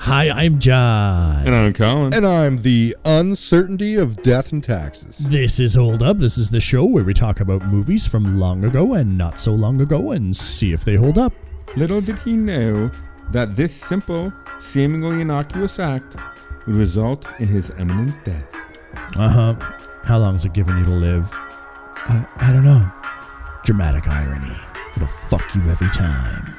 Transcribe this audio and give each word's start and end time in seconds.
Hi, 0.00 0.30
I'm 0.30 0.58
Jon. 0.58 1.44
And 1.44 1.54
I'm 1.54 1.72
Colin. 1.74 2.14
And 2.14 2.26
I'm 2.26 2.62
the 2.62 2.96
uncertainty 3.04 3.96
of 3.96 4.22
death 4.22 4.52
and 4.52 4.62
taxes. 4.62 5.18
This 5.18 5.60
is 5.60 5.74
Hold 5.74 6.02
Up. 6.02 6.18
This 6.18 6.38
is 6.38 6.50
the 6.50 6.60
show 6.60 6.84
where 6.84 7.04
we 7.04 7.12
talk 7.12 7.40
about 7.40 7.66
movies 7.66 8.06
from 8.06 8.38
long 8.38 8.64
ago 8.64 8.94
and 8.94 9.18
not 9.18 9.38
so 9.38 9.52
long 9.52 9.80
ago 9.80 10.12
and 10.12 10.34
see 10.34 10.72
if 10.72 10.84
they 10.84 10.94
hold 10.94 11.18
up. 11.18 11.32
Little 11.76 12.00
did 12.00 12.18
he 12.20 12.36
know 12.36 12.90
that 13.32 13.56
this 13.56 13.74
simple, 13.74 14.32
seemingly 14.60 15.20
innocuous 15.20 15.78
act 15.78 16.16
would 16.66 16.76
result 16.76 17.26
in 17.40 17.48
his 17.48 17.70
imminent 17.70 18.24
death. 18.24 18.54
Uh 19.16 19.28
huh. 19.28 19.54
How 20.04 20.18
long's 20.18 20.44
it 20.44 20.54
given 20.54 20.78
you 20.78 20.84
to 20.84 20.90
live? 20.90 21.30
Uh, 21.34 22.24
I 22.36 22.52
don't 22.52 22.64
know. 22.64 22.90
Dramatic 23.64 24.08
irony. 24.08 24.56
It'll 24.96 25.08
fuck 25.08 25.54
you 25.54 25.62
every 25.68 25.90
time. 25.90 26.54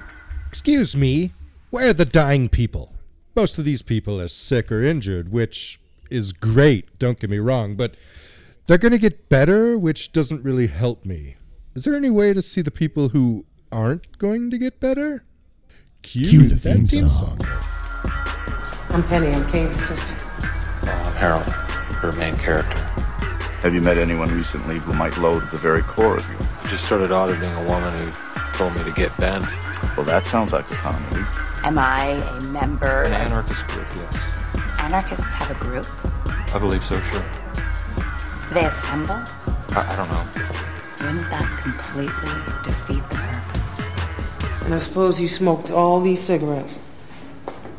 Excuse 0.48 0.96
me, 0.96 1.32
where 1.72 1.90
are 1.90 1.94
the 1.94 2.06
dying 2.06 2.50
people? 2.50 2.94
Most 3.40 3.58
of 3.58 3.64
these 3.64 3.82
people 3.82 4.20
are 4.20 4.28
sick 4.28 4.70
or 4.70 4.84
injured, 4.84 5.32
which 5.32 5.80
is 6.12 6.34
great, 6.34 7.00
don't 7.00 7.18
get 7.18 7.30
me 7.30 7.38
wrong, 7.38 7.78
but 7.78 7.96
they're 8.68 8.78
going 8.78 8.92
to 8.92 8.98
get 8.98 9.30
better, 9.30 9.78
which 9.78 10.12
doesn't 10.12 10.44
really 10.44 10.68
help 10.68 11.06
me. 11.06 11.38
Is 11.74 11.86
there 11.86 11.96
any 11.96 12.10
way 12.10 12.34
to 12.34 12.42
see 12.42 12.62
the 12.62 12.70
people 12.70 13.08
who 13.08 13.46
aren't 13.72 14.18
going 14.18 14.50
to 14.50 14.58
get 14.58 14.82
better? 14.82 15.24
Cue, 16.02 16.28
Cue 16.28 16.48
the 16.50 16.58
theme, 16.58 16.86
theme 16.86 17.08
song. 17.08 17.40
song. 17.40 17.48
I'm 18.90 19.04
Penny, 19.04 19.30
I'm 19.30 19.50
Kane's 19.50 19.72
sister. 19.72 20.14
Uh, 20.84 20.90
I'm 20.92 21.14
Harold, 21.14 21.44
her 21.44 22.12
main 22.20 22.36
character. 22.36 22.78
Have 23.62 23.74
you 23.74 23.80
met 23.80 23.98
anyone 23.98 24.36
recently 24.36 24.80
who 24.80 24.92
might 24.92 25.18
loathe 25.18 25.50
the 25.50 25.58
very 25.60 25.84
core 25.84 26.18
of 26.18 26.30
you? 26.30 26.36
I 26.62 26.68
just 26.68 26.84
started 26.84 27.14
auditing 27.14 27.54
a 27.54 27.64
woman 27.64 27.94
who 28.06 28.58
told 28.58 28.76
me 28.76 28.84
to 28.84 28.92
get 28.92 29.16
bent. 29.16 29.46
Well, 29.96 30.06
that 30.08 30.26
sounds 30.26 30.52
like 30.52 30.70
a 30.70 30.76
comedy. 30.76 31.24
Am 31.64 31.78
I 31.78 32.06
a 32.06 32.42
member? 32.46 33.04
An 33.04 33.14
anarchist 33.14 33.68
group, 33.68 33.88
yes. 33.96 34.18
Anarchists 34.80 35.26
have 35.26 35.52
a 35.52 35.60
group? 35.60 35.86
I 36.56 36.60
believe 36.60 36.84
so, 36.84 37.00
sure. 37.00 37.24
They 38.54 38.66
assemble? 38.66 39.16
I, 39.16 39.86
I 39.88 39.96
don't 39.96 40.10
know. 40.10 40.26
Wouldn't 41.06 41.30
that 41.30 41.60
completely 41.62 42.32
defeat 42.64 43.04
the 43.10 43.16
purpose? 43.16 44.64
And 44.66 44.74
I 44.74 44.78
suppose 44.78 45.20
you 45.20 45.28
smoked 45.28 45.70
all 45.70 46.02
these 46.02 46.20
cigarettes? 46.20 46.80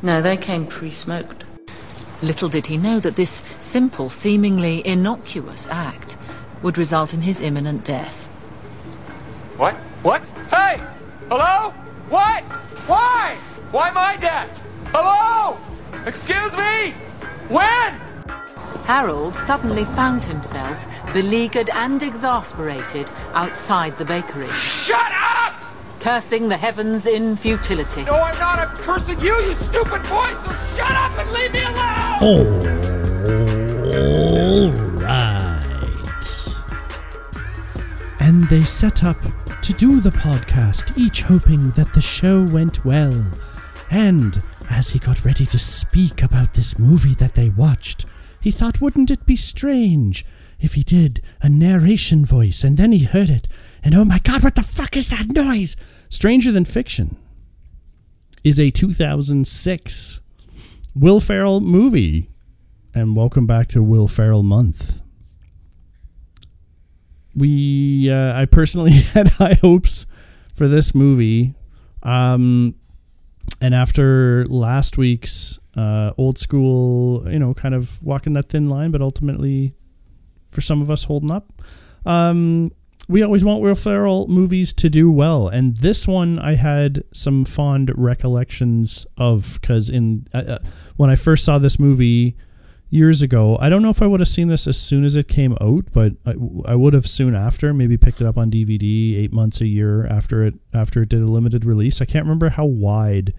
No, 0.02 0.22
they 0.22 0.36
came 0.36 0.66
pre-smoked. 0.66 1.44
Little 2.22 2.48
did 2.48 2.66
he 2.66 2.76
know 2.76 3.00
that 3.00 3.16
this 3.16 3.42
simple, 3.60 4.10
seemingly 4.10 4.86
innocuous 4.86 5.66
act 5.70 6.16
would 6.62 6.76
result 6.76 7.14
in 7.14 7.22
his 7.22 7.40
imminent 7.40 7.84
death. 7.84 8.26
What? 9.56 9.74
What? 10.02 10.22
Hey! 10.50 10.80
Hello? 11.28 11.70
What? 12.08 12.42
Why? 12.86 13.36
Why 13.70 13.92
my 13.92 14.16
death? 14.16 14.60
Hello? 14.86 15.56
Excuse 16.04 16.56
me? 16.56 16.90
When? 17.48 17.94
Harold 18.82 19.36
suddenly 19.36 19.84
found 19.84 20.24
himself 20.24 20.84
beleaguered 21.12 21.70
and 21.70 22.02
exasperated 22.02 23.08
outside 23.32 23.96
the 23.96 24.04
bakery. 24.04 24.48
Shut 24.48 25.12
up! 25.12 25.54
Cursing 26.00 26.48
the 26.48 26.56
heavens 26.56 27.06
in 27.06 27.36
futility. 27.36 28.02
No, 28.02 28.14
I'm 28.14 28.36
not. 28.40 28.58
I'm 28.58 28.76
cursing 28.76 29.20
you, 29.20 29.36
you 29.40 29.54
stupid 29.54 30.02
boy, 30.08 30.34
so 30.44 30.52
shut 30.74 30.90
up 30.90 31.16
and 31.16 31.30
leave 31.30 31.52
me 31.52 31.62
alone! 31.62 32.18
All 33.94 34.72
right. 34.98 36.48
And 38.18 38.48
they 38.48 38.64
set 38.64 39.04
up 39.04 39.18
to 39.62 39.72
do 39.74 40.00
the 40.00 40.10
podcast, 40.10 40.98
each 40.98 41.22
hoping 41.22 41.70
that 41.72 41.92
the 41.92 42.00
show 42.00 42.42
went 42.46 42.84
well. 42.84 43.24
And 43.90 44.42
as 44.70 44.90
he 44.90 44.98
got 44.98 45.24
ready 45.24 45.44
to 45.46 45.58
speak 45.58 46.22
about 46.22 46.54
this 46.54 46.78
movie 46.78 47.14
that 47.14 47.34
they 47.34 47.48
watched, 47.48 48.06
he 48.40 48.50
thought, 48.50 48.80
wouldn't 48.80 49.10
it 49.10 49.26
be 49.26 49.36
strange 49.36 50.24
if 50.60 50.74
he 50.74 50.82
did 50.82 51.22
a 51.42 51.48
narration 51.48 52.24
voice 52.24 52.62
and 52.62 52.76
then 52.76 52.92
he 52.92 53.04
heard 53.04 53.30
it, 53.30 53.48
and 53.82 53.94
oh 53.94 54.04
my 54.04 54.18
god, 54.18 54.42
what 54.42 54.54
the 54.54 54.62
fuck 54.62 54.96
is 54.96 55.08
that 55.08 55.32
noise? 55.32 55.76
Stranger 56.08 56.52
Than 56.52 56.64
Fiction 56.64 57.16
is 58.44 58.60
a 58.60 58.70
2006 58.70 60.20
Will 60.94 61.20
Ferrell 61.20 61.60
movie. 61.60 62.28
And 62.94 63.14
welcome 63.14 63.46
back 63.46 63.68
to 63.68 63.82
Will 63.82 64.08
Ferrell 64.08 64.42
Month 64.42 65.00
we 67.34 68.10
uh, 68.10 68.38
I 68.38 68.46
personally 68.46 68.92
had 69.14 69.28
high 69.28 69.54
hopes 69.54 70.06
for 70.54 70.68
this 70.68 70.94
movie. 70.94 71.54
Um, 72.02 72.74
and 73.60 73.74
after 73.74 74.46
last 74.46 74.98
week's 74.98 75.58
uh, 75.76 76.12
old 76.16 76.38
school, 76.38 77.30
you 77.30 77.38
know, 77.38 77.54
kind 77.54 77.74
of 77.74 78.02
walking 78.02 78.32
that 78.34 78.48
thin 78.48 78.68
line, 78.68 78.90
but 78.90 79.02
ultimately, 79.02 79.74
for 80.48 80.60
some 80.60 80.82
of 80.82 80.90
us, 80.90 81.04
holding 81.04 81.30
up. 81.30 81.52
Um, 82.06 82.72
we 83.08 83.22
always 83.22 83.44
want 83.44 83.62
Will 83.62 83.74
Ferrell 83.74 84.28
movies 84.28 84.72
to 84.74 84.88
do 84.88 85.10
well, 85.10 85.48
and 85.48 85.76
this 85.76 86.06
one 86.06 86.38
I 86.38 86.54
had 86.54 87.02
some 87.12 87.44
fond 87.44 87.90
recollections 87.96 89.06
of 89.16 89.58
because 89.60 89.90
in 89.90 90.26
uh, 90.32 90.38
uh, 90.38 90.58
when 90.96 91.10
I 91.10 91.16
first 91.16 91.44
saw 91.44 91.58
this 91.58 91.78
movie 91.78 92.36
years 92.90 93.22
ago. 93.22 93.56
I 93.60 93.68
don't 93.68 93.82
know 93.82 93.90
if 93.90 94.02
I 94.02 94.06
would 94.06 94.20
have 94.20 94.28
seen 94.28 94.48
this 94.48 94.66
as 94.66 94.78
soon 94.78 95.04
as 95.04 95.14
it 95.16 95.28
came 95.28 95.56
out, 95.60 95.86
but 95.92 96.12
I, 96.26 96.34
I 96.66 96.74
would 96.74 96.92
have 96.92 97.08
soon 97.08 97.34
after. 97.34 97.72
Maybe 97.72 97.96
picked 97.96 98.20
it 98.20 98.26
up 98.26 98.36
on 98.36 98.50
DVD 98.50 99.16
eight 99.16 99.32
months 99.32 99.60
a 99.60 99.66
year 99.66 100.06
after 100.06 100.44
it 100.44 100.54
after 100.74 101.02
it 101.02 101.08
did 101.08 101.22
a 101.22 101.26
limited 101.26 101.64
release. 101.64 102.02
I 102.02 102.04
can't 102.04 102.24
remember 102.24 102.50
how 102.50 102.64
wide 102.64 103.32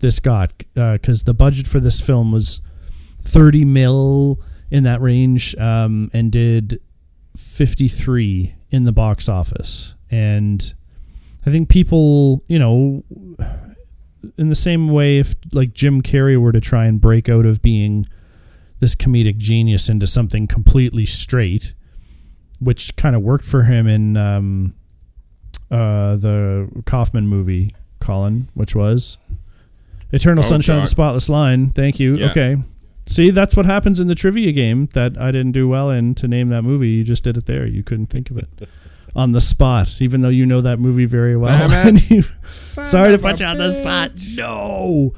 this 0.00 0.18
got 0.18 0.56
because 0.74 1.22
uh, 1.22 1.26
the 1.26 1.34
budget 1.34 1.66
for 1.66 1.80
this 1.80 2.00
film 2.00 2.32
was 2.32 2.60
thirty 3.20 3.64
mil 3.64 4.40
in 4.70 4.84
that 4.84 5.00
range, 5.00 5.54
um, 5.56 6.10
and 6.14 6.32
did 6.32 6.80
fifty 7.36 7.88
three 7.88 8.54
in 8.70 8.84
the 8.84 8.92
box 8.92 9.28
office. 9.28 9.94
And 10.10 10.74
I 11.44 11.50
think 11.50 11.68
people, 11.68 12.42
you 12.48 12.58
know, 12.58 13.04
in 14.38 14.48
the 14.48 14.54
same 14.54 14.88
way, 14.88 15.18
if 15.18 15.34
like 15.52 15.74
Jim 15.74 16.00
Carrey 16.00 16.40
were 16.40 16.52
to 16.52 16.60
try 16.60 16.86
and 16.86 16.98
break 17.00 17.28
out 17.28 17.44
of 17.44 17.60
being 17.60 18.06
this 18.80 18.94
comedic 18.94 19.36
genius 19.36 19.88
into 19.88 20.06
something 20.06 20.46
completely 20.46 21.06
straight, 21.06 21.74
which 22.60 22.96
kind 22.96 23.16
of 23.16 23.22
worked 23.22 23.44
for 23.44 23.62
him 23.62 23.86
in 23.86 24.16
um, 24.16 24.74
uh, 25.70 26.16
the 26.16 26.68
Kaufman 26.86 27.26
movie, 27.26 27.74
Colin, 28.00 28.48
which 28.54 28.74
was 28.74 29.18
Eternal 30.12 30.44
oh, 30.44 30.48
Sunshine 30.48 30.76
of 30.76 30.84
the 30.84 30.88
Spotless 30.88 31.28
Mind. 31.28 31.74
Thank 31.74 31.98
you. 31.98 32.16
Yeah. 32.16 32.30
Okay. 32.30 32.56
See, 33.06 33.30
that's 33.30 33.56
what 33.56 33.66
happens 33.66 34.00
in 34.00 34.06
the 34.06 34.14
trivia 34.14 34.52
game 34.52 34.88
that 34.94 35.18
I 35.18 35.30
didn't 35.30 35.52
do 35.52 35.68
well 35.68 35.90
in 35.90 36.14
to 36.16 36.28
name 36.28 36.48
that 36.50 36.62
movie. 36.62 36.88
You 36.88 37.04
just 37.04 37.24
did 37.24 37.36
it 37.36 37.46
there. 37.46 37.66
You 37.66 37.82
couldn't 37.82 38.06
think 38.06 38.30
of 38.30 38.38
it 38.38 38.48
on 39.16 39.32
the 39.32 39.40
spot, 39.40 40.00
even 40.00 40.22
though 40.22 40.30
you 40.30 40.46
know 40.46 40.60
that 40.62 40.78
movie 40.78 41.04
very 41.04 41.36
well. 41.36 41.68
sorry 42.84 43.12
to 43.12 43.18
put 43.18 43.40
you 43.40 43.46
on 43.46 43.58
the 43.58 43.72
spot. 43.72 44.12
No. 44.34 45.14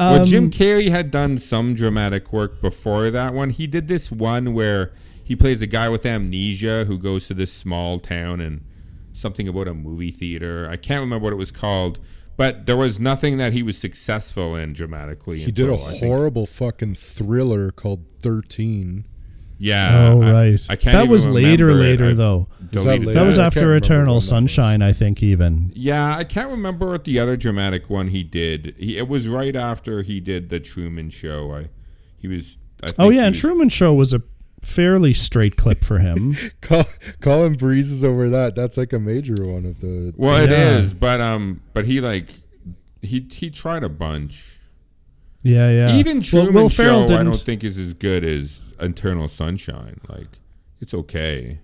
Um, 0.00 0.12
well, 0.14 0.24
Jim 0.24 0.50
Carrey 0.50 0.88
had 0.88 1.10
done 1.10 1.36
some 1.36 1.74
dramatic 1.74 2.32
work 2.32 2.62
before 2.62 3.10
that 3.10 3.34
one. 3.34 3.50
He 3.50 3.66
did 3.66 3.86
this 3.86 4.10
one 4.10 4.54
where 4.54 4.92
he 5.22 5.36
plays 5.36 5.60
a 5.60 5.66
guy 5.66 5.90
with 5.90 6.06
amnesia 6.06 6.86
who 6.86 6.96
goes 6.96 7.26
to 7.26 7.34
this 7.34 7.52
small 7.52 8.00
town 8.00 8.40
and 8.40 8.64
something 9.12 9.46
about 9.46 9.68
a 9.68 9.74
movie 9.74 10.10
theater. 10.10 10.66
I 10.70 10.76
can't 10.76 11.00
remember 11.00 11.24
what 11.24 11.34
it 11.34 11.36
was 11.36 11.50
called, 11.50 12.00
but 12.38 12.64
there 12.64 12.78
was 12.78 12.98
nothing 12.98 13.36
that 13.36 13.52
he 13.52 13.62
was 13.62 13.76
successful 13.76 14.56
in 14.56 14.72
dramatically. 14.72 15.40
He 15.40 15.50
until, 15.50 15.76
did 15.76 15.96
a 15.96 15.98
horrible 15.98 16.46
fucking 16.46 16.94
thriller 16.94 17.70
called 17.70 18.02
Thirteen. 18.22 19.04
Yeah. 19.60 20.08
Oh 20.08 20.22
I, 20.22 20.32
right. 20.32 20.66
I, 20.70 20.76
can't. 20.76 20.94
That 20.94 21.08
was 21.08 21.28
later, 21.28 21.74
later 21.74 22.14
though. 22.14 22.48
That, 22.72 22.84
later? 22.84 23.12
that, 23.12 23.26
was 23.26 23.38
after 23.38 23.76
Eternal 23.76 24.22
Sunshine, 24.22 24.80
I 24.80 24.94
think. 24.94 25.22
Even. 25.22 25.70
Yeah, 25.74 26.16
I 26.16 26.24
can't 26.24 26.48
remember 26.48 26.88
what 26.88 27.04
the 27.04 27.18
other 27.18 27.36
dramatic 27.36 27.90
one 27.90 28.08
he 28.08 28.22
did. 28.22 28.74
He, 28.78 28.96
it 28.96 29.06
was 29.06 29.28
right 29.28 29.54
after 29.54 30.00
he 30.02 30.18
did 30.18 30.48
the 30.48 30.60
Truman 30.60 31.10
Show. 31.10 31.54
I, 31.54 31.68
he 32.16 32.26
was. 32.26 32.56
oh 32.98 33.10
yeah, 33.10 33.24
and 33.24 33.34
was, 33.34 33.40
Truman 33.40 33.68
Show 33.68 33.92
was 33.92 34.14
a 34.14 34.22
fairly 34.62 35.12
straight 35.12 35.56
clip 35.56 35.84
for 35.84 35.98
him. 35.98 36.36
Colin 37.20 37.52
breezes 37.52 38.02
over 38.02 38.30
that. 38.30 38.54
That's 38.54 38.78
like 38.78 38.94
a 38.94 38.98
major 38.98 39.44
one 39.44 39.66
of 39.66 39.80
the. 39.80 40.14
Well, 40.16 40.38
yeah. 40.38 40.44
it 40.44 40.52
is, 40.52 40.94
but 40.94 41.20
um, 41.20 41.60
but 41.74 41.84
he 41.84 42.00
like 42.00 42.30
he 43.02 43.28
he 43.30 43.50
tried 43.50 43.84
a 43.84 43.90
bunch. 43.90 44.58
Yeah, 45.42 45.70
yeah. 45.70 45.96
Even 45.96 46.22
Truman 46.22 46.54
well, 46.54 46.64
Will 46.64 46.70
Show, 46.70 47.02
I 47.02 47.22
don't 47.22 47.36
think 47.36 47.62
is 47.62 47.76
as 47.76 47.92
good 47.92 48.24
as 48.24 48.62
Eternal 48.80 49.28
Sunshine. 49.28 50.00
Like, 50.08 50.28
it's 50.80 50.94
okay. 50.94 51.60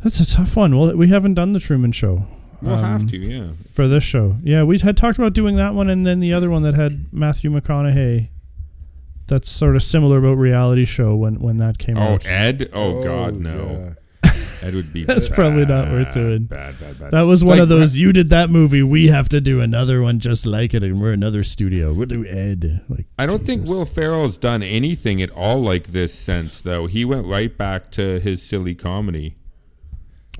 That's 0.00 0.20
a 0.20 0.26
tough 0.26 0.56
one. 0.56 0.78
Well, 0.78 0.96
we 0.96 1.08
haven't 1.08 1.34
done 1.34 1.52
the 1.52 1.60
Truman 1.60 1.92
Show. 1.92 2.26
We'll 2.62 2.74
um, 2.74 2.84
have 2.84 3.06
to, 3.08 3.16
yeah. 3.18 3.52
For 3.72 3.86
this 3.86 4.04
show, 4.04 4.36
yeah, 4.42 4.64
we 4.64 4.78
had 4.78 4.96
talked 4.96 5.18
about 5.18 5.32
doing 5.32 5.56
that 5.56 5.74
one, 5.74 5.88
and 5.88 6.04
then 6.04 6.20
the 6.20 6.32
other 6.32 6.50
one 6.50 6.62
that 6.62 6.74
had 6.74 7.12
Matthew 7.12 7.50
McConaughey. 7.50 8.30
That's 9.26 9.50
sort 9.50 9.76
of 9.76 9.82
similar 9.82 10.18
about 10.18 10.38
reality 10.38 10.86
show 10.86 11.14
when 11.14 11.38
when 11.40 11.58
that 11.58 11.78
came 11.78 11.98
oh, 11.98 12.14
out. 12.14 12.26
Oh, 12.26 12.30
Ed! 12.30 12.70
Oh, 12.72 12.98
oh 12.98 13.04
God, 13.04 13.38
no. 13.38 13.56
Yeah. 13.56 13.94
That 14.62 14.74
would 14.74 14.92
be. 14.92 15.04
That's 15.06 15.28
probably 15.28 15.66
not 15.66 15.88
worth 15.90 16.12
doing. 16.12 16.44
Bad, 16.44 16.78
bad, 16.80 16.98
bad. 16.98 17.10
That 17.12 17.22
was 17.22 17.44
one 17.44 17.56
Like, 17.58 17.62
of 17.62 17.68
those. 17.68 17.96
You 17.96 18.12
did 18.12 18.30
that 18.30 18.50
movie. 18.50 18.82
We 18.82 19.08
have 19.08 19.28
to 19.30 19.40
do 19.40 19.60
another 19.60 20.02
one 20.02 20.18
just 20.20 20.46
like 20.46 20.74
it, 20.74 20.82
and 20.82 21.00
we're 21.00 21.12
another 21.12 21.42
studio. 21.42 21.92
We'll 21.92 22.06
do 22.06 22.26
Ed. 22.26 22.82
Like 22.88 23.06
I 23.18 23.26
don't 23.26 23.42
think 23.42 23.66
Will 23.68 23.84
Ferrell's 23.84 24.36
done 24.38 24.62
anything 24.62 25.22
at 25.22 25.30
all 25.30 25.60
like 25.62 25.88
this 25.88 26.12
since, 26.14 26.60
though. 26.60 26.86
He 26.86 27.04
went 27.04 27.26
right 27.26 27.56
back 27.56 27.90
to 27.92 28.20
his 28.20 28.42
silly 28.42 28.74
comedy. 28.74 29.36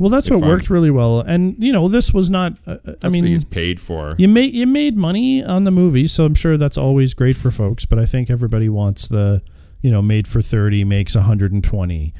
Well, 0.00 0.10
that's 0.10 0.28
if 0.28 0.34
what 0.34 0.42
I'm- 0.44 0.48
worked 0.50 0.70
really 0.70 0.90
well, 0.92 1.20
and 1.20 1.56
you 1.58 1.72
know, 1.72 1.88
this 1.88 2.14
was 2.14 2.30
not. 2.30 2.52
Uh, 2.66 2.72
I 2.72 2.78
That's 2.84 3.02
what 3.02 3.12
mean, 3.12 3.24
he 3.24 3.32
gets 3.32 3.44
paid 3.44 3.80
for. 3.80 4.14
you 4.18 4.28
made 4.28 4.54
you 4.54 4.64
made 4.66 4.96
money 4.96 5.42
on 5.42 5.64
the 5.64 5.72
movie, 5.72 6.06
so 6.06 6.24
I'm 6.24 6.36
sure 6.36 6.56
that's 6.56 6.78
always 6.78 7.14
great 7.14 7.36
for 7.36 7.50
folks. 7.50 7.84
But 7.84 7.98
I 7.98 8.06
think 8.06 8.30
everybody 8.30 8.68
wants 8.68 9.08
the, 9.08 9.42
you 9.82 9.90
know, 9.90 10.00
made 10.00 10.28
for 10.28 10.40
thirty 10.40 10.84
makes 10.84 11.16
120, 11.16 12.14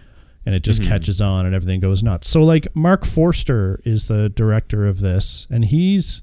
and 0.48 0.54
it 0.54 0.64
just 0.64 0.82
catches 0.82 1.20
on 1.20 1.44
and 1.44 1.54
everything 1.54 1.78
goes 1.78 2.02
nuts. 2.02 2.26
So 2.26 2.42
like 2.42 2.74
Marc 2.74 3.04
Forster 3.04 3.82
is 3.84 4.08
the 4.08 4.30
director 4.30 4.86
of 4.86 5.00
this, 5.00 5.46
and 5.50 5.62
he's 5.66 6.22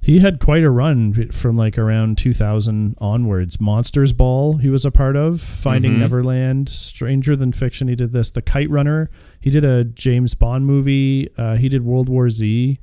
he 0.00 0.20
had 0.20 0.40
quite 0.40 0.62
a 0.62 0.70
run 0.70 1.28
from 1.30 1.58
like 1.58 1.76
around 1.76 2.16
2000 2.16 2.96
onwards. 3.02 3.60
Monsters 3.60 4.14
Ball 4.14 4.56
he 4.56 4.70
was 4.70 4.86
a 4.86 4.90
part 4.90 5.14
of, 5.14 5.42
Finding 5.42 5.98
Neverland, 5.98 6.70
Stranger 6.70 7.36
Than 7.36 7.52
Fiction. 7.52 7.86
He 7.86 7.94
did 7.96 8.12
this, 8.12 8.30
The 8.30 8.40
Kite 8.40 8.70
Runner. 8.70 9.10
He 9.42 9.50
did 9.50 9.62
a 9.62 9.84
James 9.84 10.34
Bond 10.34 10.64
movie. 10.64 11.28
Uh, 11.36 11.56
he 11.56 11.68
did 11.68 11.84
World 11.84 12.08
War 12.08 12.30
Z. 12.30 12.78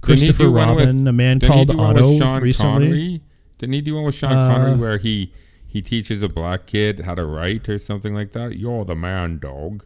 Christopher 0.00 0.48
one 0.50 0.76
with- 0.76 0.84
Robin, 0.86 1.08
a 1.08 1.12
man 1.12 1.40
called 1.40 1.68
do 1.68 1.76
one 1.76 1.94
with 1.94 2.04
Otto 2.04 2.18
Sean 2.18 2.40
recently. 2.42 2.86
Connery? 2.86 3.20
Didn't 3.58 3.72
he 3.72 3.80
do 3.80 3.96
one 3.96 4.04
with 4.04 4.14
Sean 4.14 4.32
Uh, 4.32 4.54
Connery 4.54 4.78
where 4.78 4.98
he 4.98 5.32
he 5.66 5.82
teaches 5.82 6.22
a 6.22 6.28
black 6.28 6.66
kid 6.66 7.00
how 7.00 7.14
to 7.14 7.24
write 7.26 7.68
or 7.68 7.78
something 7.78 8.14
like 8.14 8.30
that? 8.32 8.56
You're 8.56 8.84
the 8.84 8.94
man, 8.94 9.38
dog. 9.38 9.84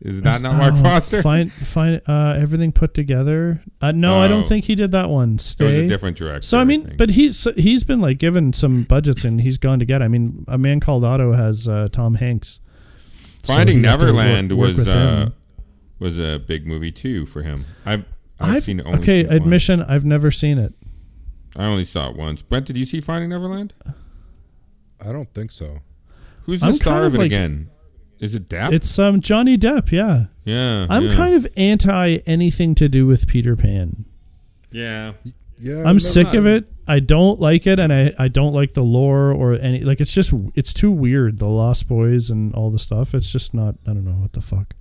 Is 0.00 0.22
that 0.22 0.40
not 0.42 0.54
Marc 0.54 0.74
Oh, 0.74 0.82
Foster? 0.82 1.22
Find 1.22 1.52
find 1.52 2.00
uh, 2.06 2.36
everything 2.38 2.70
put 2.70 2.94
together. 2.94 3.60
Uh, 3.80 3.90
no, 3.90 4.20
I 4.20 4.26
Oh. 4.26 4.28
don't 4.28 4.46
think 4.46 4.64
he 4.64 4.76
did 4.76 4.92
that 4.92 5.10
one. 5.10 5.30
It 5.34 5.60
was 5.60 5.60
a 5.60 5.88
different 5.88 6.16
director. 6.16 6.42
So 6.42 6.58
I 6.58 6.64
mean, 6.64 6.84
think. 6.84 6.96
but 6.98 7.10
he's 7.10 7.48
he's 7.56 7.82
been 7.82 8.00
like 8.00 8.18
given 8.18 8.52
some 8.52 8.84
budgets 8.84 9.24
and 9.24 9.40
he's 9.40 9.58
gone 9.58 9.80
to 9.80 9.84
get. 9.84 10.00
I 10.00 10.06
mean, 10.08 10.44
a 10.46 10.56
man 10.56 10.78
called 10.78 11.04
Otto 11.04 11.32
has 11.32 11.66
uh, 11.68 11.88
Tom 11.90 12.14
Hanks. 12.14 12.60
Finding 13.42 13.78
he 13.78 13.82
got 13.82 13.96
to 13.98 14.06
work- 14.06 14.14
Neverland 14.14 14.56
work 14.56 14.76
was 14.76 14.88
uh, 14.88 15.30
was 15.98 16.18
a 16.20 16.38
big 16.38 16.64
movie 16.66 16.92
too 16.92 17.26
for 17.26 17.42
him. 17.42 17.64
I've 17.84 18.04
I've, 18.38 18.56
I've, 18.56 18.64
seen 18.64 18.78
it 18.78 18.86
only 18.86 18.98
okay. 19.00 19.22
seen 19.22 19.26
it 19.26 19.28
once. 19.30 19.42
Admission: 19.42 19.82
I've 19.82 20.04
never 20.04 20.30
seen 20.30 20.58
it. 20.58 20.74
I 21.56 21.64
only 21.64 21.84
saw 21.84 22.08
it 22.10 22.16
once. 22.16 22.40
Brent, 22.42 22.66
did 22.66 22.78
you 22.78 22.84
see 22.84 23.00
Finding 23.00 23.30
Neverland? 23.30 23.74
I 25.04 25.10
don't 25.12 25.32
think 25.34 25.50
so. 25.50 25.80
Who's 26.42 26.60
the 26.60 26.66
I'm 26.66 26.72
star 26.74 26.92
kind 26.94 27.06
of 27.06 27.14
of 27.14 27.14
it 27.16 27.18
like- 27.18 27.26
again? 27.26 27.70
Is 28.20 28.34
it 28.34 28.48
Depp? 28.48 28.72
It's 28.72 28.98
um 28.98 29.20
Johnny 29.20 29.56
Depp. 29.56 29.92
Yeah, 29.92 30.26
yeah. 30.44 30.86
I'm 30.90 31.04
yeah. 31.04 31.14
kind 31.14 31.34
of 31.34 31.46
anti 31.56 32.18
anything 32.26 32.74
to 32.76 32.88
do 32.88 33.06
with 33.06 33.28
Peter 33.28 33.56
Pan. 33.56 34.04
yeah. 34.70 35.12
Yeah, 35.60 35.80
I'm 35.84 35.96
no, 35.96 35.98
sick 35.98 36.34
of 36.34 36.46
it. 36.46 36.66
I 36.86 37.00
don't 37.00 37.40
like 37.40 37.66
it, 37.66 37.78
and 37.78 37.92
I, 37.92 38.14
I 38.18 38.28
don't 38.28 38.52
like 38.52 38.74
the 38.74 38.82
lore 38.82 39.32
or 39.32 39.54
any 39.54 39.80
like. 39.80 40.00
It's 40.00 40.12
just 40.12 40.32
it's 40.54 40.72
too 40.72 40.90
weird. 40.90 41.38
The 41.38 41.48
Lost 41.48 41.88
Boys 41.88 42.30
and 42.30 42.54
all 42.54 42.70
the 42.70 42.78
stuff. 42.78 43.14
It's 43.14 43.30
just 43.30 43.54
not. 43.54 43.74
I 43.86 43.88
don't 43.88 44.04
know 44.04 44.12
what 44.12 44.32
the 44.32 44.40
fuck. 44.40 44.74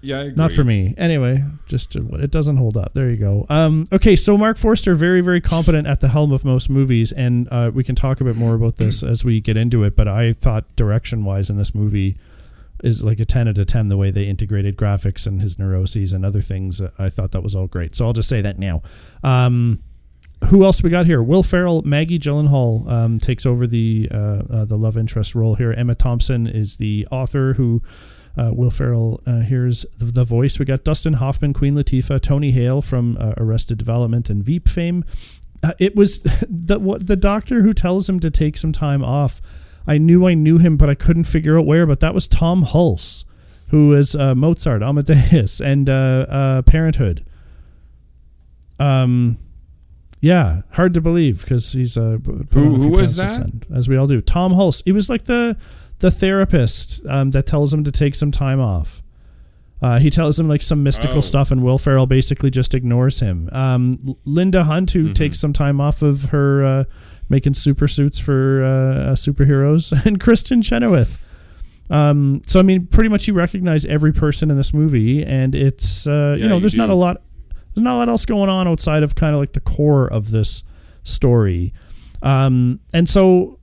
Yeah, 0.00 0.18
I 0.18 0.20
agree. 0.22 0.34
Not 0.34 0.52
for 0.52 0.64
me. 0.64 0.94
Anyway, 0.98 1.44
just 1.66 1.96
uh, 1.96 2.02
it 2.14 2.30
doesn't 2.30 2.56
hold 2.56 2.76
up. 2.76 2.92
There 2.94 3.08
you 3.08 3.16
go. 3.16 3.46
Um, 3.48 3.86
okay, 3.92 4.16
so 4.16 4.36
Marc 4.36 4.58
Forster, 4.58 4.94
very 4.94 5.20
very 5.20 5.40
competent 5.40 5.86
at 5.86 6.00
the 6.00 6.08
helm 6.08 6.32
of 6.32 6.44
most 6.44 6.68
movies, 6.68 7.12
and 7.12 7.48
uh, 7.50 7.70
we 7.72 7.84
can 7.84 7.94
talk 7.94 8.20
a 8.20 8.24
bit 8.24 8.36
more 8.36 8.54
about 8.54 8.76
this 8.76 9.02
as 9.04 9.24
we 9.24 9.40
get 9.40 9.56
into 9.56 9.84
it. 9.84 9.96
But 9.96 10.08
I 10.08 10.32
thought 10.32 10.74
direction 10.76 11.24
wise 11.24 11.48
in 11.48 11.56
this 11.56 11.74
movie 11.74 12.18
is 12.84 13.02
like 13.02 13.20
a 13.20 13.24
ten 13.24 13.48
out 13.48 13.58
of 13.58 13.66
ten. 13.66 13.88
The 13.88 13.96
way 13.96 14.10
they 14.10 14.24
integrated 14.24 14.76
graphics 14.76 15.26
and 15.26 15.40
his 15.40 15.58
neuroses 15.58 16.12
and 16.12 16.24
other 16.24 16.40
things, 16.40 16.80
uh, 16.80 16.90
I 16.98 17.08
thought 17.08 17.32
that 17.32 17.42
was 17.42 17.54
all 17.54 17.66
great. 17.66 17.94
So 17.94 18.06
I'll 18.06 18.12
just 18.12 18.28
say 18.28 18.40
that 18.42 18.58
now. 18.58 18.82
Um, 19.22 19.82
who 20.48 20.64
else 20.64 20.82
we 20.82 20.90
got 20.90 21.06
here? 21.06 21.22
Will 21.22 21.42
Ferrell, 21.42 21.82
Maggie 21.82 22.18
Gyllenhaal 22.18 22.88
um, 22.90 23.18
takes 23.18 23.46
over 23.46 23.66
the 23.66 24.08
uh, 24.10 24.42
uh, 24.50 24.64
the 24.64 24.76
love 24.76 24.96
interest 24.96 25.34
role 25.34 25.54
here. 25.54 25.72
Emma 25.72 25.94
Thompson 25.94 26.46
is 26.46 26.76
the 26.76 27.06
author 27.10 27.54
who 27.54 27.82
uh, 28.36 28.50
Will 28.52 28.70
Ferrell 28.70 29.22
uh, 29.26 29.40
hears 29.40 29.86
the, 29.98 30.06
the 30.06 30.24
voice. 30.24 30.58
We 30.58 30.64
got 30.64 30.84
Dustin 30.84 31.14
Hoffman, 31.14 31.52
Queen 31.52 31.74
Latifah, 31.74 32.20
Tony 32.20 32.50
Hale 32.50 32.82
from 32.82 33.16
uh, 33.18 33.34
Arrested 33.36 33.78
Development 33.78 34.28
and 34.28 34.42
Veep 34.42 34.68
fame. 34.68 35.04
Uh, 35.62 35.72
it 35.78 35.96
was 35.96 36.22
the 36.48 36.78
what 36.78 37.06
the 37.06 37.16
doctor 37.16 37.62
who 37.62 37.72
tells 37.72 38.08
him 38.08 38.20
to 38.20 38.30
take 38.30 38.56
some 38.56 38.72
time 38.72 39.04
off. 39.04 39.40
I 39.86 39.98
knew 39.98 40.26
I 40.26 40.34
knew 40.34 40.58
him, 40.58 40.76
but 40.76 40.88
I 40.88 40.94
couldn't 40.94 41.24
figure 41.24 41.58
out 41.58 41.66
where. 41.66 41.86
But 41.86 42.00
that 42.00 42.14
was 42.14 42.26
Tom 42.28 42.64
Hulce, 42.64 43.24
who 43.70 43.92
is 43.92 44.14
uh, 44.16 44.34
Mozart, 44.34 44.82
Amadeus, 44.82 45.60
and 45.60 45.88
uh, 45.90 46.26
uh, 46.28 46.62
Parenthood. 46.62 47.24
Um, 48.78 49.38
yeah, 50.20 50.62
hard 50.70 50.94
to 50.94 51.00
believe 51.00 51.42
because 51.42 51.72
he's 51.72 51.96
uh, 51.96 52.18
Who- 52.24 52.74
a 52.74 52.78
who 52.78 52.88
was 52.88 53.16
that? 53.18 53.32
then, 53.32 53.60
as 53.74 53.88
we 53.88 53.96
all 53.96 54.06
do. 54.06 54.20
Tom 54.20 54.52
Hulce. 54.52 54.82
He 54.84 54.92
was 54.92 55.08
like 55.10 55.24
the 55.24 55.56
the 55.98 56.10
therapist 56.10 57.04
um, 57.06 57.30
that 57.32 57.46
tells 57.46 57.72
him 57.72 57.84
to 57.84 57.92
take 57.92 58.14
some 58.14 58.30
time 58.32 58.60
off. 58.60 59.02
Uh, 59.84 59.98
he 59.98 60.08
tells 60.08 60.38
him 60.38 60.48
like 60.48 60.62
some 60.62 60.82
mystical 60.82 61.18
Oh. 61.18 61.20
stuff, 61.20 61.50
and 61.50 61.62
Will 61.62 61.76
Ferrell 61.78 62.06
basically 62.06 62.50
just 62.50 62.72
ignores 62.74 63.20
him. 63.20 63.48
Um, 63.52 64.16
Linda 64.24 64.64
Hunt, 64.64 64.90
who 64.92 65.12
takes 65.12 65.38
some 65.38 65.52
time 65.52 65.78
off 65.80 66.00
of 66.00 66.22
her 66.30 66.64
uh, 66.64 66.84
making 67.28 67.52
super 67.54 67.86
suits 67.86 68.18
for 68.18 68.62
uh, 68.64 68.68
uh, 69.10 69.14
superheroes, 69.14 69.92
and 70.06 70.18
Kristin 70.18 70.64
Chenoweth. 70.64 71.18
Um, 71.90 72.40
so 72.46 72.58
I 72.60 72.62
mean, 72.62 72.86
pretty 72.86 73.10
much 73.10 73.28
you 73.28 73.34
recognize 73.34 73.84
every 73.84 74.12
person 74.12 74.50
in 74.50 74.56
this 74.56 74.72
movie, 74.72 75.22
and 75.22 75.54
it's 75.54 76.06
uh, 76.06 76.34
you 76.38 76.44
Yeah, 76.44 76.48
know 76.48 76.54
you 76.56 76.60
there's 76.62 76.74
not 76.74 76.88
a 76.88 76.94
lot 76.94 77.20
there's 77.74 77.84
not 77.84 77.96
a 77.96 77.98
lot 77.98 78.08
else 78.08 78.24
going 78.24 78.48
on 78.48 78.66
outside 78.66 79.02
of 79.02 79.14
kind 79.16 79.34
of 79.34 79.40
like 79.40 79.52
the 79.52 79.60
core 79.60 80.06
of 80.10 80.30
this 80.30 80.62
story. 81.02 81.74
Um, 82.22 82.80
and 82.94 83.06
so, 83.06 83.58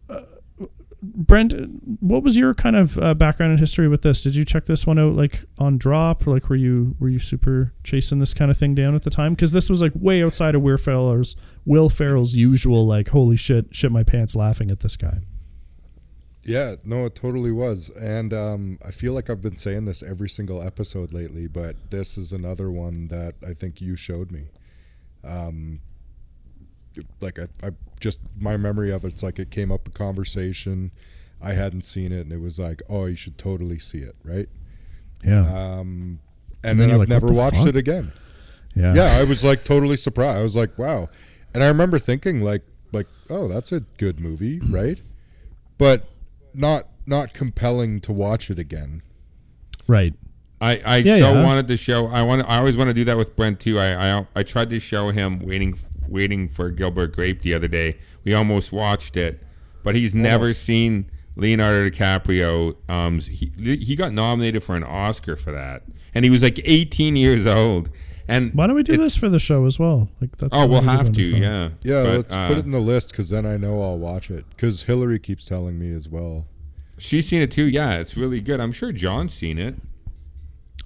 Brent, 1.03 1.53
what 1.99 2.21
was 2.21 2.37
your 2.37 2.53
kind 2.53 2.75
of 2.75 2.97
uh, 2.99 3.15
background 3.15 3.51
and 3.51 3.59
history 3.59 3.87
with 3.87 4.03
this? 4.03 4.21
Did 4.21 4.35
you 4.35 4.45
check 4.45 4.65
this 4.65 4.85
one 4.85 4.99
out 4.99 5.13
like 5.13 5.43
on 5.57 5.79
drop, 5.79 6.27
or 6.27 6.31
like 6.31 6.47
were 6.47 6.55
you 6.55 6.95
were 6.99 7.09
you 7.09 7.17
super 7.17 7.73
chasing 7.83 8.19
this 8.19 8.35
kind 8.35 8.51
of 8.51 8.57
thing 8.57 8.75
down 8.75 8.93
at 8.93 9.01
the 9.01 9.09
time? 9.09 9.33
Because 9.33 9.51
this 9.51 9.69
was 9.69 9.81
like 9.81 9.93
way 9.95 10.23
outside 10.23 10.53
of 10.53 10.61
Will 10.61 10.77
Ferrell's 10.77 11.35
Will 11.65 11.89
Ferrell's 11.89 12.35
usual 12.35 12.85
like 12.85 13.09
holy 13.09 13.37
shit, 13.37 13.73
shit 13.75 13.91
my 13.91 14.03
pants 14.03 14.35
laughing 14.35 14.69
at 14.69 14.81
this 14.81 14.95
guy. 14.95 15.21
Yeah, 16.43 16.75
no, 16.83 17.05
it 17.05 17.15
totally 17.15 17.51
was. 17.51 17.89
And 17.89 18.33
um, 18.33 18.79
I 18.85 18.91
feel 18.91 19.13
like 19.13 19.29
I've 19.29 19.41
been 19.41 19.57
saying 19.57 19.85
this 19.85 20.01
every 20.01 20.29
single 20.29 20.61
episode 20.61 21.13
lately, 21.13 21.47
but 21.47 21.91
this 21.91 22.17
is 22.17 22.31
another 22.31 22.71
one 22.71 23.07
that 23.07 23.35
I 23.47 23.53
think 23.53 23.79
you 23.79 23.95
showed 23.95 24.31
me. 24.31 24.49
Um, 25.23 25.81
like, 27.21 27.39
I, 27.39 27.47
I 27.65 27.71
just, 27.99 28.19
my 28.39 28.57
memory 28.57 28.91
of 28.91 29.05
it's 29.05 29.23
like 29.23 29.39
it 29.39 29.51
came 29.51 29.71
up 29.71 29.87
a 29.87 29.91
conversation. 29.91 30.91
I 31.41 31.53
hadn't 31.53 31.81
seen 31.81 32.11
it, 32.11 32.21
and 32.21 32.31
it 32.31 32.39
was 32.39 32.59
like, 32.59 32.81
oh, 32.89 33.05
you 33.05 33.15
should 33.15 33.37
totally 33.37 33.79
see 33.79 33.99
it, 33.99 34.15
right? 34.23 34.47
Yeah, 35.23 35.41
Um, 35.41 36.19
And 36.63 36.71
and, 36.71 36.79
then 36.79 36.87
then, 36.89 36.91
I've 36.91 36.99
like, 36.99 37.09
never 37.09 37.27
watched 37.33 37.57
fuck? 37.57 37.67
it 37.67 37.75
again. 37.75 38.11
yeah, 38.75 38.93
Yeah, 38.93 39.17
I 39.19 39.23
was 39.23 39.43
like 39.43 39.63
totally 39.63 39.97
surprised. 39.97 40.37
I 40.39 40.43
was 40.43 40.55
like, 40.55 40.77
wow. 40.77 41.09
And 41.53 41.63
I 41.63 41.67
remember 41.67 41.99
thinking 41.99 42.41
like 42.41 42.63
like, 42.93 43.07
oh, 43.29 43.47
that's 43.47 43.71
a 43.71 43.81
good 43.97 44.19
movie, 44.19 44.59
right? 44.69 44.99
But 45.77 46.05
not 46.53 46.87
not 47.05 47.33
compelling 47.33 47.99
to 48.01 48.11
watch 48.13 48.49
it 48.49 48.59
again. 48.59 49.01
right. 49.87 50.13
I, 50.59 50.77
I 50.85 50.97
Yeah, 50.97 51.17
so 51.17 51.33
yeah. 51.33 51.43
wanted 51.43 51.67
to 51.69 51.77
show. 51.77 52.05
I 52.07 52.21
want. 52.21 52.47
I 52.47 52.59
always 52.59 52.77
want 52.77 52.89
to 52.89 52.93
do 52.93 53.03
that 53.05 53.17
with 53.17 53.35
Brent 53.35 53.59
too. 53.59 53.79
I, 53.79 54.19
I 54.19 54.27
I 54.35 54.43
tried 54.43 54.69
to 54.69 54.79
show 54.79 55.09
him 55.09 55.39
waiting 55.39 55.73
waiting 56.11 56.47
for 56.47 56.69
Gilbert 56.69 57.13
Grape 57.13 57.41
the 57.41 57.53
other 57.53 57.67
day. 57.67 57.97
We 58.23 58.33
almost 58.33 58.71
watched 58.71 59.17
it, 59.17 59.41
but 59.83 59.95
he's 59.95 60.13
never 60.13 60.53
seen 60.53 61.09
Leonardo 61.35 61.89
DiCaprio. 61.89 62.75
Um, 62.89 63.19
he 63.19 63.51
he 63.57 63.95
got 63.95 64.13
nominated 64.13 64.63
for 64.63 64.75
an 64.75 64.83
Oscar 64.83 65.35
for 65.35 65.51
that, 65.51 65.83
and 66.13 66.23
he 66.25 66.29
was 66.29 66.43
like 66.43 66.59
18 66.63 67.15
years 67.15 67.47
old. 67.47 67.89
And 68.27 68.53
Why 68.53 68.67
don't 68.67 68.75
we 68.75 68.83
do 68.83 68.95
this 68.97 69.17
for 69.17 69.27
the 69.27 69.39
show 69.39 69.65
as 69.65 69.79
well? 69.79 70.07
Like 70.21 70.37
that's 70.37 70.51
Oh, 70.53 70.65
we'll 70.65 70.81
something 70.81 71.07
we 71.07 71.11
do 71.11 71.41
have 71.41 71.41
to. 71.41 71.41
Yeah. 71.41 71.69
Yeah, 71.81 72.03
But, 72.03 72.15
let's 72.17 72.33
uh, 72.33 72.47
put 72.47 72.57
it 72.59 72.65
in 72.65 72.71
the 72.71 72.79
list 72.79 73.11
because 73.11 73.29
then 73.29 73.45
I 73.45 73.57
know 73.57 73.81
I'll 73.81 73.97
watch 73.97 74.29
it. 74.29 74.45
Because 74.51 74.83
Hillary 74.83 75.19
keeps 75.19 75.45
telling 75.45 75.77
me 75.77 75.93
as 75.93 76.07
well. 76.07 76.45
She's 76.97 77.27
seen 77.27 77.41
it 77.41 77.51
too. 77.51 77.65
Yeah, 77.65 77.95
it's 77.95 78.15
really 78.15 78.39
good. 78.39 78.59
I'm 78.59 78.71
sure 78.71 78.91
Jon's 78.91 79.33
seen 79.33 79.57
it. 79.57 79.75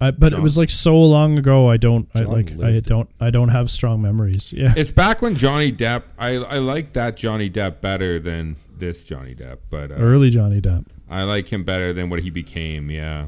I, 0.02 0.12
but 0.12 0.34
it 0.34 0.42
was 0.42 0.58
like 0.58 0.70
so 0.70 0.98
long 1.02 1.38
ago. 1.38 1.70
I 1.70 1.78
don't. 1.78 2.08
I 2.14 2.22
like. 2.22 2.52
I 2.62 2.80
don't. 2.82 3.10
I 3.20 3.30
don't 3.30 3.50
have 3.50 3.72
strong 3.72 4.02
memories. 4.02 4.52
Yeah. 4.52 4.74
It's 4.76 4.92
back 4.92 5.22
when 5.22 5.36
Johnny 5.36 5.72
Depp. 5.72 6.04
I 6.18 6.32
I 6.36 6.58
like 6.58 6.94
that 6.94 7.16
Johnny 7.16 7.50
Depp 7.50 7.80
better 7.82 8.20
than 8.20 8.58
this 8.78 9.06
Johnny 9.06 9.34
Depp, 9.36 9.60
but 9.70 9.92
uh, 9.92 9.96
Early 9.96 10.30
Johnny 10.30 10.60
Depp. 10.60 10.86
I 11.10 11.24
like 11.24 11.48
him 11.48 11.64
better 11.64 11.94
than 11.94 12.10
what 12.10 12.20
he 12.22 12.30
became. 12.30 12.90
Yeah. 12.92 13.28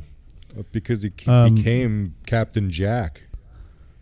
Uh, 0.58 0.64
Because 0.72 1.04
he 1.04 1.10
ke- 1.12 1.28
Um, 1.28 1.56
became 1.56 2.16
Captain 2.26 2.70
Jack. 2.70 3.22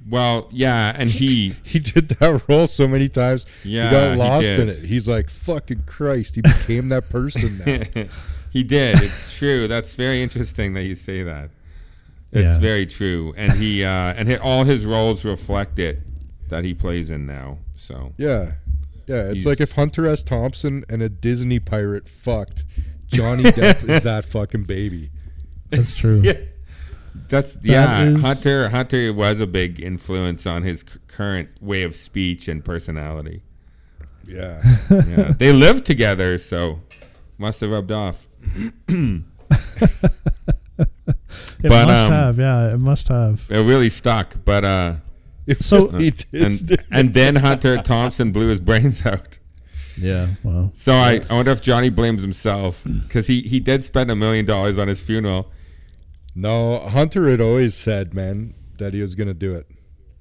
Well, 0.09 0.47
yeah, 0.51 0.93
and 0.97 1.09
he 1.09 1.55
He 1.63 1.79
did 1.79 2.09
that 2.09 2.47
role 2.47 2.67
so 2.67 2.87
many 2.87 3.09
times. 3.09 3.45
Yeah, 3.63 3.89
he 3.89 3.95
got 3.95 4.11
he 4.11 4.17
lost 4.17 4.43
did. 4.45 4.59
in 4.61 4.69
it. 4.69 4.79
He's 4.85 5.07
like, 5.07 5.29
"Fucking 5.29 5.83
Christ!" 5.85 6.35
He 6.35 6.41
became 6.41 6.89
that 6.89 7.09
person 7.09 7.57
now. 7.65 8.05
he 8.51 8.63
did. 8.63 9.01
It's 9.03 9.37
true. 9.37 9.67
That's 9.67 9.93
very 9.95 10.21
interesting 10.23 10.73
that 10.73 10.83
you 10.83 10.95
say 10.95 11.21
that. 11.23 11.49
It's 12.35 12.55
Yeah. 12.55 12.59
very 12.59 12.85
true, 12.85 13.33
and 13.37 13.51
he 13.53 13.83
uh, 13.83 13.89
and 14.17 14.27
hi- 14.29 14.35
all 14.37 14.63
his 14.65 14.85
roles 14.85 15.23
reflect 15.25 15.79
it 15.79 15.99
that 16.49 16.63
he 16.63 16.73
plays 16.73 17.09
in 17.09 17.25
now. 17.25 17.57
So 17.75 18.13
Yeah. 18.17 18.53
Yeah, 19.07 19.25
it's 19.25 19.33
He's- 19.33 19.45
like 19.45 19.61
if 19.61 19.71
Hunter 19.73 20.07
S. 20.07 20.21
Thompson 20.23 20.83
and 20.89 21.01
a 21.01 21.09
Disney 21.09 21.59
pirate 21.59 22.09
fucked, 22.09 22.65
Johnny 23.07 23.43
Depp 23.43 23.87
is 23.89 24.03
that 24.11 24.25
fucking 24.25 24.63
baby. 24.63 25.11
That's 25.69 25.95
true. 25.97 26.21
yeah, 26.23 26.33
that's 27.29 27.57
yeah. 27.63 28.03
is- 28.05 28.21
Hunter 28.21 28.69
Hunter 28.69 29.13
was 29.13 29.39
a 29.39 29.47
big 29.47 29.79
influence 29.79 30.45
on 30.45 30.63
his 30.63 30.81
c- 30.81 30.99
current 31.07 31.49
way 31.61 31.83
of 31.83 31.95
speech 31.95 32.47
and 32.47 32.63
personality. 32.65 33.41
Yeah. 34.27 34.61
Yeah, 34.89 35.31
they 35.37 35.53
lived 35.53 35.85
together, 35.85 36.37
so 36.37 36.81
must 37.37 37.61
have 37.61 37.69
rubbed 37.71 37.91
off. 37.91 38.27
It 41.63 41.69
But, 41.69 41.87
must 41.87 42.05
um, 42.05 42.11
have, 42.11 42.39
yeah, 42.39 42.73
it 42.73 42.79
must 42.79 43.07
have. 43.07 43.47
It 43.49 43.59
really 43.59 43.89
stuck, 43.89 44.35
but 44.45 44.63
uh, 44.65 44.95
So 45.59 45.89
he 45.89 46.11
did. 46.11 46.27
and 46.33 46.85
and 46.91 47.13
then 47.13 47.35
Hunter 47.37 47.77
Thompson 47.81 48.31
blew 48.31 48.47
his 48.47 48.59
brains 48.59 49.05
out. 49.05 49.39
yeah, 49.97 50.27
well, 50.43 50.71
So 50.73 50.93
I, 50.93 51.21
I 51.29 51.33
wonder 51.33 51.51
if 51.51 51.61
Johnny 51.61 51.89
blames 51.89 52.21
himself 52.21 52.83
because 53.03 53.27
he, 53.27 53.41
he 53.41 53.59
did 53.59 53.83
spend 53.83 54.11
a 54.11 54.15
million 54.15 54.45
dollars 54.45 54.77
on 54.77 54.87
his 54.87 55.01
funeral. 55.01 55.51
no, 56.35 56.79
Hunter 56.79 57.29
had 57.29 57.39
always 57.41 57.75
said, 57.75 58.13
man, 58.13 58.53
that 58.77 58.93
he 58.93 59.01
was 59.01 59.15
going 59.15 59.27
to 59.29 59.33
do 59.33 59.55
it. 59.55 59.67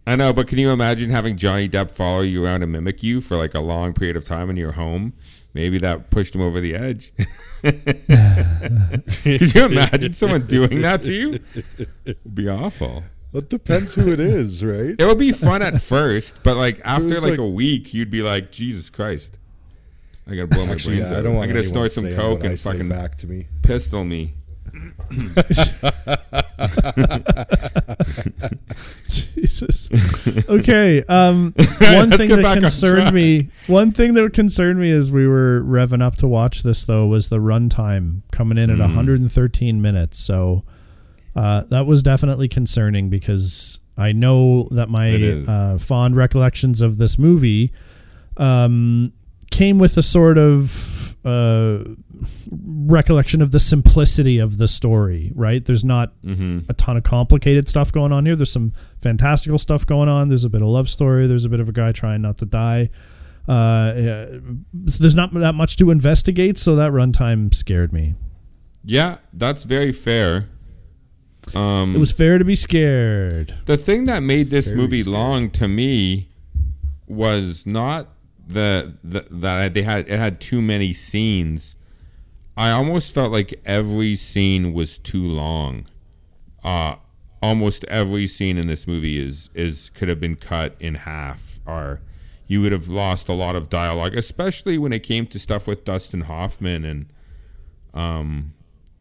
I 0.07 0.17
know, 0.17 0.33
but 0.35 0.47
can 0.49 0.59
you 0.59 0.71
imagine 0.71 1.09
having 1.11 1.37
Johnny 1.39 1.69
Depp 1.69 1.91
follow 1.91 2.21
you 2.21 2.45
around 2.45 2.63
and 2.63 2.71
mimic 2.71 3.03
you 3.03 3.21
for 3.23 3.37
like 3.39 3.55
a 3.55 3.61
long 3.61 3.95
period 3.95 4.17
of 4.17 4.25
time 4.25 4.51
in 4.51 4.57
your 4.57 4.73
home? 4.73 5.15
Maybe 5.55 5.79
that 5.79 6.11
pushed 6.11 6.35
him 6.35 6.41
over 6.41 6.61
the 6.61 6.75
edge. 6.75 7.13
Could 9.23 9.55
you 9.55 9.65
imagine 9.67 10.13
someone 10.13 10.47
doing 10.47 10.83
that 10.83 11.03
to 11.05 11.13
you? 11.15 11.39
It'd 12.05 12.35
be 12.35 12.49
awful. 12.49 13.05
Well, 13.33 13.43
it 13.43 13.49
depends 13.49 13.95
who 13.95 14.13
it 14.13 14.21
is, 14.21 14.65
right? 14.65 14.95
It 14.99 15.05
would 15.07 15.19
be 15.19 15.33
fun 15.33 15.63
at 15.63 15.81
first, 15.81 16.43
but 16.43 16.57
like 16.57 16.81
after 16.85 17.21
like, 17.21 17.31
like- 17.31 17.39
a 17.39 17.49
week, 17.49 17.95
you'd 17.95 18.11
be 18.11 18.23
like, 18.23 18.51
Jesus 18.53 18.91
Christ. 18.91 19.39
I 20.27 20.35
gotta 20.35 20.47
blow 20.47 20.65
my 20.67 20.73
Actually, 20.73 20.97
brains 20.97 21.11
yeah, 21.13 21.19
I 21.19 21.23
don't 21.23 21.35
want 21.35 21.45
I 21.45 21.53
gotta 21.53 21.59
anyone 21.67 21.73
snort 21.91 21.93
some 21.93 22.15
coke 22.15 22.45
and 22.45 22.59
fucking 22.59 22.89
back 22.89 23.19
to 23.19 23.27
me. 23.27 23.47
pistol 23.63 24.05
me. 24.05 24.35
Jesus. 29.09 29.91
Okay. 30.49 31.03
Um, 31.05 31.55
one 31.81 32.11
thing 32.11 32.29
that 32.31 32.41
back 32.43 32.57
on 32.57 32.63
concerned 32.63 33.15
me, 33.15 33.49
one 33.67 33.93
thing 33.93 34.15
that 34.15 34.33
concerned 34.33 34.79
me 34.81 34.91
as 34.91 35.13
we 35.13 35.27
were 35.27 35.63
revving 35.63 36.03
up 36.03 36.17
to 36.17 36.27
watch 36.29 36.63
this 36.63 36.85
though 36.85 37.07
was 37.07 37.29
the 37.29 37.39
runtime 37.39 38.23
coming 38.33 38.59
in 38.59 38.71
at 38.71 38.77
Mm. 38.79 38.81
113 38.81 39.81
minutes. 39.81 40.19
So 40.19 40.65
uh, 41.37 41.63
that 41.69 41.87
was 41.87 42.03
definitely 42.03 42.49
concerning 42.49 43.09
because 43.11 43.79
I 43.97 44.13
know 44.13 44.69
that 44.73 44.89
my 44.89 45.45
uh, 45.47 45.79
fond 45.79 46.17
recollections 46.17 46.81
of 46.81 46.99
this 46.99 47.19
movie 47.19 47.73
um, 48.37 49.13
came 49.51 49.79
with 49.79 49.97
a 49.97 50.03
sort 50.03 50.39
of 50.39 50.94
uh, 51.25 51.79
recollection 52.51 53.41
of 53.43 53.51
the 53.51 53.61
simplicity 53.61 54.39
of 54.39 54.59
the 54.59 54.69
story. 54.69 55.33
Right? 55.35 55.65
There's 55.65 55.85
not 55.85 56.13
Mm-hmm. 56.25 56.61
a 56.69 56.75
ton 56.75 56.97
of 56.97 57.03
complicated 57.03 57.69
stuff 57.69 57.93
going 57.93 58.13
on 58.13 58.25
here. 58.27 58.37
There's 58.37 58.53
some 58.53 58.73
fantastical 59.01 59.59
stuff 59.59 59.87
going 59.87 60.09
on. 60.09 60.29
There's 60.29 60.45
a 60.45 60.51
bit 60.51 60.63
of 60.63 60.69
love 60.69 60.89
story. 60.89 61.27
There's 61.27 61.45
a 61.45 61.49
bit 61.49 61.61
of 61.61 61.69
a 61.69 61.73
guy 61.73 61.93
trying 61.93 62.23
not 62.23 62.39
to 62.39 62.47
die. 62.47 62.91
Uh, 63.47 63.93
yeah, 63.97 64.27
there's 64.73 65.15
not 65.15 65.33
that 65.35 65.55
much 65.55 65.77
to 65.77 65.91
investigate, 65.91 66.57
so 66.57 66.77
that 66.77 66.93
runtime 66.93 67.53
scared 67.53 67.93
me. 67.93 68.15
Yeah, 68.85 69.19
that's 69.35 69.65
very 69.65 69.93
fair. 69.93 70.49
Um, 71.55 71.95
It 71.95 71.99
was 71.99 72.11
fair 72.11 72.39
to 72.39 72.45
be 72.45 72.55
scared. 72.55 73.55
the 73.67 73.77
thing 73.77 74.05
that 74.07 74.23
made 74.23 74.49
this 74.49 74.73
movie 74.73 75.05
long 75.05 75.51
to 75.51 75.69
me 75.69 76.31
was 77.07 77.67
not 77.67 78.09
the, 78.47 78.97
the 79.03 79.27
that 79.31 79.75
they 79.75 79.83
had 79.83 80.09
it 80.09 80.19
had 80.19 80.41
too 80.41 80.61
many 80.61 80.93
scenes. 80.93 81.75
I 82.57 82.71
almost 82.71 83.15
felt 83.15 83.33
like 83.33 83.61
every 83.65 84.17
scene 84.17 84.73
was 84.73 84.99
too 84.99 85.27
long. 85.27 85.87
Uh 86.63 86.97
almost 87.43 87.85
every 87.85 88.27
scene 88.27 88.57
in 88.57 88.67
this 88.67 88.87
movie 88.87 89.23
is 89.23 89.51
is 89.55 89.91
could 89.91 90.09
have 90.09 90.21
been 90.21 90.35
cut 90.35 90.75
in 90.81 90.95
half 90.95 91.61
or 91.67 92.01
you 92.47 92.61
would 92.61 92.73
have 92.73 92.89
lost 92.89 93.29
a 93.29 93.33
lot 93.33 93.57
of 93.57 93.71
dialogue, 93.71 94.15
especially 94.15 94.77
when 94.77 94.93
it 94.93 95.03
came 95.03 95.27
to 95.27 95.39
stuff 95.39 95.67
with 95.67 95.85
Dustin 95.85 96.23
Hoffman 96.23 96.85
and 96.85 97.07
um 97.93 98.53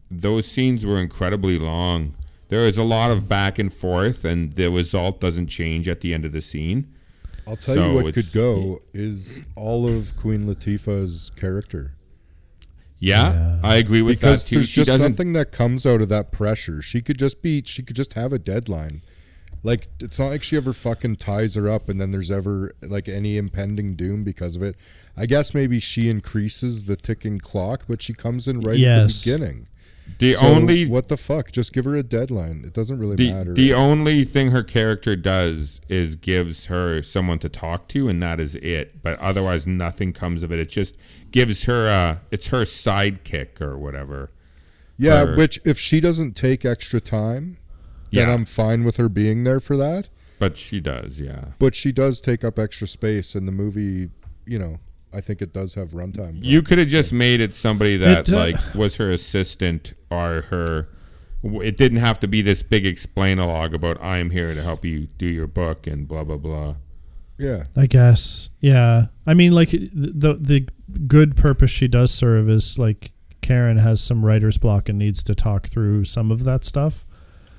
those 0.10 0.46
scenes 0.46 0.86
were 0.86 0.98
incredibly 0.98 1.58
long. 1.58 2.16
There 2.50 2.68
is 2.68 2.78
a 2.78 2.84
lot 2.84 3.12
of 3.12 3.28
back 3.28 3.58
and 3.58 3.74
forth, 3.74 4.24
and 4.26 4.54
the 4.54 4.70
result 4.70 5.20
doesn't 5.20 5.48
change 5.48 5.88
at 5.88 6.02
the 6.02 6.14
end 6.14 6.26
of 6.26 6.32
the 6.34 6.42
scene. 6.42 6.94
I'll 7.48 7.56
tell 7.58 7.76
So 7.76 7.88
you 7.98 8.04
what 8.04 8.14
could 8.14 8.32
go 8.32 8.82
is 8.94 9.42
all 9.56 9.88
of 9.88 10.16
Queen 10.18 10.46
Latifah's 10.46 11.32
character. 11.36 11.94
Yeah, 13.00 13.34
Yeah. 13.34 13.60
I 13.64 13.76
agree 13.76 14.02
with 14.02 14.18
because 14.20 14.44
that 14.44 14.50
too. 14.50 14.56
there's 14.56 14.70
She 14.70 14.76
just 14.82 14.88
doesn't. 14.88 15.12
nothing 15.12 15.34
that 15.34 15.52
comes 15.52 15.86
out 15.86 16.02
of 16.02 16.10
that 16.10 16.32
pressure. 16.32 16.82
She 16.82 17.02
could 17.02 17.20
just 17.20 17.42
be. 17.42 17.62
She 17.66 17.84
could 17.84 17.96
just 17.98 18.14
have 18.14 18.32
a 18.32 18.40
deadline. 18.40 19.02
Like 19.62 19.88
it's 20.00 20.20
not 20.20 20.28
like 20.28 20.44
she 20.44 20.56
ever 20.58 20.74
fucking 20.74 21.18
ties 21.18 21.56
her 21.56 21.70
up, 21.70 21.90
and 21.90 22.00
then 22.00 22.12
there's 22.12 22.32
ever 22.32 22.74
like 22.82 23.08
any 23.10 23.38
impending 23.38 23.96
doom 23.96 24.24
because 24.24 24.56
of 24.56 24.64
it. 24.64 24.76
I 25.18 25.26
guess 25.26 25.54
maybe 25.54 25.80
she 25.80 26.10
increases 26.10 26.86
the 26.86 26.96
ticking 26.96 27.40
clock, 27.40 27.84
but 27.88 28.02
she 28.02 28.14
comes 28.14 28.48
in 28.48 28.62
right 28.62 28.78
Yes. 28.78 29.20
at 29.20 29.26
the 29.26 29.38
beginning. 29.38 29.68
The 30.20 30.34
So 30.34 30.46
only 30.48 30.86
what 30.86 31.08
the 31.10 31.18
fuck? 31.18 31.52
Just 31.52 31.74
give 31.74 31.86
her 31.86 31.96
a 31.96 32.04
deadline. 32.04 32.64
It 32.66 32.74
doesn't 32.74 33.00
really 33.00 33.16
the, 33.16 33.32
matter. 33.34 33.54
the 33.54 33.74
only 33.74 34.24
thing 34.26 34.52
her 34.52 34.64
character 34.64 35.16
does 35.16 35.82
is 35.90 36.16
gives 36.16 36.68
her 36.68 37.02
someone 37.02 37.40
to 37.40 37.50
talk 37.50 37.88
to, 37.90 38.08
and 38.10 38.22
that 38.22 38.40
is 38.40 38.56
it. 38.56 39.02
But 39.02 39.18
otherwise, 39.20 39.66
nothing 39.68 40.14
comes 40.14 40.44
of 40.44 40.52
it. 40.52 40.60
It 40.60 40.70
just 40.70 40.96
gives 41.32 41.64
her 41.66 41.88
uh 41.90 42.18
it's 42.32 42.48
her 42.48 42.62
sidekick 42.62 43.60
or 43.62 43.78
whatever. 43.78 44.32
yeah, 44.98 45.24
or- 45.24 45.36
which 45.36 45.60
if 45.66 45.80
she 45.80 46.00
doesn't 46.00 46.34
take 46.36 46.64
extra 46.64 47.02
time, 47.02 47.58
then 48.12 48.28
Yeah. 48.28 48.34
I'm 48.34 48.46
fine 48.46 48.84
with 48.84 48.98
her 48.98 49.10
being 49.10 49.44
there 49.44 49.60
for 49.60 49.76
that. 49.78 50.10
But 50.40 50.58
she 50.58 50.80
does, 50.80 51.20
yeah. 51.20 51.46
But 51.60 51.74
she 51.76 51.92
does 51.92 52.20
take 52.22 52.44
up 52.44 52.60
extra 52.60 52.88
space 52.88 53.36
in 53.36 53.46
the 53.46 53.52
movie. 53.52 54.10
You 54.46 54.60
know, 54.60 54.80
I 55.14 55.22
think 55.22 55.42
it 55.42 55.54
does 55.54 55.74
have 55.76 55.90
runtime. 55.90 56.40
You 56.42 56.62
could 56.62 56.80
have 56.80 56.88
just 56.88 57.14
made 57.14 57.40
it 57.42 57.54
somebody 57.54 57.98
that 57.98 58.30
It, 58.30 58.34
uh, 58.34 58.38
like 58.38 58.56
was 58.76 58.96
her 58.98 59.12
assistant 59.12 59.94
or 60.10 60.42
her. 60.50 60.90
It 61.44 61.78
didn't 61.78 62.00
have 62.00 62.20
to 62.22 62.28
be 62.28 62.42
this 62.42 62.64
big 62.64 62.86
explain-a-log 62.86 63.74
about 63.74 64.02
I 64.02 64.18
am 64.20 64.30
here 64.30 64.54
to 64.54 64.62
help 64.62 64.86
you 64.86 65.08
do 65.18 65.26
your 65.26 65.48
book 65.48 65.88
and 65.88 66.08
blah 66.08 66.24
blah 66.24 66.38
blah. 66.38 66.76
yeah. 67.38 67.64
I 67.76 67.86
guess. 67.88 68.50
Yeah. 68.62 69.08
I 69.28 69.34
mean, 69.34 69.52
like 69.52 69.72
the 69.72 70.38
the 70.40 70.68
good 71.08 71.36
purpose 71.36 71.70
she 71.72 71.88
does 71.88 72.14
serve 72.14 72.50
is 72.50 72.80
like 72.80 73.12
Karen 73.42 73.78
has 73.78 74.02
some 74.02 74.24
writer's 74.26 74.58
block 74.58 74.88
and 74.88 74.98
needs 74.98 75.22
to 75.24 75.36
talk 75.36 75.68
through 75.68 76.06
some 76.06 76.32
of 76.32 76.46
that 76.46 76.64
stuff. 76.64 77.06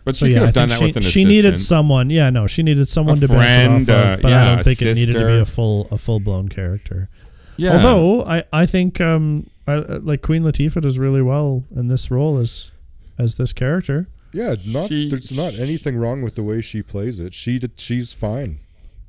But 0.07 0.17
So 0.17 0.27
she 0.27 0.33
yeah, 0.33 0.39
could 0.39 0.43
I 0.43 0.47
have 0.47 0.55
done 0.55 0.69
think 0.69 0.71
that 0.71 0.79
she, 0.79 0.85
with 0.85 0.97
an 0.97 0.99
assistant. 1.01 1.05
she 1.05 1.21
assistant. 1.23 1.29
needed 1.29 1.61
someone. 1.61 2.11
Yeah, 2.11 2.31
no, 2.31 2.47
she 2.47 2.63
needed 2.63 2.89
someone 2.89 3.17
A 3.19 3.21
to 3.21 3.29
bounce 3.29 3.89
it 3.89 3.93
off 3.93 3.99
uh, 4.07 4.15
of, 4.15 4.23
but 4.23 4.33
I 4.33 4.45
don't 4.51 4.61
a 4.61 4.65
think 4.65 4.83
it 4.83 4.95
needed 4.95 5.13
to 5.15 5.27
be 5.27 5.39
a 5.41 5.45
full 5.45 5.89
a 5.91 5.99
full 5.99 6.21
blown 6.21 6.49
character. 6.49 7.09
Yeah. 7.57 7.75
Although 7.77 8.25
I 8.25 8.45
I 8.53 8.67
think 8.67 9.01
um 9.01 9.49
I, 9.67 9.73
I- 9.75 9.97
like 9.99 10.23
Queen 10.23 10.43
Latifah 10.43 10.81
does 10.83 10.99
really 10.99 11.23
well 11.23 11.65
in 11.75 11.89
this 11.89 12.11
role 12.11 12.39
as 12.39 12.73
as 13.19 13.37
this 13.37 13.53
character. 13.53 14.09
Yeah, 14.33 14.57
not 14.67 14.89
She- 14.89 15.09
there's 15.09 15.31
not 15.37 15.55
anything 15.55 15.97
wrong 15.97 16.21
with 16.23 16.35
the 16.35 16.43
way 16.43 16.61
she 16.61 16.83
plays 16.83 17.21
it. 17.21 17.33
She 17.35 17.59
did, 17.59 17.79
she's 17.79 18.13
fine. 18.13 18.59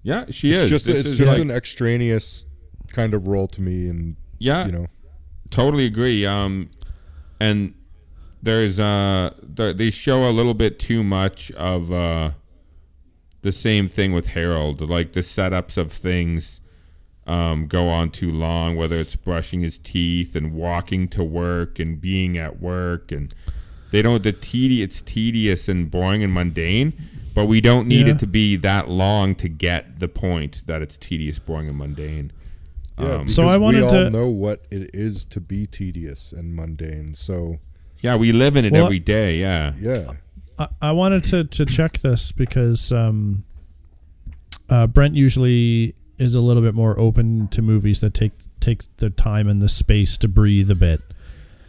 yeah, 0.03 0.25
she 0.29 0.51
It's 0.51 0.63
is. 0.65 0.69
just 0.69 0.85
This 0.85 0.99
it's 0.99 1.09
is 1.09 1.17
just 1.17 1.31
like- 1.31 1.41
an 1.41 1.49
extraneous 1.51 2.45
kind 2.89 3.13
of 3.15 3.27
role 3.27 3.47
to 3.47 3.61
me, 3.61 3.89
and 3.89 4.15
yeah, 4.37 4.67
you 4.67 4.71
know, 4.71 4.87
totally 5.49 5.85
agree. 5.85 6.25
Um, 6.25 6.69
and 7.39 7.73
there's 8.43 8.79
uh, 8.79 9.31
the, 9.41 9.73
they 9.73 9.89
show 9.89 10.29
a 10.29 10.31
little 10.31 10.53
bit 10.53 10.77
too 10.77 11.03
much 11.03 11.49
of 11.53 11.91
uh, 11.91 12.29
the 13.41 13.51
same 13.51 13.87
thing 13.87 14.13
with 14.13 14.27
Harold. 14.27 14.81
Like 14.87 15.13
the 15.13 15.21
setups 15.21 15.77
of 15.77 15.91
things 15.91 16.61
um, 17.27 17.67
go 17.67 17.87
on 17.89 18.11
too 18.11 18.31
long. 18.31 18.75
Whether 18.75 18.97
it's 18.97 19.15
brushing 19.15 19.61
his 19.61 19.77
teeth 19.77 20.35
and 20.35 20.53
walking 20.53 21.07
to 21.09 21.23
work 21.23 21.79
and 21.79 21.99
being 21.99 22.37
at 22.37 22.59
work, 22.61 23.11
and 23.11 23.33
they 23.91 24.01
don't 24.01 24.23
the 24.23 24.33
tedi 24.33 24.79
It's 24.81 25.01
tedious 25.01 25.67
and 25.67 25.89
boring 25.89 26.23
and 26.23 26.33
mundane. 26.33 26.93
But 27.33 27.45
we 27.47 27.59
don't 27.59 27.87
need 27.87 28.07
Yeah. 28.07 28.13
it 28.13 28.19
to 28.19 28.27
be 28.27 28.55
that 28.57 28.89
long 28.89 29.35
to 29.35 29.49
get 29.49 29.99
the 29.99 30.07
point 30.07 30.63
that 30.67 30.81
it's 30.81 30.95
tedious, 30.95 31.37
boring, 31.37 31.67
and 31.67 31.77
mundane. 31.77 32.31
yeah. 32.97 33.15
Um, 33.15 33.27
So 33.27 33.47
I 33.49 33.57
wanted 33.57 33.79
we 33.79 33.83
all 33.83 33.91
to- 33.91 34.09
know 34.09 34.29
what 34.29 34.65
it 34.71 34.89
is 34.93 35.25
to 35.25 35.41
be 35.41 35.67
tedious 35.67 36.31
and 36.31 36.55
mundane. 36.55 37.13
So 37.13 37.59
Yeah, 38.01 38.15
we 38.15 38.31
live 38.31 38.55
in 38.55 38.63
it 38.63 38.71
Well, 38.71 38.85
every 38.85 38.99
day. 38.99 39.39
Yeah. 39.39 39.73
yeah, 39.81 40.13
I, 40.57 40.67
I 40.81 40.91
wanted 40.93 41.23
to, 41.25 41.43
to 41.43 41.65
check 41.65 41.97
this 41.97 42.31
because 42.31 42.93
um, 42.93 43.43
uh, 44.69 44.87
Brent 44.87 45.15
usually 45.15 45.93
is 46.17 46.35
a 46.35 46.39
little 46.41 46.61
bit 46.63 46.73
more 46.75 46.97
open 46.99 47.47
to 47.49 47.61
movies 47.61 48.01
that 48.01 48.13
take 48.13 48.31
take 48.59 48.83
the 48.97 49.09
time 49.09 49.47
and 49.47 49.61
the 49.61 49.69
space 49.69 50.17
to 50.19 50.27
breathe 50.27 50.71
a 50.71 50.75
bit. 50.75 51.01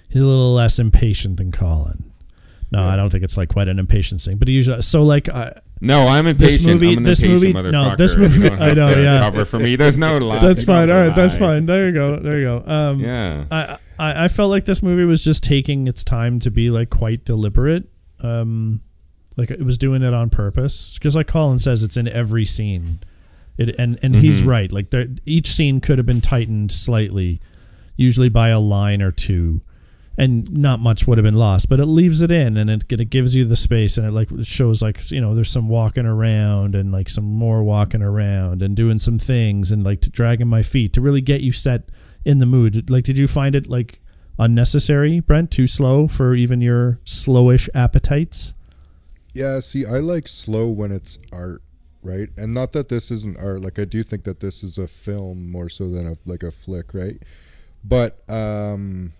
He's 0.08 0.22
a 0.22 0.26
little 0.26 0.54
less 0.54 0.78
impatient 0.78 1.36
than 1.38 1.50
Colin. 1.52 2.12
No, 2.70 2.82
I 2.82 2.96
don't 2.96 3.10
think 3.10 3.22
it's 3.24 3.36
like 3.36 3.48
quite 3.48 3.68
an 3.68 3.78
impatience 3.78 4.24
thing. 4.24 4.38
But 4.38 4.48
usually, 4.48 4.82
so 4.82 5.02
like, 5.02 5.28
uh, 5.28 5.50
No, 5.80 6.06
I'm 6.08 6.26
impatient. 6.26 6.62
This 6.62 6.66
movie- 6.66 6.96
I'm 6.96 7.02
this 7.04 7.22
movie- 7.22 7.52
no, 7.52 7.94
this 7.96 8.16
movie- 8.16 8.50
I 8.50 8.72
know, 8.74 8.88
yeah. 8.90 9.20
Cover 9.20 9.44
for 9.44 9.58
me. 9.60 9.76
There's 9.76 9.96
no 9.96 10.18
lie. 10.18 10.40
that's 10.40 10.64
fine. 10.64 10.90
All 10.90 10.96
right, 11.06 11.14
that's 11.14 11.36
fine. 11.36 11.66
There 11.66 11.86
you 11.86 11.92
go. 11.92 12.16
There 12.18 12.38
you 12.38 12.44
go. 12.44 12.62
Um, 12.66 13.00
Yeah. 13.00 13.44
I, 13.50 13.78
I 13.98 14.24
I 14.24 14.28
felt 14.28 14.50
like 14.50 14.64
this 14.64 14.82
movie 14.82 15.04
was 15.04 15.22
just 15.22 15.42
taking 15.44 15.86
its 15.86 16.02
time 16.04 16.40
to 16.40 16.50
be 16.50 16.70
like 16.70 16.90
quite 16.90 17.24
deliberate. 17.24 17.84
Um, 18.20 18.80
like 19.36 19.50
it 19.50 19.62
was 19.64 19.78
doing 19.78 20.02
it 20.02 20.12
on 20.14 20.28
purpose 20.30 20.94
because, 20.94 21.14
like 21.14 21.26
Colin 21.28 21.58
says, 21.58 21.82
it's 21.82 21.96
in 21.96 22.08
every 22.08 22.44
scene. 22.46 22.98
It 23.58 23.74
and 23.78 23.98
and 24.02 24.14
he's 24.16 24.42
Mhm. 24.42 24.46
right. 24.46 24.72
Like 24.72 24.90
there, 24.90 25.06
each 25.24 25.48
scene 25.48 25.80
could 25.80 25.98
have 25.98 26.06
been 26.06 26.20
tightened 26.20 26.72
slightly, 26.72 27.40
usually 27.96 28.28
by 28.28 28.48
a 28.50 28.60
line 28.60 29.00
or 29.00 29.10
two, 29.10 29.62
and 30.18 30.50
not 30.52 30.78
much 30.80 31.06
would 31.06 31.16
have 31.18 31.24
been 31.24 31.34
lost. 31.36 31.68
But 31.68 31.80
it 31.80 31.86
leaves 31.86 32.20
it 32.22 32.30
in, 32.30 32.56
and 32.56 32.68
it 32.68 32.84
it 32.90 33.10
gives 33.10 33.34
you 33.34 33.44
the 33.44 33.56
space, 33.56 33.96
and 33.96 34.06
it 34.06 34.12
like 34.12 34.28
shows 34.42 34.82
like 34.82 35.10
you 35.10 35.20
know 35.20 35.34
there's 35.34 35.50
some 35.50 35.68
walking 35.68 36.04
around 36.06 36.74
and 36.74 36.92
like 36.92 37.08
some 37.08 37.24
more 37.24 37.62
walking 37.64 38.02
around 38.02 38.62
and 38.62 38.76
doing 38.76 38.98
some 38.98 39.18
things 39.18 39.72
and 39.72 39.82
like 39.84 40.00
to 40.02 40.10
dragging 40.10 40.48
my 40.48 40.62
feet 40.62 40.92
to 40.92 41.00
really 41.00 41.22
get 41.22 41.40
you 41.40 41.52
set 41.52 41.88
in 42.24 42.38
the 42.38 42.46
mood. 42.46 42.90
Like, 42.90 43.04
did 43.04 43.16
you 43.16 43.26
find 43.26 43.54
it 43.54 43.68
like 43.70 44.00
unnecessary, 44.38 45.20
Brent? 45.20 45.50
Too 45.50 45.66
slow 45.66 46.08
for 46.08 46.34
even 46.34 46.60
your 46.60 46.98
slowish 47.06 47.68
appetites? 47.74 48.52
Yeah, 49.32 49.60
see, 49.60 49.84
I 49.86 49.98
like 49.98 50.28
slow 50.28 50.66
when 50.68 50.90
it's 50.92 51.18
art, 51.32 51.62
right? 52.06 52.28
And 52.36 52.52
not 52.54 52.72
that 52.72 52.88
this 52.88 53.10
isn't 53.10 53.36
art. 53.38 53.60
Like 53.60 53.78
I 53.78 53.84
do 53.84 54.02
think 54.02 54.24
that 54.24 54.40
this 54.40 54.62
is 54.62 54.78
a 54.78 54.86
film 54.86 55.50
more 55.50 55.68
so 55.68 55.88
than 55.90 56.06
a 56.06 56.16
like 56.24 56.42
a 56.42 56.52
flick, 56.52 56.94
right? 56.94 57.22
But 57.84 58.22
um 58.30 59.12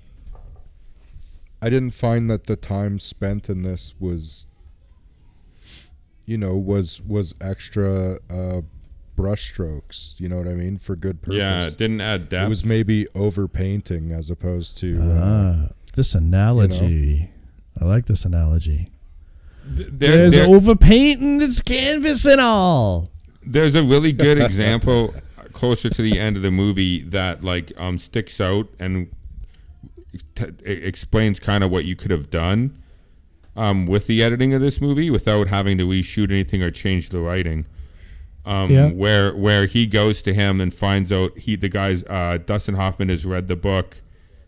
I 1.62 1.70
didn't 1.70 1.92
find 1.92 2.30
that 2.30 2.44
the 2.44 2.56
time 2.56 2.98
spent 2.98 3.48
in 3.50 3.62
this 3.62 3.94
was 3.98 4.46
you 6.24 6.36
know, 6.38 6.54
was 6.56 7.00
was 7.02 7.34
extra 7.40 8.18
uh 8.30 8.62
brushstrokes, 9.16 10.18
you 10.20 10.28
know 10.28 10.36
what 10.36 10.46
I 10.46 10.54
mean, 10.54 10.76
for 10.78 10.94
good 10.94 11.22
purpose. 11.22 11.38
Yeah, 11.38 11.66
it 11.68 11.78
didn't 11.78 12.00
add 12.00 12.28
depth. 12.28 12.46
It 12.46 12.48
was 12.48 12.64
maybe 12.64 13.06
overpainting 13.14 14.12
as 14.12 14.30
opposed 14.30 14.78
to 14.78 14.98
uh, 15.00 15.20
Ah, 15.22 15.68
this 15.94 16.14
analogy. 16.14 17.30
I 17.80 17.84
like 17.84 18.06
this 18.06 18.24
analogy. 18.24 18.90
There- 19.66 19.86
There's 19.90 20.32
there- 20.34 20.46
overpainting 20.48 21.40
its 21.42 21.60
canvas 21.62 22.24
and 22.24 22.40
all. 22.40 23.10
There's 23.44 23.74
a 23.74 23.82
really 23.82 24.12
good 24.12 24.38
example 24.38 25.14
closer 25.52 25.88
to 25.88 26.02
the 26.02 26.18
end 26.18 26.36
of 26.36 26.42
the 26.42 26.50
movie 26.50 27.02
that 27.02 27.42
like 27.44 27.72
um 27.78 27.96
sticks 27.98 28.40
out 28.40 28.68
and 28.78 29.08
t- 30.34 30.44
explains 30.64 31.38
kind 31.40 31.64
of 31.64 31.70
what 31.70 31.84
you 31.86 31.96
could 31.96 32.10
have 32.10 32.28
done 32.30 32.76
um 33.56 33.86
with 33.86 34.06
the 34.06 34.22
editing 34.22 34.52
of 34.52 34.60
this 34.60 34.80
movie 34.82 35.08
without 35.10 35.48
having 35.48 35.78
to 35.78 35.86
reshoot 35.86 36.30
anything 36.30 36.62
or 36.62 36.70
change 36.70 37.08
the 37.08 37.18
writing. 37.20 37.64
Um, 38.44 38.70
Yeah. 38.70 38.88
where 38.90 39.34
where 39.34 39.66
he 39.66 39.86
goes 39.86 40.22
to 40.22 40.34
him 40.34 40.60
and 40.60 40.72
finds 40.74 41.10
out 41.10 41.36
he 41.38 41.56
the 41.56 41.68
guy's 41.68 42.04
uh, 42.04 42.38
Dustin 42.44 42.74
Hoffman 42.74 43.08
has 43.08 43.24
read 43.24 43.48
the 43.48 43.56
book 43.56 43.96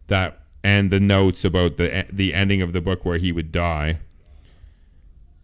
that 0.08 0.40
and 0.62 0.90
the 0.90 1.00
notes 1.00 1.44
about 1.44 1.78
the 1.78 2.04
the 2.12 2.34
ending 2.34 2.62
of 2.62 2.72
the 2.72 2.80
book 2.80 3.04
where 3.04 3.18
he 3.18 3.32
would 3.32 3.50
die 3.50 3.98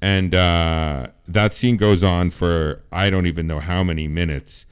and 0.00 0.34
uh, 0.34 1.08
that 1.28 1.54
scene 1.54 1.76
goes 1.76 2.02
on 2.02 2.30
for 2.30 2.82
I 2.92 3.10
don't 3.10 3.26
even 3.26 3.46
know 3.46 3.60
how 3.60 3.82
many 3.82 4.08
minutes, 4.08 4.66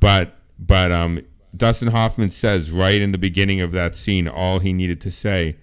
but 0.00 0.36
but 0.58 0.92
um, 0.92 1.20
Dustin 1.56 1.88
Hoffman 1.88 2.30
says 2.30 2.70
right 2.70 3.00
in 3.00 3.12
the 3.12 3.18
beginning 3.18 3.60
of 3.60 3.72
that 3.72 3.96
scene 3.96 4.28
all 4.28 4.58
he 4.58 4.72
needed 4.72 5.00
to 5.02 5.10
say, 5.10 5.56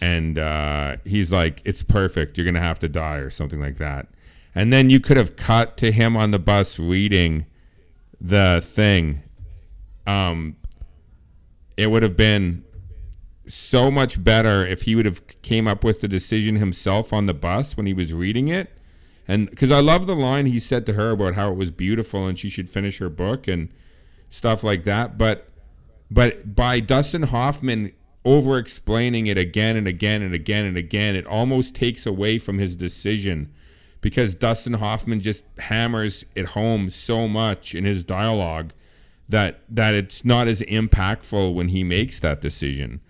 and 0.00 0.38
uh, 0.38 0.96
he's 1.04 1.32
like, 1.32 1.62
"It's 1.64 1.82
perfect. 1.82 2.36
You're 2.36 2.46
gonna 2.46 2.60
have 2.60 2.78
to 2.80 2.88
die" 2.88 3.16
or 3.16 3.30
something 3.30 3.60
like 3.60 3.78
that, 3.78 4.08
and 4.54 4.72
then 4.72 4.90
you 4.90 5.00
could 5.00 5.16
have 5.16 5.36
cut 5.36 5.76
to 5.78 5.92
him 5.92 6.16
on 6.16 6.30
the 6.30 6.38
bus 6.38 6.78
reading 6.78 7.46
the 8.20 8.62
thing. 8.64 9.22
Um, 10.06 10.56
it 11.76 11.90
would 11.90 12.02
have 12.02 12.16
been 12.16 12.64
so 13.46 13.90
much 13.90 14.22
better 14.22 14.64
if 14.64 14.82
he 14.82 14.94
would 14.94 15.06
have 15.06 15.26
came 15.42 15.66
up 15.66 15.82
with 15.82 16.00
the 16.00 16.08
decision 16.08 16.56
himself 16.56 17.12
on 17.12 17.26
the 17.26 17.34
bus 17.34 17.76
when 17.76 17.86
he 17.86 17.94
was 17.94 18.12
reading 18.12 18.48
it. 18.48 18.70
And 19.28 19.48
because 19.48 19.70
i 19.70 19.80
love 19.80 20.06
the 20.06 20.16
line 20.16 20.46
he 20.46 20.58
said 20.58 20.84
to 20.86 20.94
her 20.94 21.10
about 21.12 21.34
how 21.34 21.50
it 21.50 21.56
was 21.56 21.70
beautiful 21.70 22.26
and 22.26 22.38
she 22.38 22.48
should 22.48 22.68
finish 22.68 22.98
her 22.98 23.08
book 23.08 23.48
and 23.48 23.68
stuff 24.30 24.64
like 24.64 24.84
that. 24.84 25.18
But 25.18 25.48
but 26.10 26.54
by 26.54 26.80
dustin 26.80 27.22
hoffman 27.22 27.92
over 28.24 28.58
explaining 28.58 29.26
it 29.26 29.38
again 29.38 29.76
and 29.76 29.88
again 29.88 30.22
and 30.22 30.34
again 30.34 30.64
and 30.64 30.76
again 30.76 31.16
it 31.16 31.26
almost 31.26 31.74
takes 31.74 32.06
away 32.06 32.38
from 32.38 32.58
his 32.58 32.76
decision 32.76 33.52
because 34.00 34.34
dustin 34.34 34.74
hoffman 34.74 35.20
just 35.20 35.42
hammers 35.58 36.24
it 36.36 36.46
home 36.46 36.88
so 36.88 37.26
much 37.26 37.74
in 37.74 37.84
his 37.84 38.04
dialogue 38.04 38.72
that 39.28 39.60
that 39.68 39.94
it's 39.94 40.24
not 40.24 40.46
as 40.46 40.60
impactful 40.62 41.54
when 41.54 41.68
he 41.68 41.82
makes 41.82 42.20
that 42.20 42.40
decision 42.40 43.00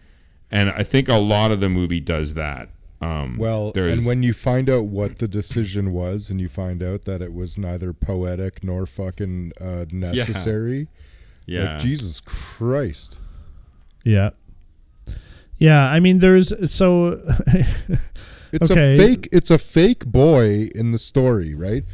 and 0.53 0.71
I 0.71 0.83
think 0.85 1.09
a 1.09 1.17
lot 1.17 1.51
of 1.51 1.59
the 1.61 1.69
movie 1.69 2.01
does 2.01 2.35
that. 2.35 2.69
Um, 3.01 3.37
Well, 3.37 3.73
and 3.75 4.07
when 4.07 4.23
you 4.23 4.33
find 4.33 4.71
out 4.71 4.85
what 4.85 5.19
the 5.19 5.27
decision 5.27 5.93
was, 5.93 6.31
and 6.31 6.41
you 6.41 6.49
find 6.49 6.83
out 6.85 7.05
that 7.07 7.21
it 7.21 7.33
was 7.35 7.59
neither 7.59 7.93
poetic 7.93 8.63
nor 8.63 8.87
fucking 8.87 9.53
uh, 9.61 9.87
necessary, 9.91 10.87
yeah, 11.47 11.73
like, 11.73 11.81
Jesus 11.83 12.21
Christ. 12.21 13.19
Yeah. 14.05 14.31
Yeah, 15.59 15.85
I 15.91 15.99
mean 16.01 16.19
there's 16.21 16.53
so 16.73 17.21
It's 18.53 18.71
Okay. 18.71 18.95
a 18.95 18.97
fake. 18.97 19.29
It's 19.33 19.51
a 19.51 19.59
fake 19.59 20.05
boy 20.07 20.69
in 20.75 20.93
the 20.93 20.99
story, 20.99 21.55
right? 21.55 21.85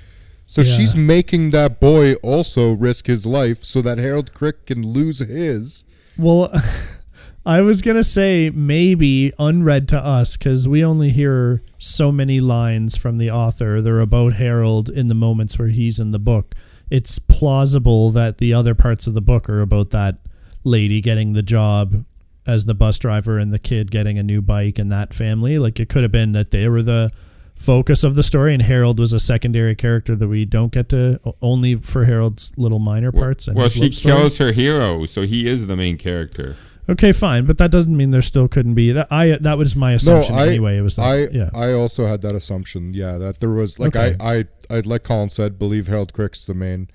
So 0.46 0.62
Yeah. 0.62 0.72
she's 0.76 0.96
making 0.96 1.50
that 1.50 1.78
boy 1.80 2.14
also 2.16 2.72
risk 2.72 3.06
his 3.06 3.24
life 3.26 3.62
so 3.62 3.80
that 3.82 3.98
Harold 3.98 4.34
Crick 4.34 4.66
can 4.66 4.82
lose 4.82 5.20
his. 5.20 5.84
Well, 6.16 6.50
I 7.46 7.60
was 7.62 7.80
gonna 7.82 8.04
say 8.04 8.50
maybe 8.50 9.32
unread 9.38 9.88
to 9.88 9.98
us 9.98 10.36
because 10.36 10.68
we 10.68 10.84
only 10.84 11.10
hear 11.10 11.62
so 11.78 12.12
many 12.12 12.40
lines 12.40 12.96
from 12.96 13.18
the 13.18 13.30
author. 13.30 13.80
They're 13.80 14.00
about 14.00 14.34
Harold 14.34 14.90
in 14.90 15.06
the 15.08 15.14
moments 15.14 15.58
where 15.58 15.68
he's 15.68 15.98
in 15.98 16.10
the 16.10 16.18
book. 16.18 16.54
It's 16.90 17.18
plausible 17.18 18.10
that 18.10 18.38
the 18.38 18.52
other 18.54 18.74
parts 18.74 19.06
of 19.06 19.14
the 19.14 19.20
book 19.20 19.48
are 19.48 19.60
about 19.60 19.90
that 19.90 20.18
lady 20.64 21.00
getting 21.00 21.32
the 21.32 21.42
job 21.42 22.04
as 22.46 22.64
the 22.64 22.74
bus 22.74 22.98
driver 22.98 23.38
and 23.38 23.52
the 23.52 23.58
kid 23.58 23.90
getting 23.90 24.18
a 24.18 24.22
new 24.22 24.40
bike 24.42 24.78
and 24.78 24.90
that 24.90 25.14
family. 25.14 25.58
Like 25.58 25.78
it 25.80 25.88
could 25.88 26.02
have 26.02 26.12
been 26.12 26.32
that 26.32 26.50
they 26.50 26.68
were 26.68 26.82
the 26.82 27.12
focus 27.54 28.04
of 28.04 28.14
the 28.14 28.22
story 28.22 28.54
and 28.54 28.62
Harold 28.62 28.98
was 28.98 29.12
a 29.12 29.20
secondary 29.20 29.74
character 29.74 30.14
that 30.16 30.28
we 30.28 30.44
don't 30.44 30.72
get 30.72 30.88
to 30.90 31.20
only 31.42 31.74
for 31.76 32.04
Harold's 32.04 32.52
little 32.56 32.78
minor 32.78 33.12
parts. 33.12 33.48
And 33.48 33.56
well, 33.56 33.68
she 33.68 33.90
kills 33.90 34.38
her 34.38 34.52
hero, 34.52 35.04
so 35.06 35.22
he 35.22 35.46
is 35.46 35.66
the 35.66 35.76
main 35.76 35.98
character. 35.98 36.56
Okay, 36.90 37.12
fine, 37.12 37.44
but 37.44 37.58
that 37.58 37.70
doesn't 37.70 37.94
mean 37.94 38.12
there 38.12 38.22
still 38.22 38.48
couldn't 38.48 38.74
be. 38.74 38.92
That 38.92 39.08
I 39.10 39.36
that 39.40 39.58
was 39.58 39.76
my 39.76 39.92
assumption 39.92 40.34
no, 40.34 40.42
I, 40.42 40.46
anyway. 40.48 40.78
It 40.78 40.82
was 40.82 40.96
that, 40.96 41.02
I, 41.02 41.16
yeah. 41.28 41.50
I 41.52 41.72
also 41.72 42.06
had 42.06 42.22
that 42.22 42.34
assumption. 42.34 42.94
Yeah, 42.94 43.18
that 43.18 43.40
there 43.40 43.50
was 43.50 43.78
like 43.78 43.94
Okay. 43.94 44.16
I, 44.18 44.38
I, 44.70 44.76
I, 44.78 44.80
like 44.80 45.02
Colin 45.02 45.28
said, 45.28 45.58
believe 45.58 45.86
Harold 45.88 46.14
Crick's 46.14 46.46
the 46.46 46.54
main, 46.54 46.88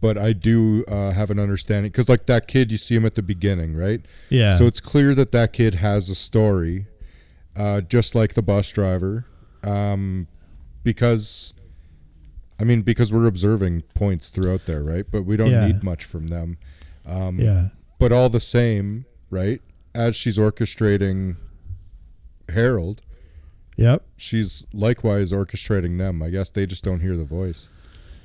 but 0.00 0.16
I 0.16 0.32
do 0.32 0.84
uh, 0.86 1.10
have 1.10 1.30
an 1.30 1.40
understanding 1.40 1.90
because 1.90 2.08
like 2.08 2.26
that 2.26 2.46
kid, 2.46 2.70
you 2.70 2.78
see 2.78 2.94
him 2.94 3.04
at 3.04 3.16
the 3.16 3.22
beginning, 3.22 3.74
right? 3.76 4.00
Yeah. 4.28 4.54
So 4.54 4.66
it's 4.66 4.80
clear 4.80 5.12
that 5.16 5.32
that 5.32 5.52
kid 5.52 5.74
has 5.76 6.08
a 6.08 6.14
story, 6.14 6.86
uh, 7.56 7.80
just 7.80 8.14
like 8.14 8.34
the 8.34 8.42
bus 8.42 8.70
driver, 8.70 9.26
um, 9.64 10.28
because. 10.84 11.52
I 12.60 12.64
mean, 12.64 12.82
because 12.82 13.12
we're 13.12 13.26
observing 13.26 13.82
points 13.94 14.30
throughout 14.30 14.66
there, 14.66 14.84
right? 14.84 15.04
But 15.10 15.22
we 15.24 15.36
don't 15.36 15.50
Yeah. 15.50 15.66
need 15.66 15.82
much 15.82 16.04
from 16.04 16.28
them. 16.28 16.58
Um, 17.04 17.40
Yeah. 17.40 17.68
But 17.98 18.12
all 18.12 18.28
the 18.28 18.38
same, 18.38 19.04
right? 19.32 19.60
As 19.94 20.14
she's 20.14 20.38
orchestrating 20.38 21.36
Harold, 22.50 23.02
Yep. 23.76 24.04
she's 24.16 24.66
likewise 24.72 25.32
orchestrating 25.32 25.98
them. 25.98 26.22
I 26.22 26.30
guess 26.30 26.50
they 26.50 26.66
just 26.66 26.84
don't 26.84 27.00
hear 27.00 27.16
the 27.16 27.24
voice. 27.24 27.68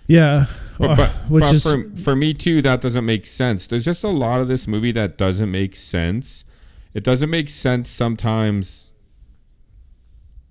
Yeah. 0.06 0.46
But, 0.78 0.96
but, 0.96 1.10
which 1.30 1.44
but 1.46 1.54
is 1.56 1.64
for, 1.64 1.90
for 1.96 2.16
me 2.16 2.34
too, 2.34 2.62
that 2.62 2.82
doesn't 2.82 3.06
make 3.06 3.26
sense. 3.26 3.66
There's 3.66 3.86
just 3.86 4.04
a 4.04 4.10
lot 4.10 4.42
of 4.42 4.48
this 4.48 4.68
movie 4.68 4.92
that 4.92 5.18
doesn't 5.18 5.50
make 5.50 5.76
sense. 5.76 6.46
It 6.94 7.04
doesn't 7.04 7.30
make 7.30 7.50
sense 7.50 7.90
sometimes. 7.90 8.92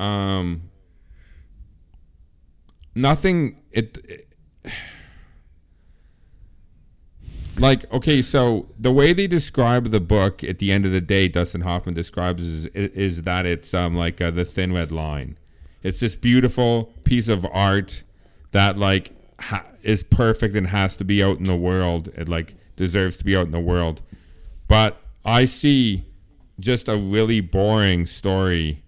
Um, 0.01 0.71
nothing. 2.95 3.63
It, 3.71 3.99
it 4.05 4.73
like 7.59 7.91
okay, 7.93 8.23
so 8.23 8.69
the 8.79 8.93
way 8.93 9.13
they 9.13 9.27
describe 9.27 9.91
the 9.91 10.01
book 10.01 10.43
at 10.45 10.59
the 10.59 10.73
end 10.73 10.87
of 10.87 10.93
the 10.93 11.01
day, 11.01 11.29
Dustin 11.29 11.63
Hoffman 11.63 11.95
describes 11.95 12.43
is 12.43 12.67
is 12.67 13.23
that 13.23 13.47
it's 13.47 13.75
um 13.75 13.95
like 13.95 14.21
uh, 14.21 14.31
the 14.31 14.45
thin 14.45 14.73
red 14.73 14.93
line. 14.93 15.37
It's 15.83 16.01
this 16.01 16.17
beautiful 16.17 16.93
piece 17.05 17.29
of 17.29 17.47
art 17.47 18.03
that 18.53 18.79
like 18.79 19.13
ha- 19.41 19.67
is 19.83 20.03
perfect 20.03 20.55
and 20.55 20.67
has 20.67 20.97
to 20.97 21.05
be 21.05 21.23
out 21.23 21.39
in 21.39 21.45
the 21.45 21.57
world. 21.57 22.09
It 22.17 22.29
like 22.29 22.55
deserves 22.77 23.17
to 23.19 23.25
be 23.25 23.37
out 23.37 23.47
in 23.47 23.53
the 23.53 23.61
world. 23.61 24.03
But 24.69 25.01
I 25.25 25.45
see 25.45 26.05
just 26.59 26.89
a 26.89 26.97
really 26.97 27.41
boring 27.41 28.07
story 28.07 28.83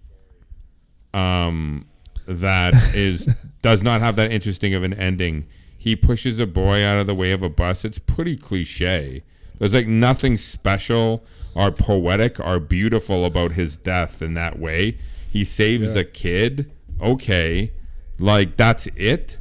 um 1.13 1.85
that 2.27 2.73
is 2.95 3.25
does 3.61 3.81
not 3.81 4.01
have 4.01 4.15
that 4.15 4.31
interesting 4.31 4.73
of 4.73 4.83
an 4.83 4.93
ending. 4.93 5.45
He 5.81 5.95
pushes 5.95 6.39
a 6.39 6.45
boy 6.45 6.83
out 6.83 6.99
of 6.99 7.07
the 7.07 7.15
way 7.15 7.31
of 7.31 7.41
a 7.41 7.49
bus. 7.49 7.85
It's 7.85 7.99
pretty 7.99 8.35
cliche. 8.35 9.23
There's 9.57 9.73
like 9.73 9.87
nothing 9.87 10.35
special 10.37 11.23
or 11.55 11.71
poetic 11.71 12.39
or 12.39 12.59
beautiful 12.59 13.23
about 13.25 13.53
his 13.53 13.77
death 13.77 14.21
in 14.21 14.33
that 14.33 14.59
way. 14.59 14.97
He 15.31 15.43
saves 15.45 15.95
Yeah. 15.95 16.01
a 16.01 16.03
kid. 16.03 16.69
Okay. 17.01 17.71
Like 18.19 18.57
that's 18.57 18.87
it? 18.95 19.37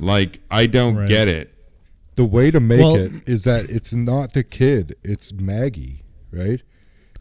Like 0.00 0.40
I 0.50 0.66
don't 0.66 0.96
Right. 0.96 1.08
get 1.08 1.28
it. 1.28 1.54
The 2.16 2.24
way 2.24 2.50
to 2.50 2.58
make 2.58 2.80
Well- 2.80 2.96
it 2.96 3.12
is 3.26 3.44
that 3.44 3.70
it's 3.70 3.92
not 3.92 4.32
the 4.34 4.42
kid, 4.42 4.96
it's 5.04 5.32
Maggie, 5.32 6.02
right? 6.32 6.60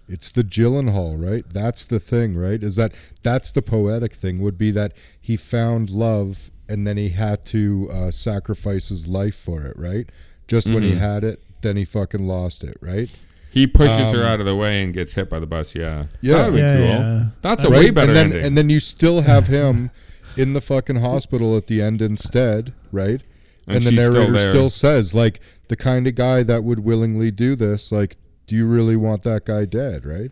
It's 0.09 0.31
the 0.31 0.43
Gyllenhaal, 0.43 1.21
right? 1.23 1.43
That's 1.47 1.85
the 1.85 1.99
thing, 1.99 2.35
right? 2.35 2.63
Is 2.63 2.75
that 2.77 2.91
that's 3.21 3.51
the 3.51 3.61
poetic 3.61 4.15
thing 4.15 4.39
would 4.39 4.57
be 4.57 4.71
that 4.71 4.93
he 5.21 5.35
found 5.35 5.91
love 5.91 6.49
and 6.69 6.85
then 6.85 6.97
he 6.97 7.09
had 7.09 7.45
to 7.45 7.89
uh, 7.91 8.11
sacrifice 8.11 8.89
his 8.89 9.07
life 9.07 9.35
for 9.35 9.61
it, 9.63 9.77
right? 9.77 10.09
Just 10.47 10.67
when 10.69 10.83
he 10.83 10.91
Mm-hmm. 10.91 10.99
had 10.99 11.23
it, 11.23 11.43
then 11.61 11.77
he 11.77 11.85
fucking 11.85 12.25
lost 12.27 12.63
it, 12.63 12.77
right? 12.81 13.09
He 13.51 13.65
pushes 13.67 14.11
her 14.11 14.19
Um, 14.21 14.27
out 14.27 14.39
of 14.39 14.45
the 14.45 14.55
way 14.55 14.83
and 14.83 14.93
gets 14.93 15.13
hit 15.13 15.29
by 15.29 15.39
the 15.39 15.47
bus. 15.47 15.73
Yeah, 15.75 16.05
Yeah. 16.21 16.37
That 16.37 16.45
would 16.51 16.55
be 16.55 16.59
Yeah, 16.61 16.75
cool. 16.77 16.85
yeah. 16.87 17.25
That's 17.41 17.63
a 17.63 17.69
right? 17.69 17.79
way 17.79 17.89
better 17.91 18.07
and 18.09 18.15
then, 18.17 18.25
ending. 18.27 18.45
And 18.45 18.57
then 18.57 18.69
you 18.69 18.79
still 18.79 19.21
have 19.21 19.47
him 19.59 19.89
in 20.35 20.53
the 20.53 20.61
fucking 20.61 20.97
hospital 20.97 21.57
at 21.57 21.67
the 21.67 21.81
end 21.81 22.01
instead, 22.01 22.73
right? 22.91 23.21
And 23.65 23.77
And, 23.77 23.85
the 23.85 23.89
she's 23.91 23.99
still 23.99 24.13
narrator 24.29 24.49
still, 24.51 24.69
says, 24.69 25.13
like, 25.15 25.39
the 25.67 25.75
kind 25.75 26.05
of 26.07 26.15
guy 26.15 26.43
that 26.43 26.63
would 26.63 26.79
willingly 26.79 27.31
do 27.31 27.55
this, 27.55 27.91
like, 27.91 28.15
do 28.45 28.55
you 28.55 28.65
really 28.65 28.95
want 28.95 29.23
that 29.23 29.45
guy 29.45 29.65
dead, 29.65 30.05
right? 30.05 30.31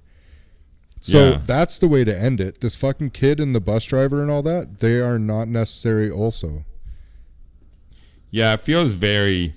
So 1.07 1.29
Yeah. 1.29 1.41
that's 1.45 1.77
the 1.77 1.87
way 1.87 2.03
to 2.03 2.17
end 2.19 2.41
it. 2.41 2.61
This 2.61 2.75
fucking 2.75 3.11
kid 3.11 3.39
and 3.39 3.53
the 3.53 3.59
bus 3.61 3.85
driver 3.85 4.23
and 4.23 4.31
all 4.31 4.41
that, 4.41 4.79
they 4.79 4.99
are 4.99 5.19
not 5.19 5.47
necessary 5.47 6.09
also. 6.09 6.65
yeah, 8.31 8.53
it 8.53 8.61
feels 8.61 8.93
very. 8.93 9.53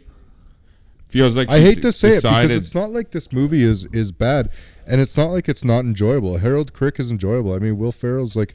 Feels 1.09 1.39
like 1.39 1.49
I 1.51 1.61
hate 1.61 1.81
to 1.83 1.91
say 1.91 2.17
it 2.19 2.23
because 2.23 2.51
it's 2.51 2.75
not 2.75 2.91
like 2.93 3.13
this 3.13 3.33
movie 3.33 3.63
is 3.63 3.87
is 3.95 4.13
bad, 4.13 4.51
and 4.87 5.01
it's 5.01 5.17
not 5.17 5.31
like 5.31 5.49
it's 5.49 5.65
not 5.65 5.81
enjoyable. 5.87 6.37
Harold 6.37 6.75
Crick 6.75 7.01
is 7.01 7.11
enjoyable. 7.11 7.55
I 7.55 7.59
mean, 7.61 7.79
Will 7.79 7.93
Ferrell's 7.93 8.37
like 8.37 8.55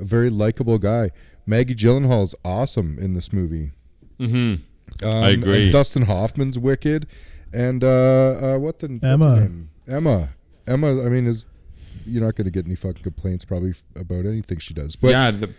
a 0.00 0.04
very 0.04 0.28
likable 0.28 0.78
guy. 0.78 1.10
Maggie 1.46 1.76
Gyllenhaal 1.76 2.24
is 2.24 2.34
awesome 2.44 2.98
in 2.98 3.14
this 3.14 3.32
movie. 3.32 3.70
Mhm. 4.18 4.62
Um, 5.04 5.14
I 5.14 5.30
agree. 5.30 5.62
and 5.64 5.72
Dustin 5.72 6.02
Hoffman's 6.06 6.58
wicked, 6.58 7.06
and 7.54 7.84
uh, 7.84 7.86
uh, 7.86 8.58
what 8.58 8.80
the 8.80 8.88
what's 8.88 9.02
her 9.04 9.08
Emma. 9.12 9.40
name? 9.40 9.70
Emma. 9.86 10.30
Emma. 10.66 11.04
I 11.06 11.08
mean, 11.08 11.28
is 11.28 11.46
you're 12.06 12.24
not 12.24 12.34
going 12.34 12.44
to 12.46 12.50
get 12.50 12.66
any 12.66 12.74
fucking 12.74 13.02
complaints 13.02 13.44
probably 13.44 13.74
about 13.96 14.26
anything 14.26 14.58
she 14.58 14.74
does. 14.74 14.96
But 14.96 15.10
yeah, 15.10 15.30
the 15.30 15.50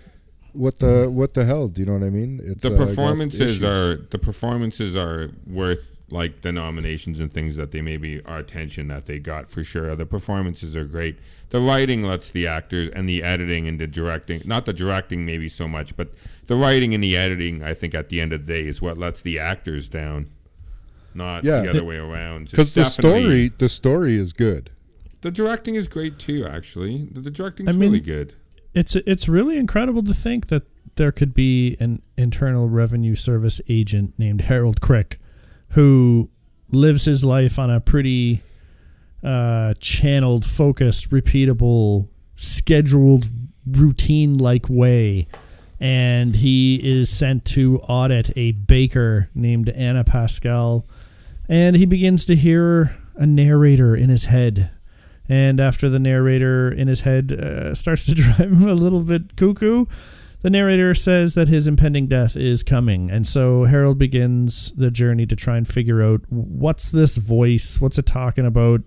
what 0.53 0.79
the 0.79 1.09
what 1.09 1.33
the 1.33 1.45
hell? 1.45 1.67
Do 1.67 1.81
you 1.81 1.85
know 1.85 1.93
what 1.93 2.03
I 2.03 2.09
mean? 2.09 2.39
It's 2.43 2.63
the 2.63 2.73
uh, 2.73 2.77
performances 2.77 3.41
issues. 3.41 3.63
are 3.63 3.97
the 3.97 4.19
performances 4.19 4.95
are 4.95 5.31
worth 5.47 5.91
like 6.09 6.41
the 6.41 6.51
nominations 6.51 7.19
and 7.19 7.33
things 7.33 7.55
that 7.55 7.71
they 7.71 7.81
maybe 7.81 8.21
are 8.25 8.37
attention 8.37 8.87
that 8.89 9.07
they 9.07 9.17
got 9.17 9.49
for 9.49 9.63
sure. 9.63 9.95
The 9.95 10.05
performances 10.05 10.77
are 10.77 10.85
great. 10.85 11.17
The 11.49 11.59
writing 11.59 12.03
lets 12.03 12.29
the 12.29 12.45
actors 12.45 12.89
and 12.89 13.09
the 13.09 13.23
editing 13.23 13.67
and 13.67 13.79
the 13.79 13.87
directing, 13.87 14.41
not 14.45 14.65
the 14.65 14.73
directing 14.73 15.25
maybe 15.25 15.49
so 15.49 15.67
much, 15.67 15.97
but 15.97 16.09
the 16.45 16.55
writing 16.55 16.93
and 16.93 17.03
the 17.03 17.17
editing. 17.17 17.63
I 17.63 17.73
think 17.73 17.95
at 17.95 18.09
the 18.09 18.21
end 18.21 18.31
of 18.31 18.45
the 18.45 18.53
day 18.53 18.67
is 18.67 18.81
what 18.81 18.97
lets 18.97 19.21
the 19.21 19.39
actors 19.39 19.87
down, 19.87 20.29
not 21.15 21.43
Yeah. 21.43 21.61
the 21.61 21.69
other 21.71 21.83
way 21.83 21.97
around. 21.97 22.51
Because 22.51 22.75
the 22.75 22.85
story 22.85 23.51
the 23.57 23.69
story 23.69 24.17
is 24.17 24.33
good. 24.33 24.69
The 25.23 25.31
directing 25.31 25.75
is 25.75 25.87
great 25.87 26.19
too. 26.19 26.45
Actually, 26.45 27.09
the, 27.11 27.21
the 27.21 27.31
directing 27.31 27.67
is 27.67 27.75
I 27.75 27.79
mean- 27.79 27.89
really 27.91 28.01
good. 28.01 28.35
it's 28.73 28.95
it's 28.95 29.27
really 29.27 29.57
incredible 29.57 30.03
to 30.03 30.13
think 30.13 30.47
that 30.47 30.63
there 30.95 31.11
could 31.11 31.33
be 31.33 31.75
an 31.79 32.01
internal 32.17 32.69
revenue 32.69 33.15
service 33.15 33.59
agent 33.67 34.13
named 34.19 34.41
Harold 34.41 34.79
Crick 34.79 35.19
who 35.69 36.29
lives 36.71 37.05
his 37.05 37.25
life 37.25 37.57
on 37.57 37.71
a 37.71 37.79
pretty 37.79 38.43
uh, 39.23 39.73
channeled, 39.79 40.45
focused, 40.45 41.09
repeatable, 41.09 42.09
scheduled, 42.35 43.25
routine 43.65 44.37
like 44.37 44.69
way. 44.69 45.27
And 45.79 46.35
he 46.35 46.75
is 46.83 47.09
sent 47.09 47.45
to 47.45 47.79
audit 47.79 48.31
a 48.37 48.51
baker 48.51 49.29
named 49.33 49.69
Ana 49.69 50.03
Pascal. 50.03 50.85
And 51.49 51.75
he 51.75 51.85
begins 51.85 52.25
to 52.25 52.35
hear 52.35 52.95
a 53.15 53.25
narrator 53.25 53.95
in 53.95 54.09
his 54.09 54.25
head. 54.25 54.69
And 55.29 55.59
after 55.59 55.89
the 55.89 55.99
narrator 55.99 56.71
in 56.71 56.87
his 56.87 57.01
head 57.01 57.31
uh, 57.31 57.73
starts 57.73 58.05
to 58.05 58.13
drive 58.15 58.51
him 58.51 58.67
a 58.67 58.75
little 58.75 59.01
bit 59.01 59.35
cuckoo, 59.35 59.85
the 60.41 60.49
narrator 60.49 60.93
says 60.93 61.35
that 61.35 61.47
his 61.47 61.67
impending 61.67 62.07
death 62.07 62.35
is 62.35 62.63
coming. 62.63 63.09
And 63.09 63.25
so 63.25 63.63
Harold 63.63 63.97
begins 63.97 64.73
the 64.73 64.91
journey 64.91 65.25
to 65.25 65.35
try 65.35 65.57
and 65.57 65.67
figure 65.67 66.03
out 66.03 66.21
what's 66.29 66.91
this 66.91 67.15
voice? 67.15 67.79
What's 67.79 67.97
it 67.97 68.05
talking 68.05 68.45
about? 68.45 68.81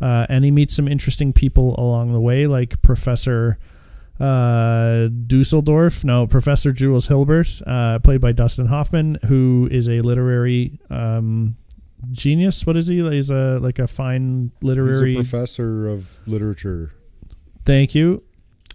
Uh, 0.00 0.26
and 0.28 0.44
he 0.44 0.50
meets 0.50 0.74
some 0.74 0.86
interesting 0.86 1.32
people 1.32 1.74
along 1.78 2.12
the 2.12 2.20
way, 2.20 2.46
like 2.46 2.80
Professor 2.82 3.58
uh, 4.20 5.08
Dusseldorf, 5.26 6.04
no, 6.04 6.28
Professor 6.28 6.72
Jules 6.72 7.08
Hilbert, 7.08 7.60
uh, 7.66 7.98
played 7.98 8.20
by 8.20 8.30
Dustin 8.30 8.66
Hoffman, 8.66 9.18
who 9.26 9.68
is 9.70 9.88
a 9.88 10.00
literary 10.02 10.78
um, 10.90 11.56
genius. 12.10 12.66
What 12.66 12.76
is 12.76 12.86
he? 12.88 13.02
He's 13.10 13.30
a 13.30 13.58
like 13.60 13.78
a 13.78 13.86
fine 13.86 14.50
He's 14.60 14.66
literary. 14.68 15.12
a 15.14 15.16
professor 15.18 15.88
of 15.88 16.18
literature. 16.26 16.92
Thank 17.64 17.94
you. 17.94 18.22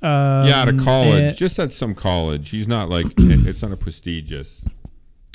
Um, 0.02 0.48
yeah, 0.48 0.62
at 0.62 0.70
a 0.70 0.74
college, 0.78 1.30
and- 1.30 1.36
just 1.38 1.60
at 1.60 1.72
some 1.72 1.96
college. 1.96 2.50
He's 2.50 2.68
not 2.68 2.90
like 2.90 3.06
it's 3.18 3.62
not 3.62 3.72
a 3.72 3.78
prestigious. 3.78 4.64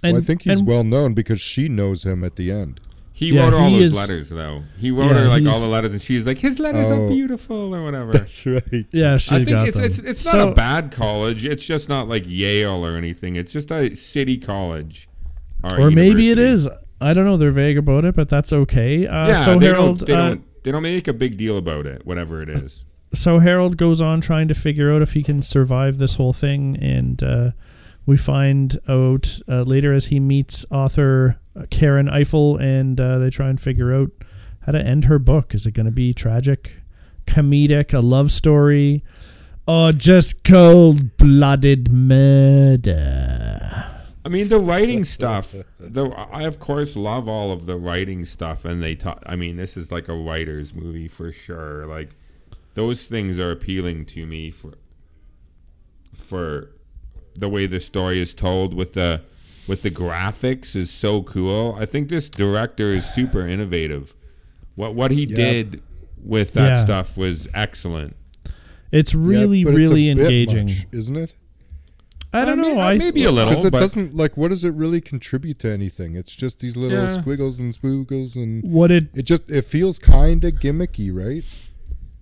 well, 0.03 0.17
I 0.17 0.21
think 0.21 0.43
he's 0.43 0.61
and- 0.61 0.67
well 0.69 0.85
known 0.85 1.15
because 1.15 1.41
she 1.41 1.69
knows 1.69 2.05
him 2.05 2.25
at 2.25 2.37
the 2.37 2.51
end. 2.51 2.81
He 3.15 3.35
Yeah, 3.35 3.43
wrote 3.45 3.55
all 3.55 3.69
he 3.69 3.75
those 3.81 3.91
is- 3.93 3.97
letters 3.97 4.29
though. 4.31 4.63
He 4.79 4.91
wrote 4.91 5.09
Yeah, 5.09 5.19
her 5.25 5.29
like 5.29 5.47
all 5.47 5.61
the 5.61 5.69
letters, 5.69 5.93
and 5.93 6.01
she's 6.01 6.27
like, 6.27 6.39
"His 6.39 6.59
letters 6.59 6.91
are 6.91 7.03
Oh. 7.03 7.09
beautiful" 7.09 7.75
or 7.75 7.85
whatever. 7.85 8.11
That's 8.13 8.45
right. 8.47 8.87
Yeah, 8.91 9.17
she's 9.19 9.33
I 9.33 9.39
think 9.45 9.51
got 9.51 9.69
it's 9.69 9.77
them. 9.77 9.85
it's 9.87 9.99
it's 9.99 10.25
not 10.25 10.33
So- 10.33 10.49
a 10.49 10.55
bad 10.55 10.93
college. 10.93 11.45
It's 11.45 11.65
just 11.65 11.89
not 11.89 12.09
like 12.09 12.25
Yale 12.27 12.87
or 12.87 12.97
anything. 12.97 13.37
It's 13.37 13.53
just 13.53 13.71
a 13.71 13.95
city 13.97 14.39
college. 14.39 15.09
or 15.63 15.91
maybe 15.91 16.31
it 16.31 16.39
university. 16.39 16.75
is. 16.75 16.85
I 17.03 17.13
don't 17.13 17.25
know. 17.25 17.37
They're 17.37 17.51
vague 17.51 17.79
about 17.79 18.05
it, 18.05 18.15
but 18.15 18.29
that's 18.29 18.53
okay. 18.53 19.07
Uh, 19.07 19.29
Yeah, 19.29 19.35
so 19.35 19.59
they 19.59 19.67
Harold, 19.67 19.99
don't 19.99 20.07
they 20.07 20.15
uh, 20.15 20.29
don't 20.29 20.65
they 20.65 20.73
don't 20.73 20.83
make 20.83 21.09
a 21.09 21.13
big 21.13 21.37
deal 21.37 21.59
about 21.59 21.87
it. 21.87 22.07
Whatever 22.07 22.43
it 22.43 22.49
is. 22.49 22.85
so 23.13 23.39
Harold 23.39 23.77
goes 23.77 24.01
on 24.01 24.21
trying 24.21 24.49
to 24.49 24.55
figure 24.55 24.93
out 24.93 25.03
if 25.03 25.13
he 25.13 25.23
can 25.23 25.43
survive 25.43 25.99
this 25.99 26.15
whole 26.15 26.33
thing, 26.33 26.77
and 26.79 27.23
uh, 27.23 27.51
we 28.07 28.17
find 28.17 28.79
out 28.89 29.41
uh, 29.49 29.63
later 29.63 29.93
as 29.93 30.07
he 30.07 30.21
meets 30.21 30.65
author 30.71 31.39
Karen 31.71 32.09
Eiffel, 32.09 32.57
and 32.57 33.01
uh, 33.01 33.19
they 33.19 33.31
try 33.31 33.49
and 33.49 33.61
figure 33.61 33.95
out 33.95 34.11
how 34.61 34.73
to 34.73 34.81
end 34.81 35.05
her 35.05 35.19
book. 35.19 35.55
Is 35.55 35.67
it 35.67 35.73
going 35.73 35.87
to 35.87 35.93
be 35.93 36.15
tragic, 36.15 36.73
comedic, 37.27 37.93
a 37.93 38.01
love 38.01 38.31
story, 38.31 39.05
or 39.67 39.93
just 39.93 40.45
cold-blooded 40.45 41.93
murder? 41.93 43.92
I 44.25 44.29
mean, 44.29 44.49
the 44.49 44.59
writing 44.59 45.05
stuff. 45.17 45.55
The 45.81 46.07
I 46.33 46.43
of 46.45 46.61
course 46.61 46.95
love 46.97 47.29
all 47.29 47.51
of 47.53 47.67
the 47.67 47.77
writing 47.77 48.25
stuff, 48.25 48.65
and 48.65 48.83
they 48.83 48.95
talk. 48.95 49.23
I 49.27 49.37
mean, 49.37 49.57
this 49.57 49.77
is 49.77 49.91
like 49.91 50.09
a 50.09 50.15
writer's 50.15 50.75
movie 50.75 51.09
for 51.09 51.33
sure. 51.33 51.87
Like 51.87 52.11
those 52.75 53.05
things 53.05 53.39
are 53.39 53.51
appealing 53.51 54.07
to 54.07 54.25
me 54.27 54.51
for 54.51 54.75
for 56.15 56.71
the 57.35 57.49
way 57.49 57.67
the 57.67 57.81
story 57.81 58.21
is 58.21 58.35
told 58.35 58.75
with 58.75 58.93
the 58.95 59.21
with 59.69 59.83
the 59.83 59.91
graphics 59.91 60.77
is 60.77 60.91
so 60.91 61.23
cool. 61.23 61.77
I 61.79 61.87
think 61.87 62.09
this 62.09 62.29
director 62.29 62.91
is 62.91 63.05
super 63.07 63.47
innovative. 63.47 64.15
What 64.77 64.95
what 64.95 65.11
he 65.11 65.27
did 65.27 65.83
with 66.25 66.53
that 66.55 66.69
Yeah. 66.77 66.85
stuff 66.85 67.17
was 67.17 67.49
excellent. 67.55 68.17
It's 68.91 69.15
Yeah, 69.15 69.21
really, 69.21 69.63
it's 69.63 69.71
really 69.71 70.11
engaging. 70.11 70.67
much, 70.67 70.87
isn't 70.93 71.17
it? 71.17 71.35
I 72.35 72.45
don't 72.47 72.59
I 72.61 72.63
mean, 72.63 72.77
know. 72.77 72.81
uh, 72.83 72.87
I 72.87 72.97
maybe 72.99 73.25
a 73.25 73.31
little, 73.31 73.51
Because 73.51 73.67
it 73.67 73.73
but 73.73 73.81
doesn't 73.81 74.15
like 74.15 74.37
what 74.37 74.49
does 74.49 74.65
it 74.65 74.73
really 74.75 75.01
contribute 75.01 75.59
to 75.61 75.71
anything? 75.71 76.15
It's 76.17 76.35
just 76.35 76.61
these 76.61 76.77
little 76.77 76.97
Yeah. 76.99 77.21
squiggles 77.21 77.61
and 77.61 77.73
swoogles 77.79 78.37
and 78.37 78.63
what 78.65 78.91
it 78.91 79.09
it 79.15 79.25
just 79.25 79.51
it 79.51 79.67
feels 79.67 79.99
kind 79.99 80.43
of 80.45 80.55
gimmicky, 80.55 81.13
right? 81.13 81.45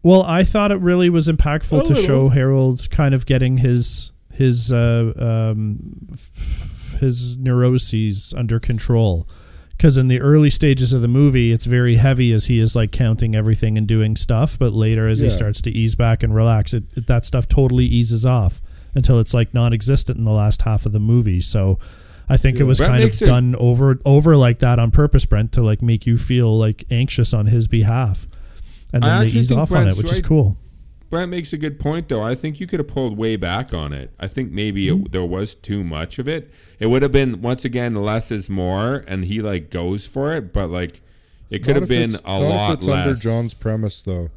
Well, 0.03 0.23
I 0.23 0.45
thought 0.45 0.73
it 0.73 0.81
really 0.81 1.11
was 1.11 1.29
impactful 1.29 1.81
A 1.81 1.83
to 1.85 1.89
little. 1.91 2.03
show 2.05 2.29
Harold 2.31 2.89
kind 2.91 3.15
of 3.15 3.27
getting 3.27 3.59
his 3.59 4.13
his 4.33 4.73
uh, 4.73 5.13
um, 5.19 6.09
his 6.99 7.37
neuroses 7.37 8.35
under 8.37 8.59
control. 8.59 9.29
Because 9.77 9.97
in 9.97 10.09
the 10.09 10.21
early 10.21 10.51
stages 10.51 10.93
of 10.93 11.01
the 11.01 11.09
movie, 11.09 11.53
it's 11.53 11.65
very 11.65 11.97
heavy 11.97 12.33
as 12.35 12.47
he 12.47 12.59
is 12.61 12.77
like 12.77 12.93
counting 12.93 13.35
everything 13.35 13.79
and 13.79 13.87
doing 13.87 14.15
stuff. 14.15 14.59
But 14.59 14.75
later, 14.75 15.09
as 15.09 15.21
he 15.21 15.31
starts 15.31 15.63
to 15.63 15.71
ease 15.71 15.95
back 15.95 16.23
and 16.23 16.35
relax, 16.35 16.75
it, 16.75 16.85
it 16.97 17.07
that 17.07 17.25
stuff 17.25 17.49
totally 17.49 17.87
eases 17.87 18.27
off 18.27 18.61
until 18.95 19.21
it's 19.21 19.33
like 19.35 19.53
non-existent 19.55 20.19
in 20.19 20.25
the 20.25 20.31
last 20.33 20.63
half 20.63 20.87
of 20.87 20.93
the 20.93 21.01
movie. 21.01 21.41
So. 21.41 21.79
I 22.33 22.37
think 22.37 22.61
it 22.61 22.63
was 22.63 22.79
That 22.79 22.87
kind 22.91 23.03
of 23.03 23.21
it- 23.21 23.25
done 23.27 23.57
over 23.57 23.99
over 24.05 24.37
like 24.37 24.61
that 24.61 24.79
on 24.79 24.93
purpose, 24.93 25.27
Brent, 25.27 25.51
to 25.55 25.63
like 25.65 25.83
make 25.83 26.07
you 26.07 26.17
feel 26.17 26.57
like 26.57 26.85
anxious 26.89 27.35
on 27.35 27.47
his 27.47 27.67
behalf, 27.67 28.29
and 28.93 29.03
then 29.03 29.23
they 29.23 29.27
ease 29.33 29.49
think 29.49 29.61
off 29.61 29.73
on 29.73 29.79
it, 29.79 29.83
Brent's 29.97 29.99
which 30.01 30.13
is 30.13 30.21
cool. 30.21 30.57
Brent 31.11 31.29
makes 31.33 31.53
a 31.53 31.57
good 31.59 31.81
point 31.81 32.09
though. 32.09 32.23
I 32.23 32.37
think 32.37 32.61
you 32.61 32.69
could 32.69 32.79
have 32.79 32.87
pulled 32.87 33.19
way 33.19 33.35
back 33.35 33.75
on 33.75 33.93
it. 33.93 34.13
I 34.21 34.29
think 34.29 34.53
maybe 34.53 34.89
Hmm. 34.91 35.07
it, 35.07 35.11
there 35.11 35.25
was 35.25 35.57
too 35.57 35.83
much 35.83 36.21
of 36.21 36.29
it. 36.29 36.53
It 36.79 36.87
would 36.87 37.03
have 37.03 37.11
been 37.11 37.43
once 37.43 37.65
again 37.65 37.95
less 37.97 38.31
is 38.31 38.49
more, 38.49 39.03
and 39.09 39.25
he 39.25 39.43
like 39.43 39.69
goes 39.71 40.07
for 40.07 40.33
it, 40.33 40.53
but 40.53 40.71
like 40.71 41.01
it 41.51 41.65
could 41.65 41.75
Not 41.75 41.81
have 41.81 41.89
been 41.89 42.15
a 42.25 42.39
not 42.39 42.43
lot 42.43 42.73
if 42.75 42.79
it's 42.79 42.87
less. 42.87 43.07
under 43.09 43.19
Jon's 43.19 43.55
premise, 43.55 44.03
though. 44.03 44.31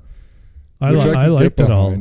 I, 0.81 0.93
which 0.93 1.03
li- 1.03 1.11
can 1.11 1.15
I 1.19 1.27
liked 1.27 1.59
it 1.59 1.69
all. 1.69 1.95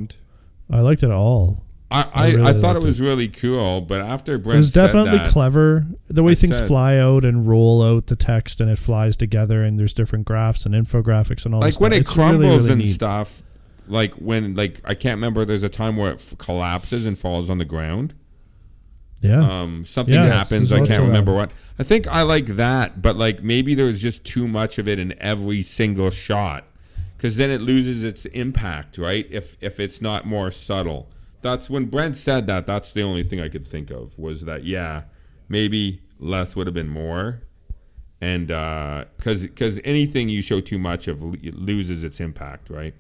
I 0.71 0.81
liked 0.81 1.03
it 1.03 1.11
all. 1.11 1.62
I 1.93 2.03
I 2.15 2.27
I, 2.37 2.49
I, 2.49 2.53
thought 2.55 2.77
it 2.77 2.83
was 2.83 3.01
it. 3.01 3.05
really 3.05 3.29
cool, 3.29 3.81
but 3.83 4.01
after 4.01 4.39
Brent 4.39 4.55
it 4.55 4.59
was 4.59 4.71
definitely 4.71 5.19
that, 5.19 5.31
clever. 5.31 5.87
The 6.09 6.23
way 6.23 6.33
I 6.33 6.35
things 6.35 6.59
said- 6.59 6.67
fly 6.69 6.97
out 6.99 7.25
and 7.25 7.47
roll 7.47 7.83
out 7.83 8.07
the 8.07 8.17
text 8.17 8.61
and 8.61 8.71
it 8.71 8.79
flies 8.79 9.17
together 9.17 9.63
and 9.63 9.79
there's 9.79 9.93
different 9.93 10.25
graphs 10.25 10.65
and 10.67 10.75
infographics 10.75 11.45
and 11.45 11.55
all 11.55 11.61
like 11.61 11.75
this 11.75 11.81
when 11.81 11.93
stuff. 11.93 11.97
it 11.99 12.01
It's 12.01 12.17
really, 12.17 12.29
crumbles 12.39 12.63
really 12.63 12.73
and 12.73 12.83
neat. 12.83 12.93
stuff. 12.95 13.43
Like 13.89 14.15
when 14.15 14.55
like 14.55 14.81
I 14.85 14.95
can't 14.95 15.17
remember. 15.17 15.45
There's 15.45 15.65
a 15.65 15.69
time 15.69 15.97
where 15.97 16.13
it 16.13 16.15
f- 16.21 16.39
collapses 16.39 17.05
and 17.07 17.19
falls 17.19 17.51
on 17.51 17.59
the 17.59 17.65
ground. 17.65 18.15
Yeah. 19.21 19.41
um, 19.63 19.85
something 19.85 20.15
Yeah, 20.15 20.27
happens. 20.27 20.73
I 20.73 20.85
can't 20.85 21.01
remember 21.03 21.33
what. 21.33 21.53
I 21.79 21.85
think 21.85 22.09
I 22.09 22.23
like 22.23 22.47
that, 22.57 23.01
but 23.03 23.17
like 23.17 23.43
maybe 23.43 23.75
there 23.77 23.87
was 23.87 24.01
just 24.01 24.25
too 24.25 24.49
much 24.49 24.79
of 24.79 24.89
it 24.89 24.99
in 24.99 25.15
every 25.21 25.63
single 25.63 26.11
shot, 26.11 26.65
because 27.17 27.37
then 27.37 27.49
it 27.51 27.61
loses 27.61 28.03
its 28.03 28.25
impact, 28.27 28.99
right? 28.99 29.27
If 29.31 29.57
if 29.61 29.79
it's 29.79 30.01
not 30.03 30.27
more 30.27 30.51
subtle. 30.51 31.09
That's 31.43 31.69
when 31.69 31.87
Brent 31.87 32.17
said 32.17 32.47
that. 32.47 32.67
That's 32.67 32.93
the 32.93 33.03
only 33.03 33.25
thing 33.25 33.41
I 33.41 33.49
could 33.49 33.67
think 33.67 33.91
of 33.91 34.19
was 34.19 34.43
that 34.43 34.65
yeah, 34.65 35.03
maybe 35.49 36.01
less 36.19 36.55
would 36.57 36.67
have 36.67 36.75
been 36.75 36.89
more, 36.89 37.43
and 38.21 38.47
because 38.47 39.43
because 39.43 39.81
anything 39.85 40.29
you 40.29 40.41
show 40.43 40.61
too 40.61 40.79
much 40.79 41.09
of 41.09 41.35
it 41.45 41.55
loses 41.55 42.05
its 42.05 42.21
impact, 42.21 42.71
right? 42.71 42.95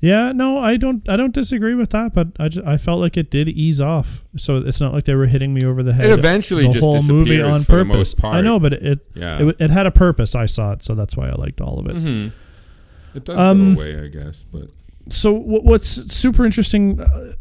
Yeah, 0.00 0.30
no, 0.32 0.58
I 0.58 0.76
don't. 0.76 1.08
I 1.08 1.16
don't 1.16 1.32
disagree 1.34 1.74
with 1.74 1.90
that, 1.90 2.12
but 2.12 2.28
I, 2.38 2.48
just, 2.48 2.66
I 2.66 2.76
felt 2.76 3.00
like 3.00 3.16
it 3.16 3.30
did 3.30 3.48
ease 3.48 3.80
off. 3.80 4.24
So 4.36 4.58
it's 4.58 4.78
not 4.80 4.92
like 4.92 5.04
they 5.04 5.14
were 5.14 5.26
hitting 5.26 5.54
me 5.54 5.64
over 5.64 5.82
the 5.82 5.94
head. 5.94 6.06
It 6.06 6.12
eventually 6.18 6.64
the 6.66 6.72
just 6.74 6.84
whole 6.84 7.02
movie 7.02 7.40
on 7.40 7.62
for 7.64 7.78
the 7.78 7.84
purpose. 7.84 7.96
most 7.96 8.18
part. 8.18 8.34
I 8.36 8.40
know, 8.42 8.60
but 8.60 8.74
it 8.74 9.06
Yeah. 9.14 9.38
it, 9.42 9.56
it 9.58 9.70
had 9.70 9.86
a 9.86 9.90
purpose. 9.90 10.34
I 10.34 10.44
saw 10.46 10.72
it, 10.72 10.82
so 10.82 10.94
that's 10.94 11.16
why 11.16 11.28
I 11.30 11.34
liked 11.34 11.62
all 11.62 11.78
of 11.78 11.86
it. 11.86 11.96
Mm-hmm. 11.96 13.16
It 13.16 13.24
does 13.24 13.38
Um, 13.38 13.74
go 13.74 13.80
away, 13.80 14.04
I 14.04 14.08
guess, 14.08 14.44
but 14.52 14.68
So 15.08 15.32
what, 15.32 15.64
what's 15.64 15.88
super 16.12 16.44
interesting? 16.44 17.00
Uh, 17.00 17.34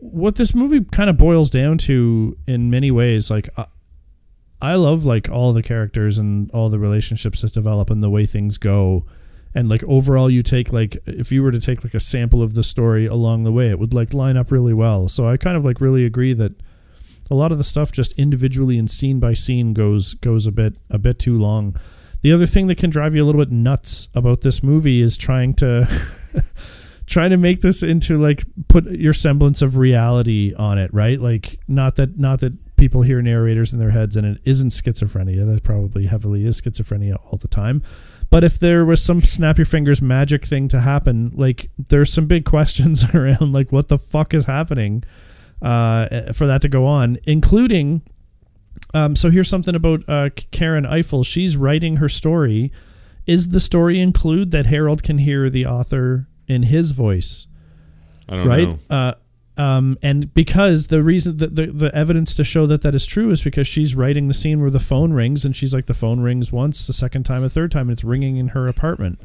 what 0.00 0.36
this 0.36 0.54
movie 0.54 0.84
kind 0.84 1.10
of 1.10 1.16
boils 1.16 1.50
down 1.50 1.78
to, 1.78 2.36
in 2.46 2.70
many 2.70 2.90
ways, 2.90 3.30
like. 3.30 3.48
Uh, 3.56 3.66
I 4.60 4.74
love 4.74 5.04
like 5.04 5.28
all 5.30 5.52
the 5.52 5.62
characters 5.62 6.18
and 6.18 6.50
all 6.50 6.68
the 6.68 6.78
relationships 6.78 7.42
that 7.42 7.52
develop 7.52 7.90
and 7.90 8.02
the 8.02 8.10
way 8.10 8.26
things 8.26 8.58
go. 8.58 9.06
And 9.54 9.68
like 9.68 9.84
overall 9.84 10.28
you 10.28 10.42
take 10.42 10.72
like 10.72 10.98
if 11.06 11.30
you 11.32 11.42
were 11.42 11.52
to 11.52 11.60
take 11.60 11.84
like 11.84 11.94
a 11.94 12.00
sample 12.00 12.42
of 12.42 12.54
the 12.54 12.64
story 12.64 13.06
along 13.06 13.44
the 13.44 13.52
way, 13.52 13.70
it 13.70 13.78
would 13.78 13.94
like 13.94 14.12
line 14.14 14.36
up 14.36 14.50
really 14.50 14.74
well. 14.74 15.08
So 15.08 15.28
I 15.28 15.36
kind 15.36 15.56
of 15.56 15.64
like 15.64 15.80
really 15.80 16.04
agree 16.04 16.32
that 16.34 16.52
a 17.30 17.34
lot 17.34 17.52
of 17.52 17.58
the 17.58 17.64
stuff 17.64 17.92
just 17.92 18.18
individually 18.18 18.78
and 18.78 18.90
scene 18.90 19.20
by 19.20 19.32
scene 19.32 19.74
goes 19.74 20.14
goes 20.14 20.46
a 20.46 20.52
bit 20.52 20.76
a 20.90 20.98
bit 20.98 21.18
too 21.18 21.38
long. 21.38 21.76
The 22.20 22.32
other 22.32 22.46
thing 22.46 22.66
that 22.66 22.78
can 22.78 22.90
drive 22.90 23.14
you 23.14 23.22
a 23.22 23.26
little 23.26 23.40
bit 23.40 23.52
nuts 23.52 24.08
about 24.12 24.40
this 24.40 24.62
movie 24.62 25.00
is 25.00 25.16
trying 25.16 25.54
to 25.54 25.86
trying 27.08 27.30
to 27.30 27.38
make 27.38 27.62
this 27.62 27.82
into 27.82 28.20
like 28.20 28.44
put 28.68 28.84
your 28.90 29.14
semblance 29.14 29.62
of 29.62 29.76
reality 29.76 30.54
on 30.54 30.76
it, 30.78 30.92
right? 30.92 31.18
Like 31.18 31.58
not 31.66 31.96
that 31.96 32.18
not 32.18 32.40
that 32.40 32.76
people 32.76 33.02
hear 33.02 33.22
narrators 33.22 33.72
in 33.72 33.78
their 33.78 33.90
heads 33.90 34.14
and 34.14 34.26
it 34.26 34.40
isn't 34.44 34.68
schizophrenia. 34.68 35.46
That 35.46 35.64
probably 35.64 36.06
heavily 36.06 36.44
is 36.44 36.60
schizophrenia 36.60 37.16
all 37.24 37.38
the 37.38 37.48
time. 37.48 37.82
But 38.30 38.44
if 38.44 38.58
there 38.58 38.84
was 38.84 39.02
some 39.02 39.22
snap 39.22 39.56
your 39.56 39.64
fingers 39.64 40.02
magic 40.02 40.44
thing 40.44 40.68
to 40.68 40.80
happen, 40.80 41.32
like 41.34 41.70
there's 41.88 42.12
some 42.12 42.26
big 42.26 42.44
questions 42.44 43.02
around 43.14 43.52
like 43.52 43.72
what 43.72 43.88
the 43.88 43.98
fuck 43.98 44.34
is 44.34 44.44
happening 44.44 45.02
uh, 45.62 46.32
for 46.34 46.46
that 46.46 46.60
to 46.62 46.68
go 46.68 46.84
on, 46.84 47.18
including 47.24 48.02
um, 48.94 49.16
so 49.16 49.30
here's 49.30 49.48
something 49.48 49.74
about 49.74 50.04
uh, 50.08 50.30
Karen 50.50 50.86
Eiffel. 50.86 51.24
She's 51.24 51.56
writing 51.56 51.96
her 51.96 52.08
story. 52.08 52.70
Is 53.26 53.48
the 53.48 53.60
story 53.60 54.00
include 54.00 54.52
that 54.52 54.66
Harold 54.66 55.02
can 55.02 55.18
hear 55.18 55.50
the 55.50 55.66
author 55.66 56.28
in 56.48 56.64
his 56.64 56.92
voice? 56.92 57.46
I 58.28 58.36
don't 58.36 58.48
right? 58.48 58.68
know. 58.68 58.78
Uh, 58.90 59.14
um, 59.58 59.98
and 60.02 60.32
because 60.34 60.86
the 60.86 61.02
reason 61.02 61.38
that 61.38 61.56
the, 61.56 61.66
the 61.66 61.94
evidence 61.94 62.32
to 62.34 62.44
show 62.44 62.66
that 62.66 62.82
that 62.82 62.94
is 62.94 63.04
true 63.04 63.30
is 63.30 63.42
because 63.42 63.66
she's 63.66 63.96
writing 63.96 64.28
the 64.28 64.34
scene 64.34 64.60
where 64.60 64.70
the 64.70 64.78
phone 64.80 65.12
rings 65.12 65.44
and 65.44 65.54
she's 65.56 65.74
like 65.74 65.86
the 65.86 65.94
phone 65.94 66.20
rings 66.20 66.52
once, 66.52 66.86
the 66.86 66.92
second 66.92 67.24
time, 67.24 67.42
a 67.42 67.48
third 67.48 67.72
time, 67.72 67.88
and 67.88 67.92
it's 67.92 68.04
ringing 68.04 68.36
in 68.36 68.48
her 68.48 68.68
apartment. 68.68 69.20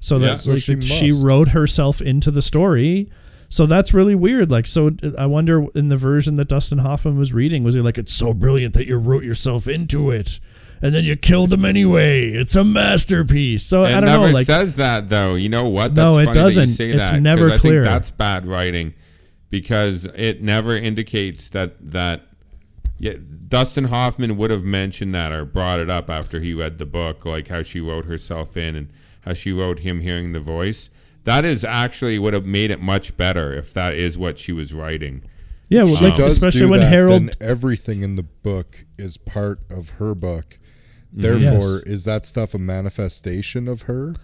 So 0.00 0.18
Yeah. 0.18 0.28
that 0.28 0.40
So 0.40 0.52
like, 0.52 0.62
she 0.62 0.80
she 0.80 1.12
wrote 1.12 1.48
herself 1.48 2.00
into 2.02 2.30
the 2.30 2.42
story. 2.42 3.08
So 3.50 3.66
that's 3.66 3.94
really 3.94 4.14
weird. 4.14 4.50
Like, 4.50 4.66
so 4.66 4.90
I 5.16 5.26
wonder 5.26 5.64
in 5.74 5.88
the 5.88 5.96
version 5.96 6.36
that 6.36 6.48
Dustin 6.48 6.78
Hoffman 6.78 7.16
was 7.16 7.32
reading, 7.32 7.64
was 7.64 7.74
he 7.74 7.80
like, 7.80 7.96
"It's 7.98 8.12
so 8.12 8.34
brilliant 8.34 8.74
that 8.74 8.86
you 8.86 8.96
wrote 8.98 9.24
yourself 9.24 9.66
into 9.68 10.10
it, 10.10 10.38
and 10.82 10.94
then 10.94 11.04
you 11.04 11.16
killed 11.16 11.52
him 11.52 11.64
anyway. 11.64 12.30
It's 12.30 12.54
a 12.56 12.64
masterpiece." 12.64 13.62
So 13.64 13.84
It 13.84 13.88
I 13.88 14.00
don't 14.00 14.04
never 14.06 14.26
know. 14.28 14.32
Like, 14.32 14.46
says 14.46 14.76
that 14.76 15.08
though. 15.08 15.34
You 15.34 15.48
know 15.48 15.68
what? 15.68 15.94
No, 15.94 16.18
it 16.18 16.24
funny 16.24 16.26
that 16.26 16.30
you 16.40 16.44
doesn't. 16.44 16.68
say 16.68 16.90
It's 16.90 16.98
that, 16.98 17.10
'cause 17.14 17.20
never 17.22 17.46
I 17.46 17.50
think 17.50 17.60
clear. 17.62 17.82
that's 17.84 18.10
bad 18.10 18.46
writing 18.46 18.94
because 19.50 20.06
it 20.14 20.42
never 20.42 20.76
indicates 20.76 21.48
that 21.50 21.74
that. 21.92 22.22
Yeah, 23.00 23.12
Dustin 23.48 23.84
Hoffman 23.84 24.36
would 24.38 24.50
have 24.50 24.64
mentioned 24.64 25.14
that 25.14 25.30
or 25.30 25.44
brought 25.44 25.78
it 25.78 25.88
up 25.88 26.10
after 26.10 26.40
he 26.40 26.52
read 26.52 26.78
the 26.78 26.84
book, 26.86 27.24
like 27.24 27.46
how 27.46 27.62
she 27.62 27.78
wrote 27.78 28.06
herself 28.06 28.56
in 28.56 28.74
and 28.74 28.88
how 29.20 29.34
she 29.34 29.52
wrote 29.52 29.78
him 29.78 30.00
hearing 30.00 30.32
the 30.32 30.40
voice. 30.40 30.90
That 31.22 31.44
is 31.44 31.62
actually 31.62 32.18
would 32.18 32.34
have 32.34 32.44
made 32.44 32.72
it 32.72 32.80
much 32.80 33.16
better 33.16 33.52
if 33.56 33.72
that 33.74 33.94
is 33.94 34.18
what 34.18 34.36
she 34.36 34.50
was 34.50 34.74
writing. 34.74 35.22
yeah, 35.68 35.84
well, 35.84 35.92
um, 35.92 35.98
She 35.98 36.04
like 36.06 36.16
does 36.16 36.32
especially 36.32 36.60
do 36.62 36.68
when 36.70 36.80
that, 36.80 36.92
Harold 36.92 37.20
then 37.22 37.30
everything 37.40 38.02
in 38.02 38.16
the 38.16 38.24
book 38.24 38.84
is 38.98 39.16
part 39.16 39.60
of 39.70 39.90
her 39.90 40.12
book. 40.16 40.57
Mm-hmm. 41.12 41.20
Therefore, 41.22 41.76
Yes. 41.76 41.82
is 41.86 42.04
that 42.04 42.26
stuff 42.26 42.54
a 42.54 42.58
manifestation 42.58 43.66
of 43.68 43.82
her? 43.82 44.14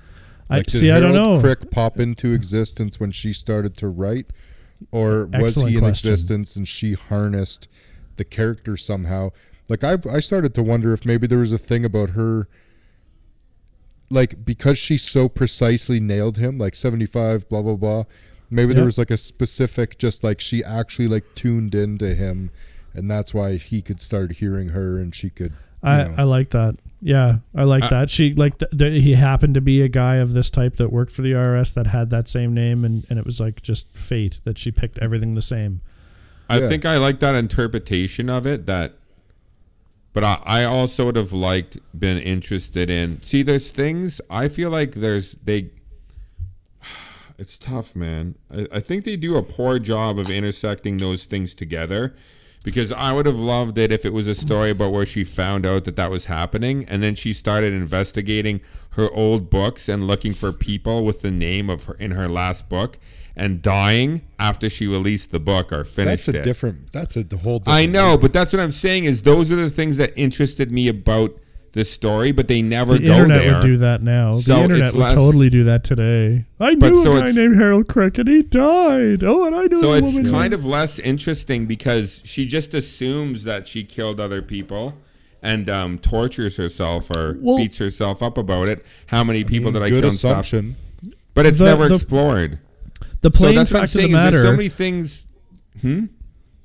I 0.51 0.59
Like, 0.59 0.66
did 0.66 0.79
see. 0.81 0.90
I 0.90 1.01
don't 1.01 1.14
know. 1.14 1.40
Crick 1.40 1.70
pop 1.70 1.99
into 1.99 2.33
existence 2.33 3.01
when 3.01 3.11
she 3.11 3.33
started 3.33 3.77
to 3.79 3.88
write, 3.88 4.27
or 4.92 5.27
was 5.27 5.35
Excellent 5.35 5.70
he 5.70 5.77
in 5.77 5.81
question. 5.81 6.11
existence 6.12 6.57
and 6.57 6.68
she 6.68 6.92
harnessed 6.94 7.66
the 8.16 8.25
character 8.25 8.77
somehow? 8.77 9.31
Like 9.68 9.83
I, 9.83 9.97
I 10.11 10.20
started 10.20 10.53
to 10.55 10.62
wonder 10.62 10.92
if 10.92 11.07
maybe 11.07 11.27
there 11.27 11.38
was 11.38 11.53
a 11.53 11.59
thing 11.59 11.87
about 11.87 12.11
her, 12.11 12.49
like 14.11 14.44
because 14.44 14.79
she 14.79 14.99
so 14.99 15.29
precisely 15.29 16.01
nailed 16.01 16.37
him, 16.38 16.59
like 16.59 16.75
seventy 16.75 17.07
five, 17.07 17.49
blah 17.49 17.62
blah 17.62 17.77
blah. 17.77 18.05
Maybe 18.51 18.70
Yeah. 18.73 18.77
there 18.77 18.85
was 18.85 18.99
like 18.99 19.11
a 19.11 19.16
specific, 19.16 19.99
just 19.99 20.23
like 20.23 20.40
she 20.40 20.62
actually 20.62 21.09
like 21.09 21.25
tuned 21.35 21.75
into 21.75 22.14
him, 22.14 22.51
and 22.92 23.11
that's 23.11 23.33
why 23.33 23.57
he 23.57 23.81
could 23.81 24.01
start 24.01 24.33
hearing 24.33 24.68
her, 24.70 24.99
and 24.99 25.14
she 25.14 25.31
could. 25.31 25.55
You 25.85 25.90
I, 25.90 26.05
know. 26.05 26.14
I 26.18 26.23
like 26.25 26.51
that. 26.51 26.77
Yeah, 27.01 27.37
I 27.55 27.64
like 27.64 27.85
I- 27.85 27.88
that. 27.90 28.11
She 28.11 28.33
like 28.35 28.59
th- 28.59 28.70
th- 28.77 29.03
he 29.03 29.12
happened 29.12 29.55
to 29.55 29.61
be 29.61 29.83
a 29.83 29.88
guy 29.88 30.16
of 30.16 30.33
this 30.33 30.49
type 30.51 30.77
that 30.77 30.90
worked 30.90 31.12
for 31.12 31.20
the 31.23 31.33
IRS 31.33 31.75
that 31.75 31.87
had 31.88 32.11
that 32.11 32.29
same 32.29 32.55
name, 32.55 32.85
and 32.85 33.07
and 33.11 33.18
it 33.18 33.25
was 33.27 33.40
like 33.40 33.61
just 33.62 33.92
fate 33.94 34.40
that 34.44 34.57
she 34.59 34.70
picked 34.73 34.99
everything 34.99 35.35
the 35.35 35.42
same. 35.42 35.81
I 36.49 36.61
Yeah. 36.61 36.68
think 36.68 36.85
I 36.87 36.97
like 36.99 37.20
that 37.20 37.35
interpretation 37.35 38.31
of 38.31 38.47
it. 38.47 38.64
That, 38.66 38.94
but 40.14 40.25
I, 40.25 40.40
I 40.44 40.64
also 40.64 41.07
would 41.07 41.16
have 41.16 41.33
liked 41.35 41.77
been 41.99 42.18
interested 42.18 42.88
in. 42.88 43.20
See, 43.23 43.42
there's 43.42 43.68
things 43.70 44.20
I 44.31 44.49
feel 44.49 44.70
like 44.70 44.94
there's 44.94 45.33
they. 45.44 45.70
It's 47.37 47.59
tough, 47.59 47.97
man. 47.97 48.37
I, 48.51 48.68
I 48.75 48.81
think 48.81 49.05
they 49.05 49.16
do 49.16 49.37
a 49.37 49.42
poor 49.42 49.81
job 49.81 50.18
of 50.20 50.31
intersecting 50.31 50.99
those 50.99 51.25
things 51.25 51.53
together. 51.53 52.14
Because 52.64 52.90
I 52.90 53.12
would 53.12 53.27
have 53.27 53.37
loved 53.37 53.79
it 53.79 53.92
if 53.92 54.05
it 54.05 54.12
was 54.12 54.27
a 54.27 54.35
story 54.35 54.70
about 54.70 54.90
where 54.90 55.07
she 55.07 55.22
found 55.22 55.64
out 55.64 55.85
that 55.85 55.94
that 55.96 56.11
was 56.11 56.24
happening, 56.24 56.85
and 56.87 57.03
then 57.03 57.14
she 57.14 57.33
started 57.33 57.72
investigating 57.72 58.61
her 58.92 59.09
old 59.11 59.50
books 59.50 59.88
and 59.88 60.07
looking 60.07 60.33
for 60.33 60.50
people 60.50 61.05
with 61.05 61.20
the 61.22 61.31
name 61.31 61.68
of 61.70 61.85
her 61.85 61.94
in 61.94 62.11
her 62.12 62.29
last 62.29 62.68
book, 62.70 62.98
and 63.37 63.61
dying 63.61 64.22
after 64.38 64.70
she 64.70 64.87
released 64.87 65.31
the 65.31 65.38
book 65.38 65.72
or 65.72 65.85
finished 65.85 66.27
that's 66.27 66.37
a 66.37 66.40
it. 66.40 66.44
different. 66.44 66.90
That's 66.90 67.16
a 67.16 67.24
whole. 67.42 67.59
Different 67.59 67.68
I 67.68 67.87
know, 67.87 68.12
movie. 68.12 68.22
but 68.22 68.33
that's 68.33 68.53
what 68.53 68.61
I'm 68.61 68.72
saying 68.72 69.05
is 69.05 69.22
those 69.22 69.53
are 69.53 69.57
the 69.57 69.70
things 69.70 69.98
that 69.98 70.12
interested 70.16 70.72
me 70.72 70.88
about 70.88 71.38
the 71.75 71.85
story, 71.85 72.33
but 72.33 72.49
they 72.49 72.63
never 72.63 72.95
The 72.95 73.07
go 73.07 73.13
internet 73.15 73.43
there. 73.43 73.53
would 73.55 73.63
do 73.63 73.77
that 73.79 74.03
now. 74.03 74.35
So 74.35 74.55
the 74.55 74.63
internet 74.63 74.93
would 74.95 75.01
less- 75.01 75.15
totally 75.15 75.51
do 75.51 75.65
that 75.65 75.85
today. 75.85 76.45
I 76.61 76.75
knew 76.75 77.03
so 77.03 77.17
a 77.17 77.21
guy 77.21 77.31
named 77.33 77.57
Harold 77.57 77.89
Crick, 77.89 78.17
and 78.19 78.29
he 78.29 78.43
died. 78.43 79.23
Oh, 79.25 79.45
and 79.47 79.55
I 79.55 79.65
knew 79.67 79.79
So 79.81 79.93
a 79.93 79.99
it's 79.99 80.15
kind 80.15 80.33
named- 80.33 80.53
of 80.55 80.65
less 80.65 80.99
interesting 80.99 81.67
because 81.67 82.23
she 82.25 82.47
just 82.47 82.73
assumes 82.75 83.45
that 83.45 83.67
she 83.67 83.85
killed 83.85 84.21
other 84.21 84.41
people 84.41 84.95
and 85.43 85.69
um, 85.69 85.99
tortures 85.99 86.57
herself 86.57 87.11
or 87.15 87.37
Well- 87.41 87.59
beats 87.59 87.77
herself 87.79 88.23
up 88.23 88.39
about 88.39 88.69
it. 88.69 88.83
How 89.07 89.23
many 89.25 89.45
people 89.45 89.73
did 89.73 89.83
I 89.83 89.91
kill 89.91 90.05
and 90.05 90.13
stuff? 90.15 90.41
assumption. 90.47 90.77
But 91.35 91.47
it's 91.47 91.59
The- 91.59 91.65
never 91.67 91.89
the- 91.89 91.95
explored. 91.97 92.59
the 93.21 93.31
plain 93.31 93.57
that's 93.57 93.73
fact 93.73 93.95
of 93.97 94.01
the 94.01 94.07
is 94.07 94.13
matter. 94.13 94.43
so 94.43 94.53
many 94.53 94.69
things. 94.69 95.27
Hmm? 95.83 96.05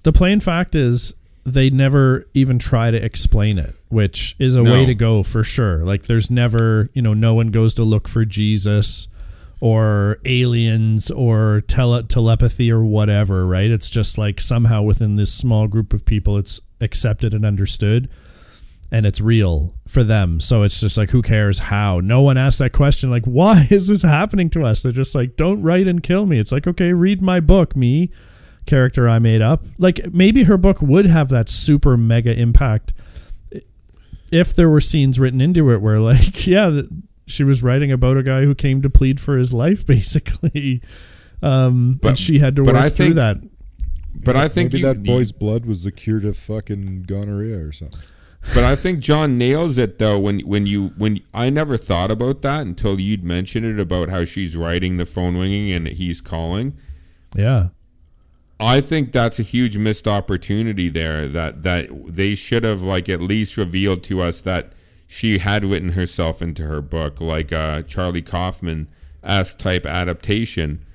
the 0.04 0.14
plain 0.14 0.40
fact 0.40 0.76
is 0.76 1.14
they 1.46 1.70
never 1.70 2.26
even 2.34 2.58
try 2.60 2.90
to 2.92 3.04
explain 3.04 3.58
it, 3.58 3.76
which 3.90 4.36
is 4.40 4.56
a 4.56 4.64
No. 4.64 4.72
way 4.72 4.86
to 4.86 4.96
go 4.96 5.24
for 5.24 5.44
sure. 5.44 5.84
Like 5.86 6.04
there's 6.04 6.30
never, 6.32 6.90
you 6.94 7.02
know, 7.02 7.14
no 7.14 7.34
one 7.34 7.48
goes 7.50 7.74
to 7.76 7.84
look 7.84 8.08
for 8.08 8.24
Jesus 8.26 9.08
or 9.62 10.20
aliens 10.26 11.12
or 11.12 11.62
tele- 11.68 12.04
telepathy 12.04 12.72
or 12.72 12.84
whatever, 12.86 13.46
right? 13.46 13.70
It's 13.70 13.90
just 13.90 14.18
like 14.18 14.40
somehow 14.40 14.84
within 14.84 15.16
this 15.18 15.34
small 15.34 15.68
group 15.68 15.92
of 15.92 16.06
people, 16.06 16.38
it's 16.38 16.62
accepted 16.82 17.34
and 17.34 17.46
understood 17.46 18.10
and 18.92 19.06
it's 19.06 19.20
real 19.22 19.76
for 19.88 20.04
them. 20.04 20.40
So 20.40 20.64
it's 20.64 20.80
just 20.80 20.98
like, 20.98 21.10
who 21.12 21.22
cares 21.22 21.60
how? 21.60 22.00
No 22.00 22.22
one 22.22 22.38
asked 22.38 22.60
that 22.60 22.72
question. 22.74 23.10
Like, 23.10 23.26
why 23.26 23.68
is 23.72 23.88
this 23.88 24.02
happening 24.02 24.50
to 24.52 24.64
us? 24.64 24.82
They're 24.82 24.92
just 24.92 25.14
like, 25.14 25.36
don't 25.36 25.62
write 25.62 25.88
and 25.88 26.02
kill 26.02 26.26
me. 26.26 26.40
It's 26.40 26.52
like, 26.52 26.66
okay, 26.68 26.94
read 26.94 27.22
my 27.22 27.40
book, 27.40 27.76
me 27.76 28.12
character 28.66 29.10
I 29.10 29.20
made 29.20 29.42
up. 29.42 29.66
Like, 29.78 30.14
maybe 30.14 30.44
her 30.44 30.58
book 30.58 30.82
would 30.82 31.06
have 31.06 31.30
that 31.30 31.50
super 31.50 31.98
mega 31.98 32.34
impact 32.40 32.94
if 34.32 34.56
there 34.56 34.70
were 34.70 34.82
scenes 34.82 35.20
written 35.20 35.42
into 35.42 35.72
it 35.72 35.82
where, 35.82 36.00
like, 36.00 36.46
yeah, 36.48 36.82
she 37.26 37.44
was 37.44 37.62
writing 37.64 37.92
about 37.92 38.18
a 38.18 38.24
guy 38.24 38.42
who 38.44 38.56
came 38.56 38.82
to 38.82 38.90
plead 38.90 39.20
for 39.20 39.38
his 39.38 39.54
life, 39.54 39.86
basically. 39.86 40.82
Um, 41.42 42.00
But- 42.02 42.10
and 42.10 42.20
she 42.20 42.40
had 42.40 42.56
to 42.58 42.64
but 42.64 42.74
work 42.76 42.84
I 42.84 42.90
through 42.90 43.06
think- 43.14 43.16
that. 43.16 43.38
But 44.22 44.36
I 44.36 44.48
think 44.50 44.74
maybe 44.74 44.80
you, 44.82 44.94
that 44.94 45.04
boy's 45.04 45.32
blood 45.32 45.66
was 45.66 45.84
the 45.84 45.92
cure 45.92 46.20
to 46.20 46.34
fucking 46.34 47.04
gonorrhea 47.04 47.60
or 47.60 47.72
something. 47.72 48.00
But 48.54 48.64
I 48.64 48.76
think 48.76 49.00
Jon 49.00 49.38
nails 49.38 49.78
it 49.78 50.00
though 50.00 50.18
when 50.20 50.40
when 50.42 50.66
you 50.66 50.88
when 50.98 51.20
I 51.34 51.50
never 51.50 51.78
thought 51.78 52.10
about 52.10 52.42
that 52.42 52.62
until 52.62 53.00
you'd 53.00 53.24
mentioned 53.24 53.66
it 53.66 53.80
about 53.80 54.10
how 54.10 54.26
she's 54.26 54.58
writing 54.58 54.98
the 54.98 55.06
phone 55.06 55.38
ringing 55.38 55.72
and 55.72 55.88
he's 55.88 56.22
calling. 56.22 56.76
Yeah. 57.36 57.68
I 58.60 58.82
think 58.82 59.12
that's 59.14 59.40
a 59.40 59.44
huge 59.44 59.78
missed 59.78 60.08
opportunity 60.08 60.90
there 60.90 61.28
that 61.30 61.64
that 61.64 61.88
they 62.14 62.36
should 62.36 62.64
have 62.64 62.82
like 62.82 63.08
at 63.10 63.22
least 63.22 63.56
revealed 63.58 64.04
to 64.06 64.22
us 64.22 64.42
that 64.42 64.74
she 65.08 65.38
had 65.40 65.64
written 65.64 65.90
herself 65.94 66.42
into 66.42 66.64
her 66.64 66.82
book 66.82 67.22
like 67.22 67.52
uh 67.54 67.82
Charlie 67.84 68.22
Kaufman 68.22 68.88
s 69.24 69.54
type 69.54 69.86
adaptation. 69.86 70.86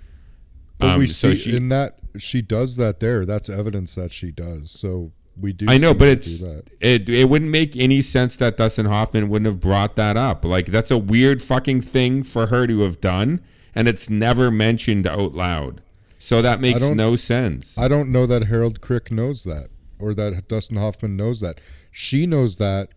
But 0.79 0.90
Um, 0.90 0.98
we 1.00 1.07
so 1.07 1.33
see 1.33 1.50
she- 1.50 1.57
in 1.57 1.68
that 1.68 1.98
she 2.18 2.42
does 2.42 2.77
that 2.77 3.00
there. 3.00 3.27
That's 3.27 3.48
evidence 3.48 3.94
that 3.96 4.12
she 4.12 4.31
does. 4.31 4.70
So 4.70 5.11
we 5.40 5.53
do. 5.53 5.66
I 5.68 5.79
know, 5.79 5.92
see 5.92 5.98
but 5.98 6.09
it's 6.09 6.42
it. 6.81 7.09
It 7.09 7.29
wouldn't 7.29 7.50
make 7.50 7.77
any 7.77 8.03
sense 8.03 8.37
that 8.37 8.57
Dustin 8.57 8.87
Hoffman 8.87 9.29
wouldn't 9.31 9.46
have 9.46 9.59
brought 9.61 9.96
that 9.96 10.16
up. 10.16 10.44
Like 10.44 10.66
that's 10.66 10.90
a 10.92 10.98
weird 10.98 11.42
fucking 11.42 11.81
thing 11.81 12.22
for 12.22 12.46
her 12.48 12.66
to 12.68 12.81
have 12.83 13.00
done, 13.00 13.40
and 13.74 13.88
it's 13.88 14.09
never 14.11 14.50
mentioned 14.50 15.07
out 15.09 15.35
loud. 15.35 15.81
So 16.24 16.40
that 16.40 16.58
makes 16.58 16.80
no 16.80 17.16
sense. 17.16 17.76
I 17.76 17.87
don't 17.87 18.08
know 18.08 18.24
that 18.24 18.44
Harold 18.44 18.80
Crick 18.80 19.10
knows 19.10 19.44
that, 19.44 19.68
or 19.98 20.14
that 20.14 20.48
Dustin 20.48 20.78
Hoffman 20.78 21.18
knows 21.18 21.40
that. 21.40 21.60
She 21.90 22.26
knows 22.26 22.56
that, 22.56 22.88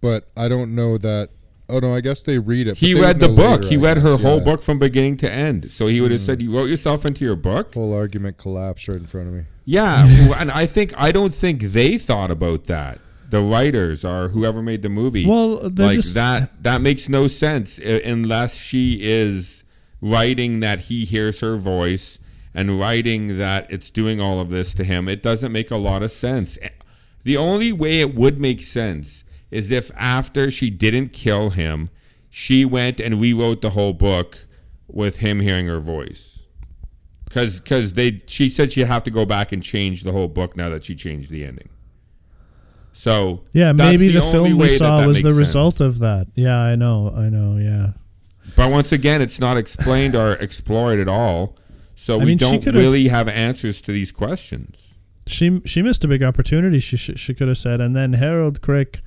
but 0.00 0.28
I 0.36 0.48
don't 0.48 0.74
know 0.74 0.98
that. 0.98 1.30
Oh 1.68 1.78
no, 1.78 1.94
I 1.94 2.00
guess 2.00 2.22
they 2.22 2.40
read 2.40 2.66
it. 2.66 2.76
he 2.76 3.00
read 3.00 3.20
the 3.20 3.28
book. 3.28 3.62
later, 3.62 3.68
he 3.68 3.76
I 3.76 3.80
read 3.80 3.98
her 3.98 4.16
guess, 4.16 4.22
whole 4.22 4.38
yeah. 4.38 4.44
book 4.44 4.62
from 4.62 4.80
beginning 4.80 5.16
to 5.18 5.30
end. 5.30 5.70
So 5.70 5.86
he 5.86 6.00
would 6.00 6.10
have 6.10 6.20
said, 6.20 6.40
hmm. 6.40 6.48
"You 6.48 6.56
wrote 6.56 6.68
yourself 6.68 7.06
into 7.06 7.24
your 7.24 7.36
book." 7.36 7.72
Whole 7.72 7.94
argument 7.94 8.36
collapsed 8.36 8.88
right 8.88 8.98
in 8.98 9.06
front 9.06 9.28
of 9.28 9.34
me. 9.34 9.44
Yeah, 9.64 10.04
and 10.36 10.50
I 10.50 10.66
think 10.66 10.92
I 11.00 11.12
don't 11.12 11.34
think 11.34 11.62
they 11.62 11.98
thought 11.98 12.32
about 12.32 12.64
that. 12.64 12.98
The 13.30 13.42
writers 13.42 14.04
or 14.04 14.30
whoever 14.30 14.60
made 14.60 14.82
the 14.82 14.88
movie. 14.88 15.24
Well, 15.24 15.70
like 15.70 15.94
just- 15.94 16.14
that. 16.14 16.64
That 16.64 16.80
makes 16.80 17.08
no 17.08 17.28
sense 17.28 17.78
unless 17.78 18.56
she 18.56 18.98
is 19.00 19.62
writing 20.00 20.58
that 20.60 20.80
he 20.80 21.04
hears 21.04 21.38
her 21.40 21.56
voice 21.56 22.18
and 22.56 22.80
writing 22.80 23.36
that 23.36 23.70
it's 23.70 23.90
doing 23.90 24.18
all 24.18 24.40
of 24.40 24.48
this 24.48 24.72
to 24.74 24.82
him. 24.82 25.08
It 25.08 25.22
doesn't 25.22 25.52
make 25.52 25.70
a 25.70 25.76
lot 25.76 26.02
of 26.02 26.10
sense. 26.10 26.56
The 27.22 27.36
only 27.36 27.70
way 27.70 28.00
it 28.00 28.14
would 28.14 28.40
make 28.40 28.62
sense 28.62 29.24
is 29.50 29.70
if 29.70 29.90
after 29.94 30.50
she 30.50 30.70
didn't 30.70 31.10
kill 31.12 31.50
him, 31.50 31.90
she 32.30 32.64
went 32.64 32.98
and 32.98 33.20
rewrote 33.20 33.60
the 33.60 33.70
whole 33.70 33.92
book 33.92 34.38
with 34.88 35.18
him 35.18 35.40
hearing 35.40 35.66
her 35.66 35.80
voice 35.80 36.46
because 37.26 37.60
because 37.60 37.92
they 37.92 38.22
she 38.26 38.48
said 38.48 38.72
she'd 38.72 38.86
have 38.86 39.04
to 39.04 39.10
go 39.10 39.26
back 39.26 39.52
and 39.52 39.62
change 39.62 40.02
the 40.04 40.12
whole 40.12 40.28
book 40.28 40.56
now 40.56 40.70
that 40.70 40.84
she 40.84 40.94
changed 40.94 41.30
the 41.30 41.44
ending. 41.44 41.68
So 42.92 43.42
Yeah, 43.52 43.72
maybe 43.72 44.08
the, 44.08 44.20
only 44.20 44.32
film 44.32 44.48
we 44.48 44.54
way 44.54 44.68
that 44.68 44.78
saw 44.78 45.00
that 45.00 45.06
was 45.06 45.20
the 45.20 45.28
sense. 45.28 45.38
result 45.38 45.80
of 45.82 45.98
that. 45.98 46.28
Yeah, 46.34 46.56
I 46.58 46.76
know. 46.76 47.12
I 47.14 47.28
know. 47.28 47.58
Yeah. 47.58 47.92
But 48.56 48.70
once 48.70 48.92
again, 48.92 49.20
it's 49.20 49.38
not 49.38 49.58
explained 49.58 50.14
or 50.16 50.32
explored 50.34 50.98
at 51.00 51.08
all. 51.08 51.56
So 51.98 52.14
I 52.14 52.18
we 52.18 52.24
mean, 52.26 52.38
don't 52.38 52.64
really 52.66 53.08
have 53.08 53.26
answers 53.28 53.80
to 53.82 53.92
these 53.92 54.12
questions. 54.12 54.94
She 55.26 55.60
she 55.64 55.82
missed 55.82 56.04
a 56.04 56.08
big 56.08 56.22
opportunity. 56.22 56.78
She 56.78 56.96
she, 56.96 57.14
she 57.16 57.34
could 57.34 57.48
have 57.48 57.58
said, 57.58 57.80
and 57.80 57.96
then 57.96 58.12
Harold 58.12 58.60
Crick 58.62 59.00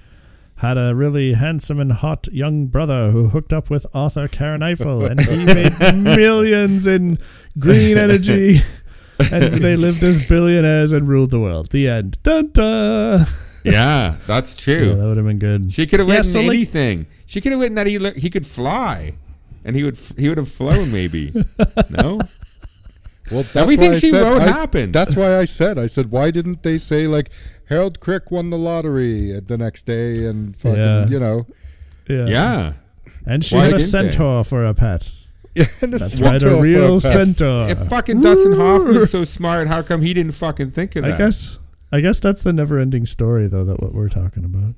had 0.57 0.77
a 0.77 0.93
really 0.93 1.33
handsome 1.33 1.79
and 1.79 1.93
hot 1.93 2.27
young 2.33 2.65
brother 2.67 3.11
who 3.11 3.29
hooked 3.29 3.53
up 3.53 3.69
with 3.69 3.85
Arthur 3.93 4.27
Karen 4.27 4.61
Eiffel, 4.61 5.05
and 5.05 5.21
he 5.21 5.45
made 5.53 5.93
millions 5.95 6.85
in 6.87 7.17
green 7.57 7.97
energy, 7.97 8.57
and 9.31 9.53
they 9.63 9.77
lived 9.77 10.03
as 10.03 10.25
billionaires 10.27 10.91
and 10.91 11.07
ruled 11.07 11.29
the 11.31 11.39
world. 11.39 11.71
The 11.71 11.87
end. 11.87 12.21
Dun 12.23 12.51
dun. 12.51 13.25
Yeah, 13.63 14.17
that's 14.27 14.53
true. 14.63 14.89
Yeah, 14.89 14.95
that 14.95 15.07
would 15.07 15.15
have 15.17 15.25
been 15.25 15.39
good. 15.39 15.71
She 15.71 15.85
could 15.87 15.99
have 16.01 16.09
Yeah, 16.09 16.15
written 16.17 16.31
so, 16.31 16.39
like- 16.41 16.49
anything. 16.49 17.05
she 17.27 17.39
could 17.39 17.53
have 17.53 17.61
written 17.61 17.75
that 17.75 17.87
he 17.87 17.97
le- 17.97 18.19
he 18.19 18.29
could 18.29 18.45
fly, 18.47 19.13
and 19.63 19.75
he 19.77 19.83
would 19.83 19.95
f- 19.95 20.17
he 20.17 20.27
would 20.27 20.37
have 20.37 20.49
flown 20.51 20.91
maybe. 20.91 21.31
no, 21.91 22.19
Well, 23.31 23.43
that's 23.43 23.55
Everything 23.55 23.91
why 23.91 23.95
I 23.97 23.99
she 23.99 24.09
said- 24.09 24.23
wrote 24.23 24.41
I- 24.41 24.47
happened. 24.47 24.93
That's 24.93 25.15
why 25.15 25.37
I 25.37 25.45
said. 25.45 25.77
I 25.77 25.85
said, 25.87 26.11
why 26.11 26.31
didn't 26.31 26.63
they 26.63 26.77
say 26.77 27.07
like 27.07 27.29
Harold 27.65 27.99
Crick 27.99 28.31
won 28.31 28.49
the 28.49 28.57
lottery 28.57 29.39
the 29.39 29.57
next 29.57 29.83
day 29.85 30.25
and 30.25 30.55
fucking, 30.57 30.77
Yeah. 30.77 31.07
you 31.07 31.19
know, 31.19 31.45
Yeah. 32.07 32.25
yeah. 32.27 32.73
And 33.25 33.45
she 33.45 33.55
Why 33.55 33.65
had 33.65 33.73
a 33.73 33.77
didn't 33.77 33.91
they? 33.91 34.11
centaur 34.11 34.43
for 34.43 34.65
a 34.65 34.73
pet. 34.73 35.07
and 35.55 35.67
a 35.93 35.97
That's 35.97 36.19
right, 36.21 36.39
centaur 36.41 36.53
a 36.53 36.55
for 36.57 36.61
real 36.63 36.93
pet. 37.01 37.11
centaur. 37.11 37.69
If 37.69 37.77
fucking 37.89 38.21
Dustin 38.21 38.53
Hoffman's 38.53 39.11
so 39.11 39.23
smart, 39.23 39.67
how 39.67 39.81
come 39.83 40.01
he 40.01 40.13
didn't 40.13 40.31
fucking 40.33 40.71
think 40.71 40.95
of 40.95 41.03
that? 41.03 41.13
I 41.13 41.17
guess 41.17 41.59
I 41.91 42.01
guess 42.01 42.19
that's 42.19 42.43
the 42.43 42.53
never-ending 42.53 43.05
story, 43.07 43.47
though. 43.47 43.65
That 43.65 43.81
what 43.81 43.93
we're 43.93 44.09
talking 44.09 44.45
about. 44.45 44.73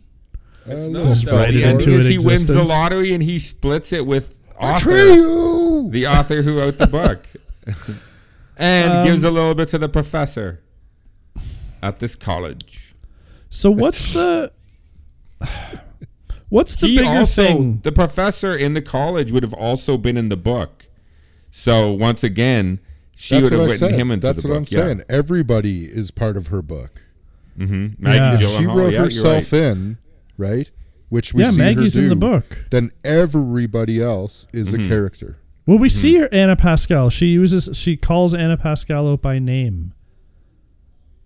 It's 0.66 0.86
Uh, 0.86 0.90
no, 0.90 1.04
Just 1.04 1.26
no, 1.26 1.36
write 1.38 1.52
the 1.54 1.64
it 1.64 1.70
into 1.70 1.92
is 1.92 2.06
it 2.08 2.12
he 2.12 2.18
wins 2.20 2.46
the 2.46 2.64
lottery 2.64 3.14
and 3.14 3.22
he 3.22 3.38
splits 3.40 3.92
it 3.94 4.06
with 4.06 4.34
author, 4.60 4.90
Atreyu! 4.92 5.92
the 5.92 6.08
author 6.08 6.42
who 6.42 6.58
wrote 6.60 6.78
the 6.78 6.88
book, 6.88 7.26
and 8.62 8.92
Um, 9.00 9.06
gives 9.06 9.24
a 9.24 9.32
little 9.32 9.56
bit 9.56 9.68
to 9.70 9.78
the 9.78 9.90
professor 9.90 10.62
at 11.84 12.00
this 12.00 12.16
college. 12.16 12.96
So 13.50 13.70
what's 13.72 14.14
the 14.14 14.52
what's 16.50 16.76
the 16.76 16.88
he 16.88 16.98
bigger 16.98 17.10
also, 17.10 17.44
thing? 17.46 17.80
the 17.84 17.92
professor 17.92 18.56
in 18.56 18.74
the 18.74 18.82
college 18.82 19.32
would 19.32 19.44
have 19.44 19.54
also 19.54 19.98
been 19.98 20.16
in 20.18 20.30
the 20.30 20.38
book. 20.38 20.86
So 21.52 21.92
once 21.92 22.24
again, 22.24 22.80
she 23.16 23.36
That's 23.36 23.44
would 23.44 23.52
have 23.54 23.62
I 23.62 23.66
written 23.66 23.90
said. 23.90 24.00
him 24.00 24.12
into 24.12 24.28
That's 24.28 24.42
the 24.44 24.48
book. 24.48 24.60
That's 24.62 24.74
what. 24.74 24.82
I'm 24.82 24.88
saying. 25.00 25.04
Everybody 25.10 25.86
is 25.86 26.12
part 26.12 26.38
of 26.38 26.48
her 26.48 26.62
book. 26.62 27.02
Mm-hmm. 27.58 28.06
Yeah. 28.06 28.20
Maggie 28.20 28.46
If 28.46 28.52
she 28.52 28.66
wrote 28.66 28.94
yeah, 28.94 29.00
herself 29.02 29.52
right. 29.52 29.62
in, 29.62 29.98
right? 30.38 30.72
Which 31.10 31.34
we 31.34 31.44
Yeah, 31.44 31.52
see 31.52 31.58
Maggie's 31.58 31.96
her 31.96 32.04
in 32.04 32.10
the 32.10 32.16
book. 32.16 32.66
Then 32.72 32.92
everybody 33.04 34.02
else 34.02 34.48
is 34.54 34.70
Mm-hmm. 34.72 34.86
a 34.86 34.88
character. 34.88 35.38
Well, 35.72 35.80
we 35.80 35.88
Hmm. 35.88 35.94
see 35.94 36.18
her 36.18 36.28
Ana 36.34 36.58
Pascal. 36.58 37.10
She 37.10 37.28
uses 37.28 37.70
she 37.78 37.96
calls 37.96 38.34
Ana 38.34 38.58
Pascal 38.58 39.10
out 39.10 39.22
by 39.22 39.40
name 39.40 39.94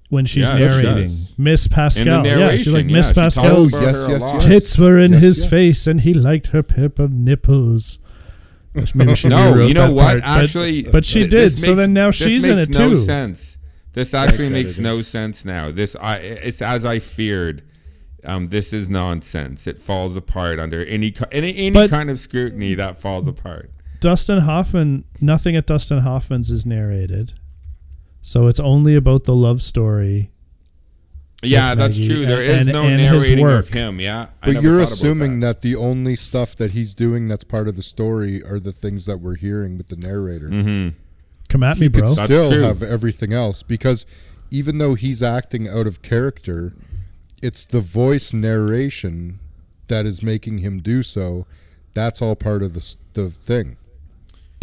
when 0.10 0.28
she's 0.28 0.44
Yeah, 0.48 0.54
she 0.58 0.60
narrating. 0.84 1.08
does. 1.08 1.34
Miss 1.36 1.68
Pascal. 1.68 2.24
yeah, 2.24 2.56
she's 2.56 2.68
like 2.68 2.86
Miss 2.86 3.08
yeah, 3.08 3.12
she 3.12 3.14
Pascal's 3.42 3.74
yes, 3.74 4.06
yes, 4.08 4.22
yes. 4.22 4.44
tits 4.44 4.78
were 4.78 5.00
in 5.00 5.14
Yes, 5.14 5.22
his 5.24 5.40
yes. 5.40 5.50
face, 5.50 5.88
and 5.88 6.02
he 6.02 6.14
liked 6.14 6.48
her 6.50 6.62
purple 6.62 7.08
nipples. 7.08 7.98
Which 8.74 8.94
Maybe 8.94 9.16
she 9.16 9.28
No, 9.30 9.66
you 9.66 9.74
know 9.74 9.88
that 9.88 9.94
what? 9.94 10.22
part, 10.22 10.42
Actually, 10.44 10.84
but, 10.84 11.06
she 11.06 11.22
did. 11.22 11.32
this 11.32 11.64
So 11.64 11.74
then 11.74 11.94
now 11.94 12.12
she's 12.12 12.46
in 12.46 12.58
makes 12.58 12.70
it 12.70 12.78
no 12.78 12.90
too. 12.90 13.00
sense. 13.00 13.58
This 13.94 14.14
actually 14.14 14.50
makes 14.50 14.78
no 14.78 15.02
sense 15.02 15.44
now. 15.44 15.72
This 15.72 15.96
I 16.00 16.18
it's 16.18 16.62
as 16.62 16.86
I 16.86 17.00
feared. 17.00 17.64
Um, 18.24 18.50
this 18.50 18.74
is 18.74 18.90
nonsense. 18.92 19.66
It 19.66 19.80
falls 19.80 20.16
apart 20.16 20.60
under 20.60 20.86
any 20.86 21.16
any, 21.32 21.56
any 21.58 21.72
But- 21.72 21.90
kind 21.90 22.12
of 22.12 22.20
scrutiny 22.20 22.76
that 22.76 23.00
falls 23.00 23.28
apart. 23.28 23.72
Dustin 24.06 24.42
Hoffman, 24.42 25.04
nothing 25.20 25.56
at 25.56 25.66
Dustin 25.66 26.02
Hoffman's 26.02 26.52
is 26.52 26.64
narrated. 26.64 27.34
So 28.22 28.46
it's 28.46 28.60
only 28.60 28.96
about 28.96 29.24
the 29.24 29.34
love 29.34 29.64
story. 29.64 30.30
Yeah, 31.42 31.74
that's 31.74 31.98
Maggie 31.98 32.08
true. 32.14 32.26
There 32.28 32.40
and- 32.40 32.62
is 32.62 32.68
and- 32.68 32.74
no 32.74 32.84
and 32.84 33.02
his 33.02 33.12
narrating 33.28 33.48
of 33.48 33.70
him. 33.70 34.00
Yeah, 34.00 34.28
But 34.44 34.62
you're 34.62 34.80
assuming 34.80 35.40
that. 35.40 35.62
that. 35.62 35.62
the 35.64 35.76
only 35.76 36.16
stuff 36.16 36.56
that 36.58 36.72
he's 36.72 36.94
doing 36.94 37.28
that's 37.28 37.44
part 37.44 37.68
of 37.68 37.76
the 37.76 37.82
story 37.82 38.44
are 38.44 38.60
the 38.60 38.72
things 38.72 39.08
that 39.08 39.22
we're 39.22 39.38
hearing 39.38 39.76
with 39.76 39.88
the 39.88 39.96
narrator. 39.96 40.50
Mhm. 40.50 40.94
Come 41.50 41.64
at 41.64 41.80
me, 41.80 41.88
He 41.88 41.90
could 41.90 42.04
bro. 42.04 42.14
That's 42.14 42.28
still 42.32 42.52
true. 42.52 42.62
have 42.62 42.84
everything 42.84 43.34
else 43.34 43.64
because 43.64 44.06
even 44.52 44.78
though 44.78 44.94
he's 44.94 45.24
acting 45.24 45.68
out 45.68 45.88
of 45.88 46.04
character, 46.04 46.74
it's 47.42 47.66
the 47.66 47.82
voice 47.82 48.34
narration 48.34 49.40
that 49.88 50.06
is 50.06 50.22
making 50.22 50.60
him 50.60 50.80
do 50.80 51.02
so. 51.02 51.48
That's 51.96 52.22
all 52.22 52.36
part 52.36 52.62
of 52.62 52.76
the 52.76 52.96
the 53.14 53.32
thing. 53.32 53.78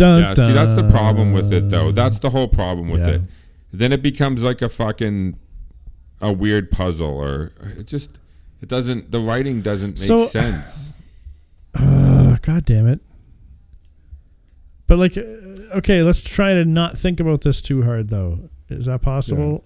Dun, 0.03 0.21
Yeah, 0.23 0.35
see, 0.35 0.53
that's 0.53 0.75
the 0.75 0.89
problem 0.91 1.33
with 1.33 1.53
it, 1.53 1.71
though. 1.71 1.93
That's 1.93 2.19
the 2.19 2.31
whole 2.31 2.49
problem 2.49 2.89
with 2.91 3.03
Yeah. 3.07 3.15
it. 3.15 3.21
Then 3.73 3.93
it 3.93 4.03
becomes 4.03 4.43
like 4.43 4.61
a 4.61 4.69
fucking 4.69 5.37
a 6.21 6.33
weird 6.33 6.71
puzzle, 6.73 7.09
or 7.09 7.53
it 7.79 7.87
just 7.87 8.11
it 8.61 8.69
doesn't. 8.69 9.11
The 9.13 9.21
writing 9.21 9.61
doesn't 9.63 9.91
make 9.93 9.99
So- 9.99 10.27
sense. 10.41 10.93
Uh, 11.75 12.37
God 12.43 12.65
damn 12.65 12.87
it. 12.89 13.01
But 14.89 14.99
like, 14.99 15.17
uh, 15.17 15.21
okay, 15.79 16.03
let's 16.03 16.23
try 16.23 16.55
to 16.55 16.65
not 16.65 16.99
think 16.99 17.21
about 17.21 17.41
this 17.43 17.63
too 17.63 17.83
hard, 17.83 18.09
though. 18.09 18.51
Is 18.69 18.87
that 18.87 19.03
possible? 19.03 19.65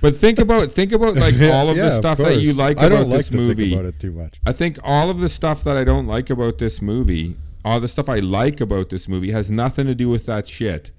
But 0.00 0.14
think 0.16 0.38
about 0.38 0.70
think 0.70 0.92
about 0.92 1.16
like 1.16 1.34
all 1.42 1.68
of 1.70 1.76
Yeah, 1.76 1.84
the 1.90 1.96
stuff 1.96 2.18
that 2.18 2.40
you 2.40 2.52
like 2.54 2.78
I 2.78 2.86
about 2.86 2.96
don't 2.96 3.10
like 3.10 3.18
this 3.18 3.32
movie. 3.32 3.70
think 3.70 3.80
about 3.80 3.84
it 3.86 3.98
too 4.00 4.12
much. 4.12 4.40
I 4.46 4.52
think 4.52 4.78
all 4.82 5.10
of 5.10 5.18
the 5.20 5.28
stuff 5.28 5.64
that 5.64 5.76
I 5.76 5.84
don't 5.84 6.06
like 6.06 6.30
about 6.30 6.58
this 6.58 6.80
movie, 6.80 7.36
all 7.68 7.80
the 7.80 7.88
stuff 7.88 8.08
I 8.08 8.18
like 8.20 8.60
about 8.60 8.88
this 8.88 9.08
movie, 9.08 9.30
has 9.30 9.50
nothing 9.50 9.86
to 9.86 9.94
do 9.94 10.08
with 10.08 10.26
that 10.26 10.48
shit. 10.48 10.90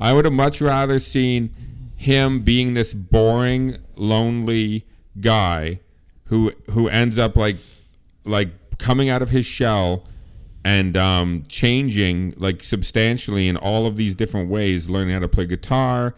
I 0.00 0.12
would 0.12 0.24
have 0.24 0.34
much 0.34 0.60
rather 0.60 0.98
seen 0.98 1.54
him 1.96 2.40
being 2.42 2.74
this 2.74 2.94
boring, 2.94 3.76
lonely 3.94 4.86
guy 5.20 5.80
who 6.26 6.52
who 6.70 6.88
ends 6.88 7.18
up 7.18 7.36
like 7.36 7.56
like 8.24 8.48
coming 8.78 9.08
out 9.08 9.22
of 9.22 9.30
his 9.30 9.46
shell 9.46 10.04
and 10.64 10.96
um, 10.96 11.44
changing 11.48 12.34
like 12.38 12.64
substantially 12.64 13.48
in 13.48 13.56
all 13.56 13.86
of 13.86 13.96
these 13.96 14.14
different 14.14 14.48
ways, 14.50 14.88
learning 14.88 15.12
how 15.12 15.20
to 15.20 15.28
play 15.28 15.46
guitar, 15.46 16.14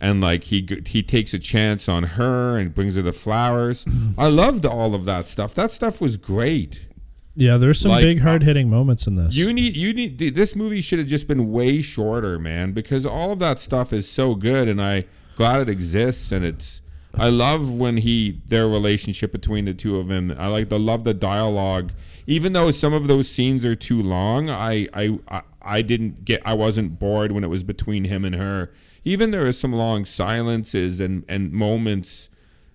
and 0.00 0.20
like 0.20 0.44
he 0.44 0.66
he 0.86 1.02
takes 1.02 1.34
a 1.34 1.38
chance 1.38 1.88
on 1.88 2.02
her 2.02 2.56
and 2.56 2.74
brings 2.74 2.96
her 2.96 3.02
the 3.02 3.12
flowers. 3.12 3.84
I 4.18 4.28
loved 4.28 4.64
all 4.64 4.94
of 4.94 5.04
that 5.04 5.26
stuff. 5.26 5.54
That 5.54 5.72
stuff 5.72 6.00
was 6.00 6.16
great. 6.16 6.86
Yeah, 7.34 7.56
there's 7.56 7.80
some 7.80 7.92
Like, 7.92 8.02
big 8.02 8.20
uh, 8.20 8.24
hard 8.24 8.42
hitting 8.42 8.68
moments 8.68 9.06
in 9.06 9.14
this. 9.14 9.34
You 9.34 9.52
need 9.52 9.76
you 9.76 9.92
need 9.92 10.18
th- 10.18 10.34
this 10.34 10.54
movie 10.54 10.80
should 10.80 10.98
have 10.98 11.08
just 11.08 11.26
been 11.26 11.50
way 11.50 11.80
shorter, 11.80 12.38
man, 12.38 12.72
because 12.72 13.06
all 13.06 13.32
of 13.32 13.38
that 13.40 13.60
stuff 13.60 13.92
is 13.92 14.08
so 14.08 14.34
good, 14.34 14.68
and 14.68 14.80
I 14.80 15.04
glad 15.36 15.60
it 15.60 15.68
exists, 15.68 16.32
and 16.32 16.44
it's. 16.44 16.80
I 17.14 17.28
love 17.28 17.70
when 17.70 17.98
he 17.98 18.40
their 18.48 18.66
relationship 18.66 19.32
between 19.32 19.66
the 19.66 19.74
two 19.74 19.98
of 19.98 20.08
them. 20.08 20.34
I 20.38 20.46
like 20.46 20.70
the 20.70 20.78
love 20.78 21.04
the 21.04 21.12
dialogue, 21.12 21.92
even 22.26 22.54
though 22.54 22.70
some 22.70 22.94
of 22.94 23.06
those 23.06 23.28
scenes 23.28 23.66
are 23.66 23.74
too 23.74 24.00
long. 24.00 24.48
I 24.48 24.88
I 24.94 25.18
I, 25.28 25.42
I 25.60 25.82
didn't 25.82 26.24
get 26.24 26.40
I 26.46 26.54
wasn't 26.54 26.98
bored 26.98 27.32
when 27.32 27.44
it 27.44 27.48
was 27.48 27.62
between 27.62 28.04
him 28.04 28.24
and 28.24 28.34
her. 28.36 28.72
Even 29.04 29.30
there 29.30 29.46
is 29.46 29.58
some 29.58 29.74
long 29.74 30.06
silences 30.06 31.00
and 31.00 31.24
and 31.28 31.52
moments 31.52 32.30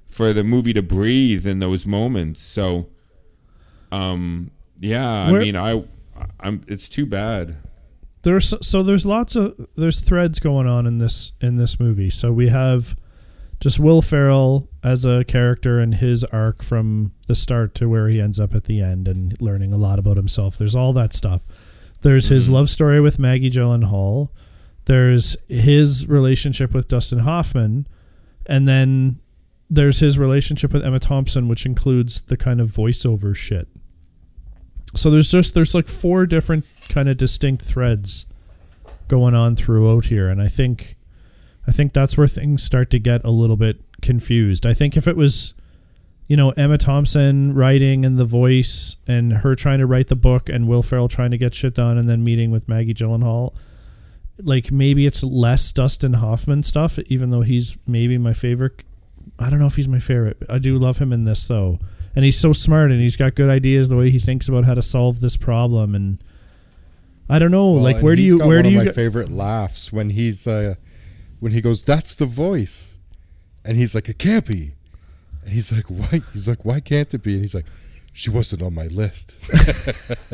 for 0.07 0.33
the 0.33 0.43
movie 0.43 0.73
to 0.73 0.81
breathe 0.81 1.47
in 1.47 1.59
those 1.59 1.85
moments. 1.85 2.41
So, 2.41 2.89
um, 3.91 4.51
yeah, 4.79 5.31
Where- 5.31 5.41
I 5.41 5.43
mean, 5.43 5.55
I, 5.55 5.83
I'm. 6.39 6.63
It's 6.67 6.89
too 6.89 7.05
bad. 7.05 7.57
there's 8.23 8.53
so 8.65 8.83
there's 8.83 9.05
lots 9.05 9.35
of 9.35 9.55
there's 9.75 10.01
threads 10.01 10.39
going 10.39 10.67
on 10.67 10.85
in 10.85 10.97
this 10.97 11.31
in 11.41 11.55
this 11.55 11.79
movie. 11.79 12.09
So 12.09 12.31
we 12.31 12.49
have 12.49 12.95
just 13.59 13.79
Will 13.79 14.01
Ferrell 14.01 14.69
as 14.83 15.05
a 15.05 15.23
character 15.23 15.79
and 15.79 15.95
his 15.95 16.23
arc 16.25 16.61
from 16.61 17.11
the 17.27 17.35
start 17.35 17.73
to 17.75 17.89
where 17.89 18.07
he 18.07 18.21
ends 18.21 18.39
up 18.39 18.53
at 18.53 18.65
the 18.65 18.81
end 18.81 19.07
and 19.07 19.39
learning 19.41 19.73
a 19.73 19.77
lot 19.77 19.97
about 19.99 20.15
himself. 20.17 20.57
There's 20.57 20.75
all 20.75 20.93
that 20.93 21.13
stuff. 21.13 21.43
There's 22.01 22.27
his 22.27 22.49
love 22.49 22.69
story 22.69 23.01
with 23.01 23.17
Maggie 23.17 23.49
Gyllenhaal. 23.49 24.29
There's 24.85 25.35
his 25.49 26.07
relationship 26.07 26.73
with 26.73 26.87
Dustin 26.87 27.19
Hoffman, 27.19 27.87
and 28.45 28.67
then 28.67 29.19
there's 29.69 29.99
his 29.99 30.17
relationship 30.17 30.73
with 30.73 30.83
Emma 30.83 30.99
Thompson, 30.99 31.47
which 31.47 31.65
includes 31.65 32.21
the 32.21 32.37
kind 32.37 32.61
of 32.61 32.69
voiceover 32.69 33.35
shit. 33.35 33.67
So 34.95 35.09
there's 35.09 35.29
just 35.29 35.53
there's 35.53 35.75
like 35.75 35.87
four 35.87 36.25
different 36.25 36.65
kind 36.89 37.09
of 37.09 37.17
distinct 37.17 37.63
threads 37.63 38.25
going 39.07 39.35
on 39.35 39.55
throughout 39.55 40.05
here, 40.05 40.29
and 40.29 40.41
I 40.41 40.47
think 40.47 40.95
I 41.67 41.71
think 41.71 41.93
that's 41.93 42.17
where 42.17 42.27
things 42.27 42.63
start 42.63 42.89
to 42.91 42.99
get 42.99 43.23
a 43.25 43.29
little 43.29 43.57
bit 43.57 43.81
confused. 44.01 44.65
I 44.65 44.73
think 44.73 44.95
if 44.95 45.07
it 45.07 45.17
was 45.17 45.53
you 46.27 46.37
know 46.37 46.51
Emma 46.51 46.77
Thompson 46.77 47.53
writing 47.53 48.05
and 48.05 48.17
the 48.17 48.25
voice 48.25 48.95
and 49.07 49.33
her 49.33 49.55
trying 49.55 49.79
to 49.79 49.85
write 49.85 50.07
the 50.07 50.15
book 50.15 50.49
and 50.49 50.67
Will 50.67 50.83
Ferrell 50.83 51.07
trying 51.09 51.31
to 51.31 51.37
get 51.37 51.53
shit 51.53 51.75
done 51.75 51.97
and 51.97 52.09
then 52.09 52.23
meeting 52.23 52.51
with 52.51 52.67
Maggie 52.67 52.93
Gyllenhaal 52.93 53.55
like 54.39 54.71
maybe 54.71 55.05
it's 55.05 55.23
less 55.23 55.71
Dustin 55.71 56.13
Hoffman 56.13 56.63
stuff 56.63 56.99
even 57.07 57.29
though 57.29 57.41
he's 57.41 57.77
maybe 57.87 58.17
my 58.17 58.33
favorite 58.33 58.83
I 59.39 59.49
don't 59.49 59.59
know 59.59 59.67
if 59.67 59.75
he's 59.75 59.87
my 59.87 59.99
favorite. 59.99 60.37
I 60.49 60.57
do 60.57 60.77
love 60.77 60.97
him 60.97 61.13
in 61.13 61.23
this 61.25 61.47
though. 61.47 61.79
And 62.15 62.25
he's 62.25 62.39
so 62.39 62.53
smart 62.53 62.89
and 62.91 62.99
he's 62.99 63.15
got 63.15 63.35
good 63.35 63.49
ideas 63.49 63.89
the 63.89 63.95
way 63.95 64.09
he 64.09 64.17
thinks 64.19 64.49
about 64.49 64.65
how 64.65 64.73
to 64.73 64.81
solve 64.81 65.19
this 65.19 65.37
problem 65.37 65.93
and 65.93 66.17
I 67.29 67.37
don't 67.39 67.51
know 67.51 67.73
Well, 67.73 67.83
like 67.83 68.01
where 68.01 68.15
do 68.15 68.21
he's 68.23 68.31
you 68.31 68.37
got 68.39 68.47
where 68.47 68.57
one 68.57 68.63
do 68.63 68.69
of 68.69 68.75
my 68.75 68.83
get- 68.85 68.95
favorite 68.95 69.29
laughs 69.29 69.91
when 69.93 70.09
he's 70.11 70.47
uh, 70.47 70.75
when 71.39 71.51
he 71.51 71.61
goes, 71.61 71.83
"That's 71.83 72.15
the 72.15 72.25
voice," 72.25 72.95
and 73.65 73.77
he's 73.77 73.93
like, 73.93 74.07
"It 74.09 74.17
can't 74.17 74.45
be," 74.45 74.71
and 75.43 75.51
he's 75.51 75.71
like, 75.71 75.85
"Why?" 75.85 76.21
He's 76.33 76.47
like, 76.47 76.63
"Why 76.65 76.79
can't 76.79 77.13
it 77.13 77.21
be?" 77.21 77.33
And 77.33 77.41
he's 77.41 77.53
like, 77.53 77.65
"She 78.13 78.29
wasn't 78.29 78.61
on 78.63 78.73
my 78.73 78.87
list." 78.87 79.35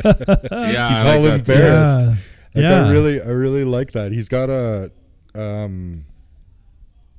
Yeah, 0.04 0.88
he's 0.94 1.04
I 1.04 1.16
all 1.16 1.20
like 1.22 1.44
that 1.44 1.52
embarrassed. 1.54 2.04
Yeah. 2.54 2.62
Like, 2.62 2.70
Yeah. 2.70 2.86
I 2.86 2.90
really, 2.92 3.20
I 3.20 3.28
really 3.28 3.64
like 3.64 3.90
that. 3.92 4.12
He's 4.12 4.28
got 4.28 4.48
a, 4.48 4.92
um, 5.34 6.04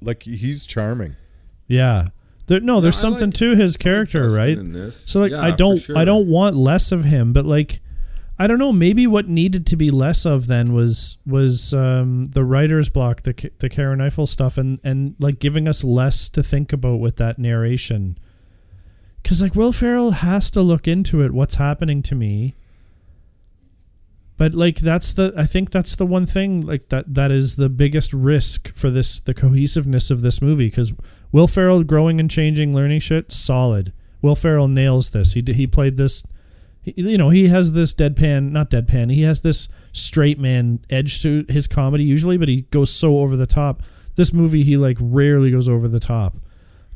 like 0.02 0.24
he's 0.24 0.66
charming. 0.66 1.16
Yeah. 1.68 2.08
There, 2.48 2.60
no, 2.60 2.80
there's 2.80 2.98
I 2.98 3.02
something 3.02 3.30
like- 3.30 3.36
to 3.36 3.56
his 3.56 3.76
character, 3.78 4.30
right? 4.30 4.58
So 4.94 5.20
like 5.20 5.32
Yeah, 5.32 5.42
I 5.42 5.52
don't 5.52 5.80
sure. 5.80 5.98
I 5.98 6.06
don't 6.06 6.28
want 6.28 6.56
less 6.56 6.92
of 6.92 7.04
him, 7.04 7.34
but 7.34 7.46
like 7.46 7.82
I 8.38 8.48
don't 8.48 8.60
know, 8.60 8.74
maybe 8.74 9.08
what 9.08 9.28
needed 9.28 9.66
to 9.68 9.78
be 9.78 9.90
less 9.90 10.26
of 10.26 10.48
then 10.48 10.74
was 10.74 11.18
was 11.26 11.74
um 11.74 12.26
the 12.28 12.44
writer's 12.44 12.90
block, 12.90 13.24
the 13.24 13.52
the 13.60 13.70
Karen 13.70 14.02
Eiffel 14.02 14.28
stuff 14.28 14.58
and 14.58 14.80
and 14.84 15.16
like 15.20 15.40
giving 15.40 15.68
us 15.68 15.84
less 15.84 16.30
to 16.30 16.44
think 16.44 16.72
about 16.72 17.00
with 17.00 17.16
that 17.16 17.40
narration. 17.40 18.18
Cuz 19.24 19.42
like 19.42 19.56
Will 19.56 19.72
Ferrell 19.72 20.12
has 20.12 20.52
to 20.52 20.62
look 20.62 20.88
into 20.88 21.22
it 21.22 21.32
what's 21.32 21.56
happening 21.56 22.04
to 22.04 22.14
me. 22.14 22.54
But 24.38 24.54
like 24.54 24.80
that's 24.80 25.14
the 25.14 25.34
I 25.36 25.46
think 25.46 25.72
that's 25.72 25.96
the 25.96 26.06
one 26.06 26.26
thing 26.26 26.62
like 26.62 26.90
that 26.90 27.12
that 27.14 27.32
is 27.32 27.56
the 27.56 27.70
biggest 27.70 28.14
risk 28.14 28.72
for 28.74 28.92
this 28.92 29.20
the 29.20 29.34
cohesiveness 29.34 30.12
of 30.12 30.22
this 30.22 30.42
movie 30.42 30.70
cuz 30.70 30.92
Will 31.32 31.48
Ferrell 31.48 31.84
growing 31.84 32.20
and 32.20 32.30
changing, 32.30 32.74
learning 32.74 33.00
shit, 33.00 33.32
solid. 33.32 33.94
Will 34.22 34.36
Ferrell 34.36 34.68
nails 34.68 35.12
this. 35.12 35.34
He 35.34 35.44
he 35.46 35.68
played 35.68 35.98
this. 35.98 36.24
He, 36.82 36.94
you 36.96 37.18
know, 37.18 37.30
he 37.30 37.48
has 37.48 37.72
this 37.72 37.94
deadpan, 37.94 38.52
not 38.52 38.70
deadpan. 38.70 39.12
He 39.12 39.24
has 39.24 39.42
this 39.42 39.68
straight 39.92 40.40
man 40.40 40.80
edge 40.90 41.22
to 41.24 41.46
his 41.50 41.68
comedy 41.68 42.04
usually, 42.04 42.38
but 42.38 42.48
he 42.48 42.62
goes 42.64 42.92
so 42.92 43.20
over 43.20 43.36
the 43.36 43.48
top. 43.48 43.84
This 44.16 44.34
movie, 44.34 44.64
he 44.64 44.78
like 44.78 44.98
rarely 45.00 45.52
goes 45.52 45.68
over 45.68 45.88
the 45.88 46.00
top, 46.00 46.38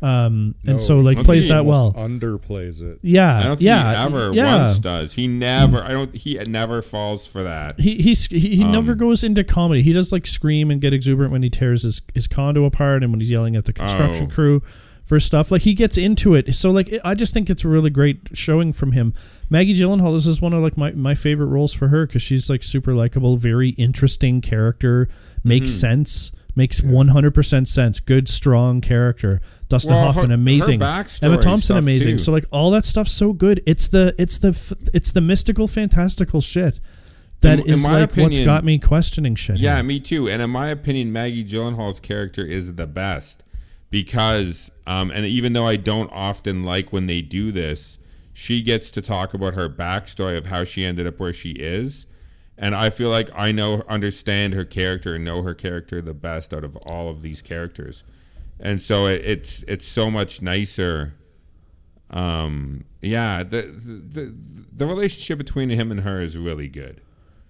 um, 0.02 0.56
and 0.66 0.76
No, 0.76 0.78
so 0.78 0.98
like 1.00 1.18
I 1.18 1.24
plays 1.24 1.48
that 1.50 1.66
well. 1.66 1.94
Almost 1.96 2.22
underplays 2.22 2.82
it. 2.82 3.00
Yeah, 3.02 3.38
I 3.38 3.44
don't 3.44 3.58
think 3.58 3.62
yeah, 3.66 3.92
he 3.92 4.06
ever 4.06 4.34
yeah. 4.34 4.66
once 4.68 4.80
does. 4.80 5.14
He 5.14 5.28
never. 5.28 5.80
I 5.84 5.90
don't. 5.90 6.16
He 6.16 6.36
never 6.36 6.82
falls 6.82 7.28
for 7.28 7.44
that. 7.44 7.80
He 7.80 7.96
he's, 8.02 8.28
he 8.28 8.40
he 8.58 8.64
never 8.64 8.94
Um, 8.94 8.98
goes 8.98 9.24
into 9.24 9.44
comedy. 9.44 9.82
He 9.84 9.92
does 9.94 10.12
like 10.12 10.26
scream 10.26 10.72
and 10.72 10.80
get 10.80 10.94
exuberant 10.94 11.32
when 11.32 11.44
he 11.44 11.50
tears 11.50 11.84
his, 11.84 12.02
his 12.14 12.28
condo 12.28 12.64
apart 12.66 13.04
and 13.04 13.12
when 13.12 13.20
he's 13.20 13.32
yelling 13.32 13.56
at 13.56 13.66
the 13.66 13.74
construction 13.74 14.28
Oh. 14.32 14.34
crew 14.34 14.62
for 15.04 15.20
stuff. 15.20 15.52
Like 15.52 15.64
he 15.64 15.74
gets 15.74 15.98
into 15.98 16.34
it. 16.36 16.54
So 16.56 16.72
like 16.72 16.94
I 17.04 17.14
just 17.14 17.34
think 17.34 17.50
it's 17.50 17.66
a 17.66 17.68
really 17.68 17.90
great 17.90 18.20
showing 18.34 18.72
from 18.74 18.94
him. 18.94 19.14
Maggie 19.50 19.76
Gyllenhaal. 19.76 20.14
This 20.14 20.28
is 20.28 20.40
one 20.42 20.54
of 20.54 20.62
like 20.62 20.78
my, 20.78 20.92
my 20.92 21.16
favorite 21.16 21.48
roles 21.48 21.74
for 21.74 21.88
her 21.90 22.06
because 22.06 22.22
she's 22.22 22.50
like 22.50 22.64
super 22.64 22.94
likable, 22.94 23.36
very 23.36 23.70
interesting 23.72 24.40
character, 24.40 25.10
makes 25.44 25.72
Mm-hmm. 25.72 25.80
sense, 25.80 26.32
makes 26.56 26.82
one 26.84 27.08
hundred 27.10 27.34
percent 27.34 27.68
sense. 27.68 28.00
Good 28.00 28.28
strong 28.30 28.82
character. 28.82 29.42
Dustin 29.70 29.94
Well, 29.94 30.06
Hoffman 30.06 30.30
her 30.30 30.34
amazing. 30.36 30.82
Emma 30.82 31.38
Thompson 31.38 31.78
amazing. 31.78 32.18
too. 32.18 32.24
So 32.24 32.32
like 32.32 32.46
all 32.52 32.72
that 32.72 32.86
stuff's 32.86 33.12
so 33.12 33.34
good. 33.34 33.62
It's 33.66 33.88
the 33.88 34.14
it's 34.18 34.40
the 34.40 34.50
it's 34.94 35.12
the 35.12 35.22
mystical 35.22 35.68
fantastical 35.68 36.42
shit 36.42 36.80
that 37.42 37.60
In- 37.60 37.66
in 37.68 37.74
is 37.76 37.84
my 37.84 37.92
like 38.02 38.10
what's 38.10 38.16
opinion- 38.36 38.46
got 38.46 38.64
me 38.66 38.80
questioning 38.80 39.36
shit. 39.36 39.58
Yeah, 39.58 39.76
here. 39.76 39.84
me 39.84 40.00
too. 40.00 40.28
And 40.28 40.42
in 40.42 40.50
my 40.50 40.70
opinion, 40.70 41.14
Maggie 41.14 41.46
Gyllenhaal's 41.46 42.00
character 42.00 42.44
is 42.46 42.74
the 42.76 42.88
best 42.88 43.44
because, 43.92 44.72
um, 44.88 45.12
and 45.12 45.26
even 45.26 45.54
though 45.54 45.68
I 45.68 45.76
don't 45.76 46.10
often 46.12 46.64
like 46.64 46.92
when 46.92 47.08
they 47.08 47.22
do 47.22 47.52
this, 47.52 47.98
she 48.34 48.62
gets 48.62 48.90
to 48.92 49.02
talk 49.02 49.34
about 49.34 49.54
her 49.54 49.70
backstory 49.70 50.38
of 50.38 50.48
how 50.48 50.64
she 50.64 50.84
ended 50.86 51.06
up 51.08 51.20
where 51.20 51.34
she 51.34 51.52
is. 51.52 52.06
And 52.58 52.76
I 52.76 52.90
feel 52.90 53.10
like 53.10 53.30
I 53.36 53.52
know, 53.52 53.84
understand 53.88 54.54
her 54.54 54.66
character, 54.66 55.16
and 55.16 55.24
know 55.24 55.42
her 55.44 55.54
character 55.54 56.02
the 56.02 56.14
best 56.14 56.54
out 56.54 56.64
of 56.64 56.76
all 56.78 57.10
of 57.10 57.22
these 57.22 57.42
characters. 57.42 58.04
And 58.60 58.82
so 58.82 59.06
it, 59.08 59.22
it's 59.26 59.64
it's 59.68 59.86
so 59.86 60.12
much 60.12 60.42
nicer. 60.42 61.14
Um, 62.12 62.86
yeah, 63.02 63.44
the, 63.44 63.62
the 63.64 64.34
the 64.76 64.88
relationship 64.88 65.38
between 65.38 65.70
him 65.70 65.92
and 65.92 66.02
her 66.02 66.20
is 66.22 66.36
really 66.38 66.68
good. 66.68 67.02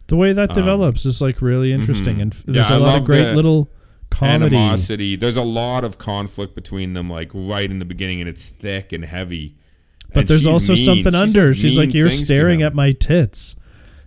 the 0.08 0.16
way 0.18 0.34
that 0.34 0.54
develops 0.54 1.06
is 1.06 1.22
like 1.22 1.42
really 1.42 1.72
interesting, 1.72 2.18
mhm. 2.18 2.22
and 2.24 2.34
f- 2.34 2.44
Yeah, 2.48 2.54
there's 2.54 2.72
I 2.72 2.76
a 2.76 2.80
lot 2.80 2.98
of 3.00 3.06
great 3.06 3.34
little 3.36 3.70
comedy. 4.10 4.56
animosity. 4.58 5.16
There's 5.16 5.38
a 5.38 5.44
lot 5.44 5.84
of 5.84 5.98
conflict 5.98 6.56
between 6.56 6.94
them, 6.94 7.10
like 7.10 7.32
right 7.34 7.70
in 7.70 7.80
the 7.80 7.86
beginning, 7.86 8.20
and 8.20 8.28
it's 8.30 8.50
thick 8.50 8.92
and 8.92 9.06
heavy. 9.06 9.56
But 10.14 10.22
And 10.22 10.28
there's 10.30 10.48
also 10.48 10.74
mean. 10.74 10.84
something 10.84 11.16
under. 11.16 11.54
She's 11.54 11.78
like, 11.78 11.94
"You're 11.94 12.10
staring 12.10 12.62
at 12.64 12.74
my 12.74 12.92
tits." 12.92 13.56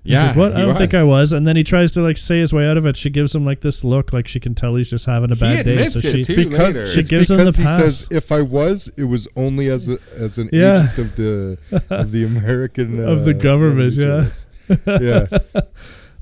He's 0.05 0.15
Yeah, 0.15 0.29
like, 0.29 0.37
what? 0.37 0.53
I 0.55 0.63
don't 0.63 0.77
think 0.77 0.95
I 0.95 1.03
was. 1.05 1.09
was. 1.09 1.33
And 1.33 1.47
then 1.47 1.55
he 1.55 1.63
tries 1.63 1.93
to 1.93 2.03
like 2.03 2.17
say 2.17 2.41
his 2.41 2.53
way 2.53 2.69
out 2.69 2.77
of 2.77 2.87
it. 2.87 2.97
She 2.97 3.09
gives 3.09 3.33
him 3.35 3.45
like 3.45 3.61
this 3.61 3.85
look, 3.85 4.13
like 4.13 4.27
she 4.27 4.41
can 4.41 4.53
tell 4.55 4.75
he's 4.75 4.91
just 4.91 5.07
having 5.07 5.31
a 5.31 5.35
He 5.37 5.41
bad 5.41 5.65
day. 5.65 5.85
So 5.87 6.01
it, 6.01 6.03
she, 6.03 6.25
too. 6.25 6.49
Because 6.49 6.81
later. 6.81 6.87
She 6.93 7.01
it's 7.01 7.09
gives 7.09 7.31
him 7.31 7.37
the 7.39 7.45
because 7.45 7.57
he 7.57 7.63
pass. 7.65 7.79
says, 7.81 8.09
"If 8.11 8.33
I 8.33 8.43
was, 8.43 8.89
it 8.97 9.05
was 9.05 9.29
only 9.37 9.69
as 9.71 9.89
a, 9.89 9.99
as 10.17 10.39
an 10.39 10.51
Yeah. 10.53 10.85
agent 10.93 10.99
of 10.99 11.17
the 11.17 11.85
of 11.91 12.11
the 12.11 12.25
American 12.25 12.99
Of 13.05 13.25
the 13.25 13.31
uh, 13.31 13.39
government, 13.39 13.97
Army 13.99 14.29
yeah. 14.69 15.29
Yeah. 15.31 15.61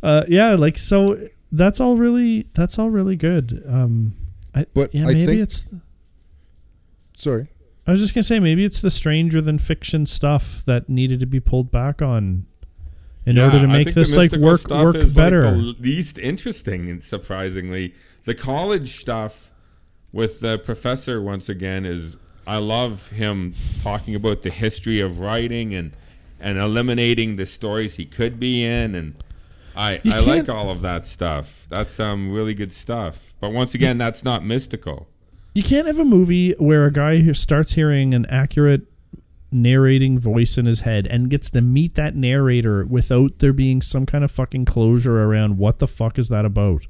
uh, 0.02 0.24
yeah, 0.28 0.54
like 0.56 0.76
so. 0.76 1.18
That's 1.52 1.80
all 1.80 1.96
really. 1.96 2.48
That's 2.54 2.78
all 2.78 2.90
really 2.90 3.16
good. 3.16 3.62
Um, 3.66 4.14
I, 4.54 4.66
But 4.74 4.94
yeah, 4.94 5.04
I 5.04 5.12
maybe 5.14 5.26
think- 5.26 5.40
it's. 5.40 5.66
Sorry. 7.16 7.48
I 7.86 7.92
was 7.92 8.00
just 8.00 8.14
gonna 8.14 8.22
say 8.24 8.38
maybe 8.38 8.64
it's 8.64 8.82
the 8.82 8.90
stranger 8.90 9.40
than 9.40 9.58
fiction 9.58 10.06
stuff 10.06 10.62
that 10.66 10.88
needed 10.88 11.18
to 11.20 11.26
be 11.26 11.40
pulled 11.40 11.70
back 11.70 12.02
on 12.02 12.46
in 13.26 13.36
Yeah, 13.36 13.44
order 13.46 13.60
to 13.60 13.66
make 13.66 13.94
this 13.94 14.16
like 14.16 14.32
work 14.32 14.68
work 14.68 14.96
better. 15.14 15.42
Like 15.42 15.76
the 15.76 15.82
least 15.82 16.18
interesting, 16.18 16.88
and 16.88 17.02
surprisingly, 17.02 17.94
the 18.24 18.34
college 18.34 18.98
stuff 19.00 19.52
with 20.12 20.40
the 20.40 20.58
professor 20.58 21.22
once 21.22 21.48
again 21.48 21.84
is. 21.84 22.16
I 22.46 22.56
love 22.56 23.10
him 23.10 23.54
talking 23.82 24.16
about 24.16 24.42
the 24.42 24.50
history 24.50 24.98
of 25.00 25.20
writing 25.20 25.74
and 25.74 25.92
and 26.40 26.58
eliminating 26.58 27.36
the 27.36 27.46
stories 27.46 27.94
he 27.94 28.06
could 28.06 28.40
be 28.40 28.64
in, 28.64 28.94
and 28.94 29.14
I 29.76 30.00
You 30.02 30.12
I 30.12 30.18
like 30.20 30.48
all 30.48 30.70
of 30.70 30.80
that 30.80 31.06
stuff. 31.06 31.66
That's 31.70 32.00
um 32.00 32.32
really 32.32 32.54
good 32.54 32.72
stuff. 32.72 33.34
But 33.40 33.50
once 33.52 33.74
again, 33.74 33.98
that's 33.98 34.24
not 34.24 34.44
mystical. 34.44 35.06
You 35.54 35.62
can't 35.62 35.86
have 35.86 35.98
a 35.98 36.04
movie 36.04 36.52
where 36.58 36.86
a 36.86 36.92
guy 36.92 37.18
who 37.18 37.34
starts 37.34 37.72
hearing 37.72 38.14
an 38.14 38.26
accurate 38.26 38.82
narrating 39.52 40.18
voice 40.18 40.56
in 40.58 40.66
his 40.66 40.80
head 40.80 41.06
and 41.06 41.30
gets 41.30 41.50
to 41.50 41.60
meet 41.60 41.94
that 41.94 42.14
narrator 42.14 42.84
without 42.86 43.38
there 43.38 43.52
being 43.52 43.82
some 43.82 44.06
kind 44.06 44.24
of 44.24 44.30
fucking 44.30 44.64
closure 44.64 45.20
around 45.20 45.58
what 45.58 45.78
the 45.78 45.86
fuck 45.86 46.18
is 46.18 46.28
that 46.28 46.44
about 46.44 46.86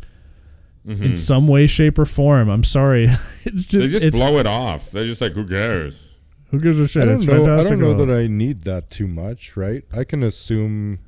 mm-hmm. 0.86 1.02
in 1.02 1.16
some 1.16 1.48
way, 1.48 1.66
shape, 1.66 1.98
or 1.98 2.04
form. 2.04 2.48
I'm 2.48 2.64
sorry, 2.64 3.04
it's 3.04 3.42
just 3.42 3.72
They 3.72 3.80
just, 3.80 3.92
just 3.92 4.04
it's 4.04 4.18
blow 4.18 4.38
it 4.38 4.46
off. 4.46 4.90
They're 4.90 5.06
just 5.06 5.20
like, 5.20 5.32
who 5.32 5.46
cares? 5.46 6.10
who 6.50 6.58
gives 6.58 6.80
a 6.80 6.88
shit? 6.88 7.02
I 7.02 7.06
don't 7.06 7.14
it's 7.16 7.26
know. 7.26 7.42
I 7.42 7.62
don't 7.62 7.80
know 7.80 7.94
that 7.94 8.10
I 8.10 8.26
need 8.26 8.62
that 8.62 8.90
too 8.90 9.06
much, 9.06 9.56
right? 9.56 9.84
I 9.92 10.04
can 10.04 10.22
assume 10.22 10.98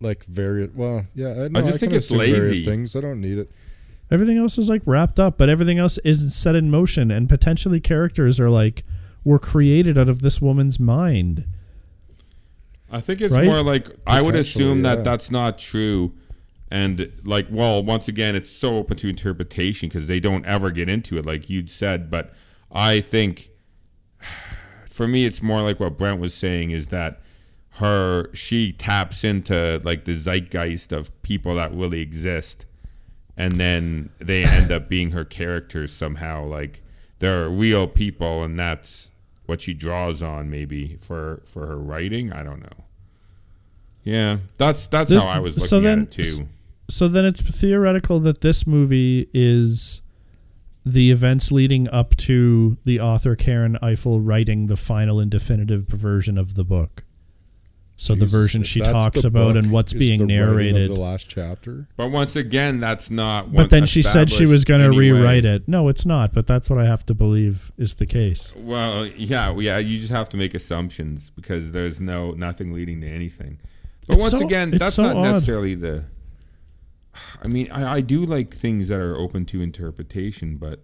like 0.00 0.24
various. 0.24 0.70
Well, 0.74 1.06
yeah, 1.14 1.28
I, 1.28 1.48
no, 1.48 1.60
just 1.60 1.74
I 1.74 1.78
think 1.78 1.92
it's 1.92 2.08
various 2.08 2.50
lazy. 2.50 2.64
things. 2.64 2.96
I 2.96 3.00
don't 3.00 3.20
need 3.20 3.38
it. 3.38 3.50
Everything 4.10 4.38
else 4.38 4.58
is 4.58 4.68
like 4.68 4.82
wrapped 4.86 5.20
up, 5.20 5.36
but 5.38 5.48
everything 5.48 5.78
else 5.78 5.98
is 5.98 6.34
set 6.34 6.54
in 6.54 6.70
motion, 6.70 7.10
and 7.10 7.28
potentially 7.28 7.80
characters 7.80 8.40
are 8.40 8.50
like 8.50 8.84
were 9.24 9.38
created 9.38 9.96
out 9.98 10.08
of 10.08 10.20
this 10.22 10.40
woman's 10.40 10.78
mind. 10.80 11.44
I 12.90 13.00
think 13.00 13.20
it's 13.20 13.34
Right? 13.34 13.44
more 13.46 13.62
like 13.62 13.88
I 14.06 14.20
would 14.20 14.32
Potentially, 14.34 14.40
assume 14.40 14.82
that 14.82 15.02
that's 15.04 15.30
not 15.30 15.58
true, 15.58 16.12
and 16.70 17.10
like, 17.24 17.46
well, 17.50 17.82
once 17.82 18.08
again, 18.08 18.34
it's 18.34 18.50
so 18.50 18.76
open 18.76 18.96
to 18.98 19.08
interpretation 19.08 19.88
because 19.88 20.06
they 20.06 20.20
don't 20.20 20.44
ever 20.46 20.70
get 20.70 20.88
into 20.88 21.16
it, 21.16 21.24
like 21.24 21.48
you'd 21.48 21.70
said. 21.70 22.10
But 22.10 22.34
I 22.70 23.00
think, 23.00 23.48
for 24.86 25.08
me, 25.08 25.24
it's 25.24 25.42
more 25.42 25.62
like 25.62 25.80
what 25.80 25.96
Brent 25.98 26.20
was 26.20 26.34
saying 26.34 26.70
is 26.70 26.88
that 26.88 27.20
her 27.76 28.28
she 28.34 28.72
taps 28.72 29.24
into 29.24 29.80
like 29.84 30.04
the 30.04 30.12
zeitgeist 30.12 30.92
of 30.92 31.10
people 31.22 31.54
that 31.54 31.72
really 31.72 32.00
exist, 32.02 32.66
and 33.38 33.52
then 33.52 34.10
they 34.18 34.44
end 34.44 34.70
up 34.70 34.90
being 34.90 35.12
her 35.12 35.24
characters 35.24 35.90
somehow. 35.92 36.44
Like 36.44 36.82
they're 37.20 37.48
real 37.48 37.86
people, 37.88 38.42
and 38.42 38.58
that's 38.58 39.10
what 39.52 39.60
she 39.60 39.74
draws 39.74 40.22
on 40.22 40.48
maybe 40.48 40.96
for 41.00 41.42
for 41.44 41.66
her 41.66 41.76
writing. 41.78 42.32
I 42.32 42.42
don't 42.42 42.60
know. 42.60 42.84
Yeah, 44.02 44.38
that's 44.56 44.86
that's 44.86 45.10
This- 45.10 45.22
how 45.22 45.28
I 45.28 45.38
was 45.40 45.54
looking 45.56 45.68
so 45.68 45.76
at 45.78 45.82
then- 45.82 45.98
it 46.04 46.10
too. 46.10 46.48
So 46.90 47.06
then 47.08 47.24
it's 47.26 47.40
theoretical 47.42 48.18
that 48.20 48.40
this 48.40 48.66
movie 48.66 49.28
is 49.32 50.00
the 50.84 51.10
events 51.10 51.52
leading 51.52 51.88
up 51.90 52.16
to 52.16 52.76
the 52.84 52.98
author 53.00 53.36
Karen 53.36 53.78
Eiffel 53.82 54.20
writing 54.20 54.66
the 54.66 54.76
final 54.76 55.20
and 55.20 55.30
definitive 55.30 55.86
version 55.86 56.36
of 56.38 56.54
the 56.54 56.64
book. 56.64 57.04
So 58.02 58.16
the 58.16 58.26
version 58.26 58.64
she 58.64 58.80
talks 58.80 59.22
about 59.22 59.54
book, 59.54 59.62
and 59.62 59.70
what's 59.70 59.92
being 59.92 60.26
the 60.26 60.36
writing 60.40 60.48
of 60.48 60.56
narrated. 60.56 60.90
the 60.90 61.00
last 61.00 61.28
chapter. 61.28 61.86
But 61.96 62.08
once 62.08 62.34
again, 62.34 62.80
that's 62.80 63.10
not. 63.12 63.52
But 63.52 63.70
then 63.70 63.86
she 63.86 64.02
said 64.02 64.28
she 64.28 64.44
was 64.44 64.64
going 64.64 64.80
to 64.80 64.86
anyway. 64.88 65.10
rewrite 65.20 65.44
it. 65.44 65.68
No, 65.68 65.86
it's 65.86 66.04
not. 66.04 66.32
But 66.32 66.48
that's 66.48 66.68
what 66.68 66.80
I 66.80 66.84
have 66.84 67.06
to 67.06 67.14
believe 67.14 67.70
is 67.78 67.94
the 67.94 68.06
case. 68.06 68.52
Well, 68.56 69.06
yeah, 69.06 69.56
yeah. 69.56 69.78
You 69.78 70.00
just 70.00 70.10
have 70.10 70.28
to 70.30 70.36
make 70.36 70.52
assumptions 70.52 71.30
because 71.30 71.70
there's 71.70 72.00
no 72.00 72.32
nothing 72.32 72.72
leading 72.72 73.00
to 73.02 73.08
anything. 73.08 73.60
But 74.08 74.14
It's 74.14 74.22
once 74.24 74.32
so- 74.32 74.44
again, 74.44 74.72
that's 74.72 74.94
so 74.96 75.04
not 75.04 75.16
odd. 75.16 75.22
necessarily 75.34 75.76
the. 75.76 76.02
I 77.40 77.46
mean, 77.46 77.70
I, 77.70 77.94
I 77.96 78.00
do 78.00 78.26
like 78.26 78.52
things 78.52 78.88
that 78.88 78.98
are 78.98 79.16
open 79.16 79.44
to 79.46 79.62
interpretation, 79.62 80.56
but 80.56 80.80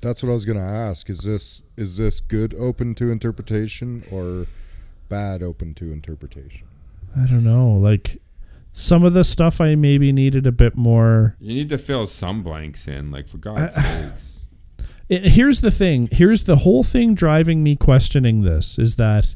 That's 0.00 0.22
what 0.22 0.30
I 0.30 0.34
was 0.34 0.44
going 0.44 0.58
to 0.58 0.64
ask. 0.64 1.10
Is 1.10 1.22
this 1.24 1.64
is 1.76 1.96
this 1.96 2.20
good 2.20 2.54
open 2.54 2.94
to 2.94 3.10
interpretation 3.10 4.04
or 4.12 4.46
bad 5.08 5.42
open 5.42 5.74
to 5.74 5.92
interpretation? 5.92 6.66
I 7.16 7.26
don't 7.26 7.44
know. 7.44 7.72
Like 7.72 8.20
some 8.72 9.04
of 9.04 9.14
the 9.14 9.24
stuff 9.24 9.60
I 9.60 9.74
maybe 9.74 10.12
needed 10.12 10.46
a 10.46 10.52
bit 10.52 10.76
more. 10.76 11.36
you 11.40 11.54
need 11.54 11.68
to 11.70 11.78
fill 11.78 12.06
some 12.06 12.42
blanks 12.42 12.86
in. 12.88 13.10
Like 13.10 13.26
for 13.28 13.38
God's 13.38 13.74
sakes, 13.74 14.46
It, 15.08 15.24
here's 15.28 15.60
the 15.62 15.70
thing. 15.70 16.08
Here's 16.12 16.44
the 16.44 16.56
whole 16.56 16.82
thing 16.82 17.14
driving 17.14 17.62
me 17.62 17.76
questioning 17.76 18.42
this 18.42 18.78
is 18.78 18.96
that 18.96 19.34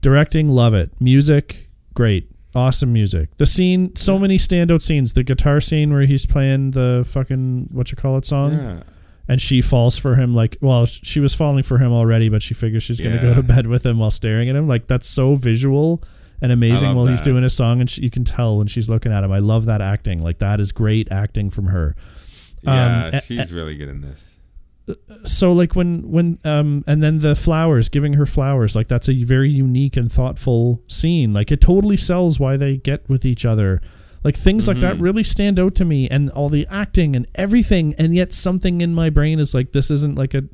directing, 0.00 0.48
love 0.48 0.74
it. 0.74 0.90
Music, 1.00 1.68
great. 1.94 2.28
Awesome 2.54 2.92
music. 2.92 3.34
The 3.38 3.46
scene, 3.46 3.96
so 3.96 4.18
many 4.18 4.36
standout 4.36 4.82
scenes. 4.82 5.14
The 5.14 5.22
guitar 5.22 5.58
scene 5.60 5.90
where 5.92 6.02
he's 6.02 6.26
playing 6.26 6.72
the 6.72 7.02
fucking 7.08 7.68
what 7.72 7.90
you 7.90 7.96
call 7.96 8.18
it 8.18 8.26
song, 8.26 8.52
yeah. 8.54 8.82
And 9.28 9.40
she 9.40 9.60
falls 9.62 9.98
for 9.98 10.14
him. 10.16 10.34
Like, 10.34 10.56
well, 10.60 10.84
she 10.86 11.20
was 11.20 11.34
falling 11.34 11.62
for 11.62 11.78
him 11.78 11.92
already, 11.92 12.28
but 12.28 12.42
she 12.42 12.54
figures 12.54 12.82
she's 12.82 13.00
gonna 13.00 13.20
go 13.22 13.34
to 13.34 13.42
bed 13.42 13.66
with 13.66 13.84
him 13.86 13.98
while 13.98 14.10
staring 14.10 14.48
at 14.48 14.56
him. 14.56 14.68
Like, 14.68 14.86
that's 14.86 15.08
so 15.08 15.34
visual 15.34 16.02
and 16.40 16.50
amazing 16.52 16.94
while 16.96 17.06
he's 17.06 17.20
doing 17.20 17.42
his 17.44 17.54
song, 17.54 17.80
and 17.80 17.88
she, 17.88 18.02
you 18.02 18.10
can 18.10 18.24
tell 18.24 18.58
when 18.58 18.66
she's 18.66 18.90
looking 18.90 19.12
at 19.12 19.22
him. 19.24 19.30
I 19.30 19.38
love 19.38 19.66
that 19.66 19.80
acting. 19.80 20.22
Like, 20.22 20.38
that 20.38 20.58
is 20.60 20.72
great 20.72 21.10
acting 21.12 21.50
from 21.50 21.66
her. 21.66 21.94
Yeah, 22.64 23.10
Um, 23.14 23.20
she's 23.20 23.52
really 23.52 23.76
good 23.76 23.88
in 23.88 24.00
this. 24.00 24.38
so 25.24 25.52
like 25.52 25.76
when 25.76 26.10
when 26.10 26.38
um 26.44 26.82
and 26.88 27.00
then 27.00 27.20
the 27.20 27.36
flowers 27.36 27.88
giving 27.88 28.14
her 28.14 28.26
flowers 28.26 28.74
like 28.74 28.88
that's 28.88 29.08
a 29.08 29.22
very 29.22 29.48
unique 29.48 29.96
and 29.96 30.10
thoughtful 30.10 30.82
scene 30.88 31.32
like 31.32 31.52
it 31.52 31.60
totally 31.60 31.96
sells 31.96 32.40
why 32.40 32.56
they 32.56 32.76
get 32.78 33.08
with 33.08 33.24
each 33.24 33.44
other 33.44 33.80
like 34.24 34.36
things 34.36 34.68
like 34.68 34.78
that 34.78 34.98
really 35.00 35.22
stand 35.24 35.58
out 35.58 35.74
to 35.74 35.84
me 35.84 36.08
and 36.08 36.30
all 36.30 36.48
the 36.48 36.66
acting 36.70 37.16
and 37.16 37.26
everything 37.34 37.94
and 37.98 38.14
yet 38.14 38.32
something 38.32 38.80
in 38.80 38.94
my 38.94 39.10
brain 39.10 39.38
is 39.38 39.54
like 39.54 39.72
this 39.72 39.90
isn't 39.90 40.16
like 40.16 40.34
a 40.34 40.44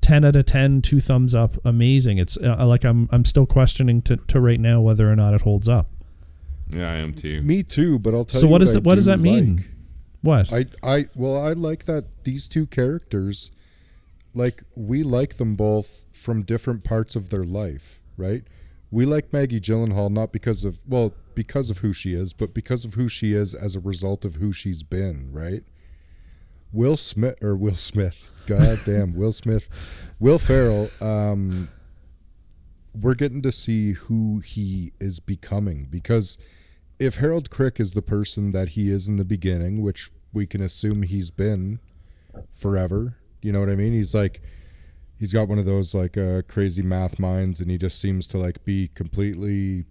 10 0.00 0.24
out 0.24 0.36
of 0.36 0.46
10 0.46 0.82
two 0.82 1.00
thumbs 1.00 1.34
up 1.34 1.56
amazing 1.64 2.18
it's 2.18 2.36
uh, 2.38 2.64
like 2.66 2.84
i'm 2.84 3.08
i'm 3.10 3.24
still 3.24 3.46
questioning 3.46 4.00
to, 4.02 4.16
to 4.16 4.38
right 4.40 4.60
now 4.60 4.80
whether 4.80 5.10
or 5.10 5.16
not 5.16 5.34
it 5.34 5.40
holds 5.42 5.68
up 5.68 5.88
Yeah, 6.68 6.90
I 6.90 6.96
am 6.96 7.14
too. 7.14 7.42
Me 7.42 7.62
too, 7.62 7.98
but 7.98 8.12
I'll 8.14 8.24
tell 8.24 8.38
you 8.38 8.40
so 8.40 8.46
you 8.46 8.52
what 8.52 8.62
is 8.62 8.70
I 8.70 8.74
that 8.74 8.82
what 8.84 8.96
does 8.96 9.06
that 9.06 9.20
mean 9.20 9.56
like. 9.56 9.66
what 10.22 10.52
I 10.52 10.66
I 10.82 11.06
well 11.14 11.36
I 11.40 11.52
like 11.52 11.84
that 11.86 12.04
these 12.24 12.48
two 12.48 12.66
characters 12.66 13.50
like 14.34 14.62
we 14.74 15.02
like 15.02 15.36
them 15.38 15.54
both 15.56 16.04
from 16.12 16.42
different 16.42 16.84
parts 16.84 17.16
of 17.16 17.30
their 17.30 17.44
life, 17.44 18.00
right? 18.16 18.42
We 18.90 19.06
like 19.06 19.32
Maggie 19.32 19.60
Gyllenhaal 19.60 20.10
not 20.10 20.32
because 20.32 20.64
of 20.64 20.78
well, 20.86 21.14
because 21.36 21.70
of 21.70 21.78
who 21.78 21.92
she 21.92 22.14
is, 22.14 22.32
but 22.32 22.52
because 22.52 22.84
of 22.84 22.94
who 22.94 23.08
she 23.08 23.32
is 23.32 23.54
as 23.54 23.76
a 23.76 23.80
result 23.80 24.24
of 24.24 24.36
who 24.36 24.52
she's 24.52 24.82
been, 24.82 25.30
right? 25.30 25.62
Will 26.72 26.96
Smith 26.96 27.36
or 27.40 27.54
Will 27.54 27.76
Smith. 27.76 28.28
God 28.46 28.78
damn, 28.84 29.14
Will 29.14 29.32
Smith. 29.32 29.68
Will 30.18 30.40
Ferrell, 30.40 30.88
um 31.00 31.68
we're 33.00 33.14
getting 33.14 33.42
to 33.42 33.52
see 33.52 33.92
who 33.92 34.38
he 34.38 34.90
is 34.98 35.20
becoming 35.20 35.86
because 35.90 36.38
if 36.98 37.16
Harold 37.16 37.50
Crick 37.50 37.78
is 37.78 37.92
the 37.92 38.00
person 38.00 38.52
that 38.52 38.70
he 38.70 38.90
is 38.90 39.06
in 39.06 39.16
the 39.16 39.24
beginning, 39.24 39.82
which 39.82 40.10
we 40.32 40.46
can 40.46 40.62
assume 40.62 41.02
he's 41.02 41.30
been 41.30 41.78
forever, 42.54 43.18
you 43.42 43.52
know 43.52 43.60
what 43.60 43.68
I 43.68 43.74
mean? 43.74 43.92
He's 43.92 44.14
like 44.14 44.40
he's 45.18 45.32
got 45.32 45.48
one 45.48 45.58
of 45.58 45.66
those 45.66 45.94
like 45.94 46.16
uh, 46.16 46.42
crazy 46.48 46.82
math 46.82 47.18
minds 47.18 47.60
and 47.60 47.70
he 47.70 47.78
just 47.78 48.00
seems 48.00 48.26
to 48.28 48.38
like 48.38 48.64
be 48.64 48.88
completely 48.88 49.84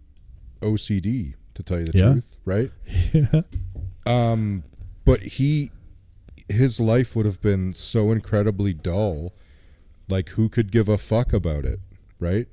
OCD 0.62 1.34
to 1.53 1.64
tell 1.64 1.80
you 1.80 1.86
the 1.88 1.97
Yeah. 1.97 2.12
truth, 2.14 2.38
right? 2.45 2.72
yeah 3.14 3.41
Um 4.06 4.64
but 5.03 5.22
he 5.22 5.72
his 6.49 6.80
life 6.80 7.16
would 7.16 7.26
have 7.26 7.41
been 7.41 7.74
so 7.74 8.12
incredibly 8.12 8.74
dull. 8.74 9.34
Like 10.10 10.30
who 10.30 10.49
could 10.49 10.72
give 10.72 10.88
a 10.89 10.97
fuck 10.97 11.34
about 11.34 11.66
it, 11.66 11.80
right? 12.20 12.47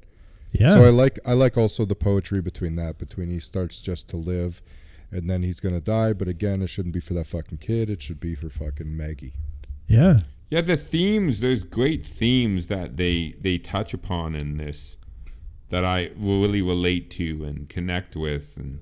yeah 0.53 0.75
So 0.75 0.85
I 0.85 0.89
like 0.91 1.19
I 1.27 1.33
like 1.35 1.57
also 1.59 1.85
the 1.85 1.95
poetry 1.95 2.41
between 2.41 2.77
that 2.77 2.99
between 2.99 3.29
he 3.31 3.39
starts 3.41 3.83
just 3.83 4.09
to 4.11 4.17
live 4.17 4.63
and 5.11 5.29
then 5.29 5.43
he's 5.43 5.61
gonna 5.61 5.81
die, 5.81 6.13
but 6.15 6.29
again 6.29 6.63
it 6.63 6.69
shouldn't 6.69 6.95
be 6.95 7.01
for 7.01 7.13
that 7.15 7.27
fucking 7.27 7.59
kid, 7.59 7.91
it 7.91 8.01
should 8.03 8.21
be 8.21 8.35
for 8.35 8.49
fucking 8.49 8.97
Maggie. 8.97 9.35
yeah 9.89 10.21
Yeah, 10.51 10.63
the 10.63 10.77
themes. 10.77 11.41
There's 11.41 11.65
great 11.65 12.05
themes 12.07 12.67
that 12.69 12.97
they 12.97 13.35
they 13.41 13.59
touch 13.59 13.93
upon 13.95 14.35
in 14.35 14.57
this 14.57 14.97
that 15.73 15.85
I 15.87 16.11
really 16.19 16.61
relate 16.63 17.11
to 17.13 17.45
and 17.45 17.67
connect 17.69 18.15
with, 18.15 18.57
and 18.57 18.79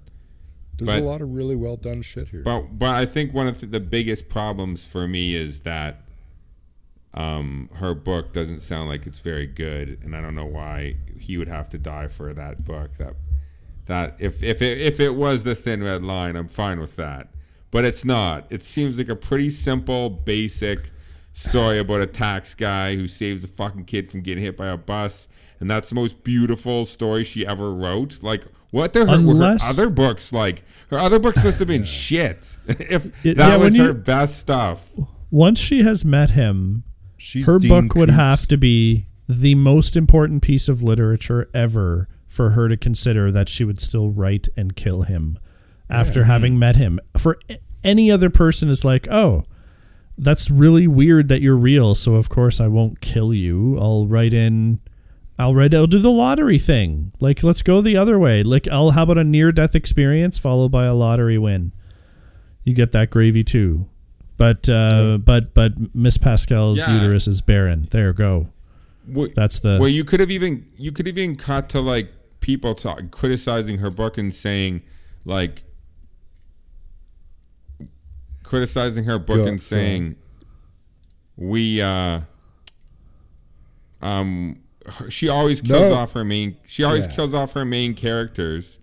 There's 0.77 0.87
But- 0.89 0.99
a 1.03 1.05
lot 1.05 1.21
of 1.21 1.31
really 1.31 1.57
well 1.57 1.77
done 1.77 2.01
shit 2.03 2.29
here. 2.29 2.43
but 2.43 2.79
but 2.79 2.91
I 2.91 3.07
think 3.07 3.33
one 3.35 3.47
of 3.47 3.61
the, 3.61 3.67
the 3.67 3.81
biggest 3.81 4.29
problems 4.29 4.87
for 4.87 5.07
me 5.07 5.35
is 5.37 5.61
that 5.61 6.03
um, 7.13 7.69
her 7.75 7.93
book 7.95 8.33
doesn't 8.33 8.61
sound 8.61 8.89
like 8.89 9.07
it's 9.07 9.21
very 9.21 9.47
good, 9.47 9.99
and 10.03 10.15
I 10.17 10.21
don't 10.21 10.35
know 10.35 10.47
why 10.47 10.97
he 11.19 11.37
would 11.37 11.49
have 11.49 11.69
to 11.71 11.79
die 11.79 12.09
for 12.09 12.33
that 12.35 12.65
book. 12.65 12.97
That 12.99 13.15
That 13.87 14.17
if 14.21 14.43
if 14.43 14.63
it, 14.63 14.81
if 14.81 15.01
it 15.01 15.15
was 15.15 15.43
the 15.43 15.55
thin 15.55 15.83
red 15.83 16.03
line, 16.03 16.35
I'm 16.37 16.49
fine 16.49 16.81
with 16.81 16.97
that. 16.97 17.29
But 17.71 17.85
it's 17.85 18.05
not. 18.05 18.47
It 18.51 18.63
seems 18.63 18.99
like 18.99 19.09
a 19.09 19.17
pretty 19.17 19.51
simple, 19.51 20.11
basic 20.11 20.91
story 21.33 21.79
about 21.79 22.01
a 22.01 22.07
tax 22.07 22.55
guy 22.55 22.97
who 22.97 23.07
saves 23.07 23.45
a 23.45 23.49
fucking 23.49 23.85
kid 23.85 24.11
from 24.11 24.21
getting 24.21 24.43
hit 24.45 24.57
by 24.57 24.69
a 24.69 24.77
bus, 24.77 25.29
and 25.61 25.71
that's 25.71 25.89
the 25.89 25.95
most 25.95 26.23
beautiful 26.25 26.85
story 26.85 27.25
she 27.25 27.47
ever 27.47 27.73
wrote. 27.73 28.23
Like, 28.23 28.45
what 28.71 28.93
the 28.93 29.07
her, 29.07 29.21
were 29.21 29.37
her 29.37 29.59
other 29.63 29.91
books 29.91 30.33
like? 30.33 30.63
Her 30.91 30.99
other 30.99 31.19
books 31.19 31.43
must 31.43 31.59
have 31.59 31.69
been 31.69 31.85
shit. 31.85 32.57
if 32.69 33.07
It- 33.25 33.37
that 33.37 33.49
yeah, 33.49 33.57
was 33.57 33.73
when 33.77 33.81
her 33.81 33.93
you- 33.93 33.95
best 33.95 34.39
stuff. 34.39 34.91
Once 35.31 35.59
she 35.61 35.83
has 35.83 36.05
met 36.05 36.31
him, 36.31 36.83
She's 37.17 37.47
her 37.47 37.59
Dean 37.59 37.87
book 37.89 37.95
would 37.97 38.11
have 38.11 38.49
to 38.49 38.57
be 38.57 39.07
the 39.29 39.55
most 39.55 39.95
important 39.97 40.43
piece 40.43 40.69
of 40.69 40.83
literature 40.83 41.49
ever 41.55 42.09
for 42.27 42.51
her 42.51 42.69
to 42.69 42.77
consider 42.77 43.31
that 43.31 43.49
she 43.49 43.63
would 43.65 43.81
still 43.81 44.11
write 44.11 44.49
and 44.57 44.75
kill 44.75 45.03
him 45.03 45.39
after 45.89 46.25
having 46.25 46.59
met 46.59 46.77
him. 46.77 46.99
For 47.17 47.39
any 47.85 48.11
other 48.11 48.31
person 48.31 48.69
is 48.71 48.85
like, 48.85 49.07
"Oh, 49.09 49.45
that's 50.23 50.51
really 50.51 50.87
weird 50.87 51.29
that 51.29 51.41
you're 51.43 51.57
real, 51.57 51.95
so 51.95 52.15
of 52.15 52.29
course 52.29 52.61
I 52.61 52.69
won't 52.69 53.01
kill 53.01 53.33
you. 53.35 53.79
I'll 53.79 54.07
write 54.07 54.33
in 54.35 54.81
I'll 55.39 55.55
write 55.55 55.75
I'll 55.75 55.87
do 55.87 55.99
the 55.99 56.11
lottery 56.11 56.59
thing. 56.59 57.13
Like 57.19 57.43
let's 57.43 57.63
go 57.63 57.81
the 57.81 57.97
other 57.97 58.19
way. 58.19 58.43
Like 58.43 58.69
I'll 58.69 58.91
how 58.91 59.05
about 59.05 59.19
a 59.19 59.25
near 59.25 59.51
death 59.51 59.75
experience 59.75 60.39
followed 60.39 60.71
by 60.71 60.85
a 60.85 60.95
lottery 60.95 61.39
win? 61.39 61.73
You 62.65 62.75
get 62.75 62.93
that 62.93 63.11
gravy 63.11 63.43
too. 63.43 63.87
But 64.37 64.69
uh, 64.69 65.19
but 65.19 65.55
but 65.55 65.95
Miss 65.95 66.17
Pascal's 66.19 66.79
Yeah. 66.79 66.95
uterus 67.01 67.27
is 67.27 67.43
barren. 67.43 67.89
There 67.91 68.13
go. 68.13 68.49
Well, 69.09 69.29
That's 69.35 69.59
the 69.61 69.79
well, 69.81 69.89
you 69.89 70.05
could 70.05 70.21
have 70.21 70.31
even 70.31 70.67
you 70.77 70.93
could 70.93 71.07
have 71.07 71.17
even 71.19 71.37
cut 71.37 71.69
to 71.71 71.81
like 71.81 72.13
people 72.41 72.75
talk, 72.75 73.11
criticizing 73.11 73.79
her 73.79 73.91
book 73.91 74.19
and 74.19 74.35
saying 74.35 74.83
like 75.25 75.63
criticizing 78.51 79.05
her 79.05 79.17
book 79.17 79.37
Go- 79.37 79.47
and 79.47 79.63
saying 79.63 80.17
we 81.37 81.81
uh 81.81 82.19
um 84.03 84.59
her- 84.87 85.09
she 85.09 85.29
always 85.29 85.61
kills 85.61 85.91
No. 85.91 85.95
off 85.95 86.13
her 86.15 86.25
main 86.25 86.57
she 86.67 86.83
always 86.83 87.07
Yeah. 87.07 87.13
kills 87.13 87.33
off 87.33 87.53
her 87.53 87.65
main 87.65 87.95
characters 87.95 88.81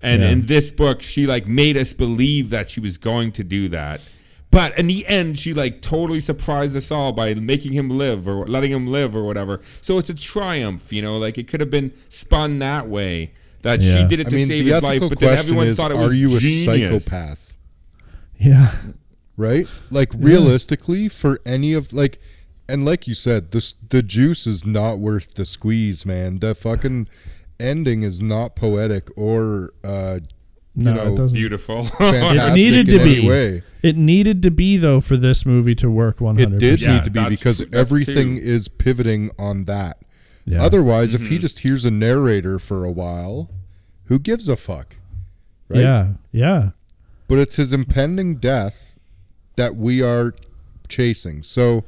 and 0.00 0.22
Yeah. 0.22 0.30
in 0.30 0.46
this 0.46 0.70
book 0.70 1.02
she 1.02 1.26
like 1.26 1.46
made 1.46 1.76
us 1.76 1.92
believe 1.92 2.48
that 2.48 2.70
she 2.70 2.80
was 2.80 2.96
going 2.96 3.30
to 3.32 3.44
do 3.44 3.68
that 3.68 4.00
but 4.50 4.78
in 4.78 4.86
the 4.86 5.06
end 5.06 5.38
she 5.38 5.52
like 5.52 5.82
totally 5.82 6.20
surprised 6.20 6.74
us 6.74 6.90
all 6.90 7.12
by 7.12 7.34
making 7.34 7.72
him 7.72 7.90
live 7.90 8.26
or 8.26 8.46
letting 8.46 8.72
him 8.72 8.86
live 8.86 9.14
or 9.14 9.22
whatever 9.24 9.60
so 9.82 9.98
it's 9.98 10.08
a 10.08 10.14
triumph 10.14 10.94
you 10.94 11.02
know 11.02 11.18
like 11.18 11.36
it 11.36 11.46
could 11.46 11.60
have 11.60 11.70
been 11.70 11.92
spun 12.08 12.58
that 12.60 12.88
way 12.88 13.32
that 13.60 13.82
Yeah. 13.82 13.96
she 14.02 14.08
did 14.08 14.20
it 14.20 14.28
I 14.28 14.30
to 14.30 14.36
mean, 14.36 14.46
save 14.46 14.64
his 14.64 14.82
life 14.82 15.00
but 15.06 15.18
then 15.18 15.36
everyone 15.38 15.66
is: 15.66 15.76
thought 15.76 15.90
it 15.90 15.98
was 15.98 16.12
Are 16.12 16.16
you 16.16 16.34
a 16.36 16.40
genius. 16.40 17.04
psychopath? 17.04 17.43
Yeah. 18.38 18.74
right? 19.36 19.66
Like 19.90 20.10
realistically, 20.14 21.08
for 21.08 21.40
any 21.46 21.72
of 21.72 21.92
like, 21.92 22.18
and 22.68 22.84
like 22.84 23.06
you 23.06 23.14
said, 23.14 23.52
this 23.52 23.74
the 23.88 24.02
juice 24.02 24.46
is 24.46 24.64
not 24.64 24.98
worth 24.98 25.34
the 25.34 25.44
squeeze, 25.46 26.04
man. 26.06 26.38
The 26.38 26.54
fucking 26.54 27.08
ending 27.60 28.02
is 28.02 28.20
not 28.22 28.56
poetic 28.56 29.08
or 29.16 29.72
uh, 29.84 30.20
you 30.74 30.84
No, 30.84 30.94
know, 30.94 31.12
it 31.12 31.16
doesn't. 31.16 31.36
beautiful 31.38 31.88
It 32.00 32.54
needed 32.54 32.86
to 32.86 32.98
be. 32.98 33.26
way. 33.28 33.62
It 33.82 33.96
needed 33.96 34.42
to 34.42 34.50
be 34.50 34.76
though 34.76 35.00
for 35.00 35.16
this 35.16 35.44
movie 35.46 35.74
to 35.76 35.90
work 35.90 36.18
100%. 36.18 36.38
It 36.54 36.58
did 36.58 36.80
Yeah, 36.82 36.94
need 36.94 37.04
to 37.04 37.10
be 37.10 37.28
because 37.28 37.58
true- 37.58 37.68
everything 37.72 38.36
true. 38.38 38.44
is 38.46 38.68
pivoting 38.68 39.30
on 39.38 39.66
that. 39.66 39.98
Yeah. 40.46 40.62
Otherwise, 40.62 41.14
if 41.14 41.20
Mm-hmm. 41.22 41.30
he 41.30 41.38
just 41.38 41.60
hears 41.60 41.84
a 41.84 41.90
narrator 41.90 42.58
for 42.58 42.84
a 42.84 42.90
while, 42.90 43.50
who 44.06 44.18
gives 44.18 44.48
a 44.48 44.56
fuck? 44.56 44.96
Right? 45.68 45.80
Yeah. 45.80 46.08
Yeah. 46.32 46.70
But 47.28 47.38
it's 47.38 47.56
his 47.56 47.72
impending 47.72 48.36
death 48.36 48.98
that 49.56 49.76
we 49.76 50.02
are 50.02 50.34
chasing. 50.88 51.42
So, 51.42 51.84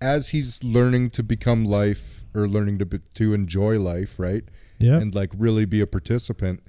as 0.00 0.28
he's 0.28 0.62
learning 0.62 1.10
to 1.10 1.22
become 1.22 1.64
life 1.64 2.24
or 2.34 2.46
learning 2.48 2.78
to 2.80 2.86
be, 2.86 2.98
to 3.14 3.32
enjoy 3.32 3.78
life, 3.78 4.18
right, 4.18 4.44
Yeah. 4.78 4.96
and 4.98 5.14
like 5.14 5.30
really 5.36 5.64
be 5.64 5.80
a 5.80 5.86
participant, 5.86 6.62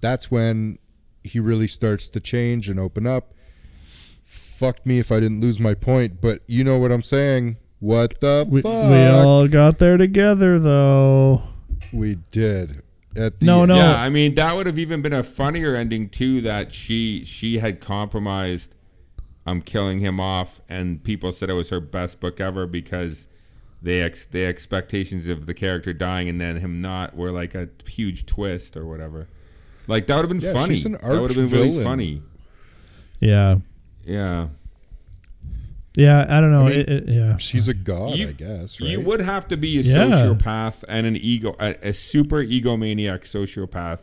that's 0.00 0.30
when 0.30 0.78
he 1.24 1.40
really 1.40 1.66
starts 1.68 2.08
to 2.10 2.20
change 2.20 2.68
and 2.68 2.78
open 2.78 3.06
up. 3.06 3.32
Fuck 4.24 4.84
me 4.86 4.98
if 4.98 5.10
I 5.12 5.20
didn't 5.20 5.40
lose 5.40 5.58
my 5.60 5.74
point, 5.74 6.20
but 6.20 6.40
you 6.46 6.64
know 6.64 6.78
what 6.78 6.90
I'm 6.92 7.02
saying. 7.02 7.56
What 7.78 8.20
the 8.20 8.46
we, 8.48 8.62
fuck? 8.62 8.90
we 8.90 9.04
all 9.06 9.48
got 9.48 9.78
there 9.78 9.96
together 9.96 10.58
though. 10.58 11.42
We 11.92 12.16
did. 12.30 12.82
At 13.16 13.40
the 13.40 13.46
No, 13.46 13.64
no. 13.64 13.76
Yeah, 13.76 14.00
I 14.00 14.08
mean 14.10 14.34
that 14.34 14.54
would 14.54 14.66
have 14.66 14.78
even 14.78 15.02
been 15.02 15.12
a 15.12 15.22
funnier 15.22 15.74
ending 15.74 16.08
too. 16.08 16.40
That 16.42 16.72
she 16.72 17.24
she 17.24 17.58
had 17.58 17.80
compromised. 17.80 18.74
I'm 19.46 19.62
killing 19.62 20.00
him 20.00 20.18
off, 20.18 20.60
and 20.68 21.02
people 21.04 21.30
said 21.32 21.48
it 21.50 21.54
was 21.54 21.70
her 21.70 21.80
best 21.80 22.18
book 22.20 22.40
ever 22.40 22.66
because 22.66 23.26
they 23.80 24.02
ex 24.02 24.26
the 24.26 24.44
expectations 24.44 25.28
of 25.28 25.46
the 25.46 25.54
character 25.54 25.92
dying 25.92 26.28
and 26.28 26.40
then 26.40 26.56
him 26.56 26.80
not 26.80 27.14
were 27.16 27.30
like 27.30 27.54
a 27.54 27.68
huge 27.86 28.26
twist 28.26 28.76
or 28.76 28.84
whatever. 28.86 29.28
Like 29.86 30.06
that 30.08 30.16
would 30.16 30.22
have 30.22 30.30
been 30.30 30.40
Yeah, 30.40 30.52
funny. 30.52 30.74
she's 30.74 30.86
an 30.86 30.92
that 30.92 31.04
would 31.20 31.30
have 31.34 31.50
been 31.50 31.60
really 31.60 31.82
funny. 31.84 32.22
Yeah. 33.20 33.58
Yeah. 34.04 34.48
Yeah, 35.96 36.26
I 36.28 36.40
don't 36.40 36.52
know. 36.52 36.66
I 36.66 36.70
mean, 36.70 36.78
it, 36.80 36.88
it- 36.88 37.08
yeah. 37.08 37.36
She's 37.38 37.68
a 37.68 37.74
god, 37.74 38.16
You- 38.16 38.28
I 38.28 38.32
guess. 38.32 38.80
Right? 38.80 38.90
You 38.90 39.00
would 39.00 39.20
have 39.20 39.48
to 39.48 39.56
be 39.56 39.78
a 39.78 39.80
Yeah. 39.80 39.96
sociopath 39.96 40.84
and 40.88 41.06
an 41.06 41.16
ego, 41.16 41.56
a, 41.58 41.74
a 41.88 41.92
super 41.92 42.36
egomaniac 42.44 43.22
sociopath, 43.22 44.00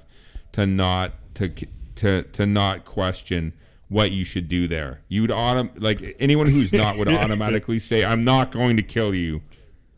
to 0.54 0.66
not 0.66 1.14
to 1.36 1.50
to 1.96 2.24
to 2.24 2.46
not 2.46 2.84
question 2.86 3.54
what 3.89 4.12
you 4.12 4.24
should 4.24 4.50
do 4.50 4.68
there. 4.68 5.02
You 5.08 5.22
would 5.22 5.30
autom 5.32 5.70
like 5.80 6.16
anyone 6.20 6.48
who's 6.48 6.74
not 6.74 6.98
would 6.98 7.08
automatically 7.22 7.78
say, 7.80 8.04
"I'm 8.04 8.24
not 8.24 8.52
going 8.52 8.76
to 8.78 8.84
kill 8.84 9.14
you." 9.14 9.41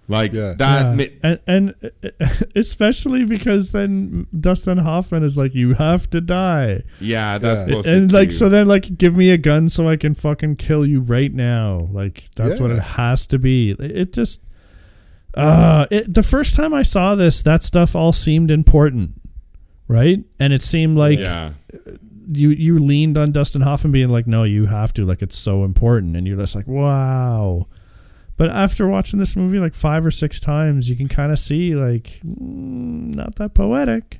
Like 0.08 0.34
Yeah. 0.34 0.54
that. 0.58 0.82
Yeah. 0.84 0.96
mi- 0.96 1.18
and, 1.24 1.40
and 1.48 1.92
especially 2.56 3.26
because 3.26 3.72
then 3.72 4.28
Dustin 4.40 4.78
Hoffman 4.78 5.24
is 5.24 5.36
like, 5.38 5.56
"You 5.56 5.74
have 5.74 6.10
to 6.12 6.22
die," 6.22 6.84
yeah, 7.00 7.38
that's 7.40 7.68
Yeah. 7.70 7.82
and 7.92 8.12
like, 8.14 8.30
too. 8.30 8.36
so 8.36 8.50
then 8.50 8.68
like, 8.68 8.98
give 8.98 9.18
me 9.18 9.32
a 9.32 9.38
gun 9.38 9.68
so 9.70 9.90
I 9.90 9.98
can 9.98 10.14
fucking 10.14 10.58
kill 10.58 10.86
you 10.86 11.02
right 11.02 11.34
now. 11.34 11.88
Like 11.92 12.24
that's 12.36 12.60
what 12.60 12.72
it 12.72 12.80
has 12.82 13.26
to 13.28 13.40
be. 13.40 13.72
It 13.80 14.14
just, 14.14 14.44
uh, 15.34 15.88
it, 15.90 16.14
the 16.14 16.24
first 16.24 16.56
time 16.56 16.74
I 16.74 16.84
saw 16.84 17.16
this, 17.16 17.42
that 17.44 17.64
stuff 17.64 17.96
all 17.96 18.14
seemed 18.14 18.52
important, 18.52 19.20
right? 19.88 20.20
And 20.40 20.54
it 20.54 20.62
seemed 20.62 20.98
like 20.98 21.20
yeah, 21.20 21.54
you 22.32 22.50
you 22.50 22.78
leaned 22.78 23.18
on 23.18 23.32
Dustin 23.32 23.62
Hoffman 23.62 23.92
being 23.92 24.10
like, 24.10 24.28
"No, 24.28 24.44
you 24.44 24.68
have 24.68 24.94
to." 24.94 25.04
Like 25.06 25.22
it's 25.22 25.38
so 25.38 25.64
important, 25.64 26.16
and 26.16 26.26
you're 26.28 26.38
just 26.38 26.56
like, 26.56 26.68
"Wow." 26.68 27.68
But 28.38 28.50
after 28.50 28.88
watching 28.88 29.20
this 29.20 29.36
movie 29.36 29.60
like 29.60 29.76
five 29.76 30.06
or 30.06 30.12
six 30.12 30.40
times, 30.40 30.90
you 30.90 30.96
can 30.96 31.08
kind 31.08 31.32
of 31.32 31.40
see 31.40 31.76
like 31.76 32.20
mm, 32.26 33.16
not 33.16 33.36
that 33.36 33.54
poetic. 33.54 34.20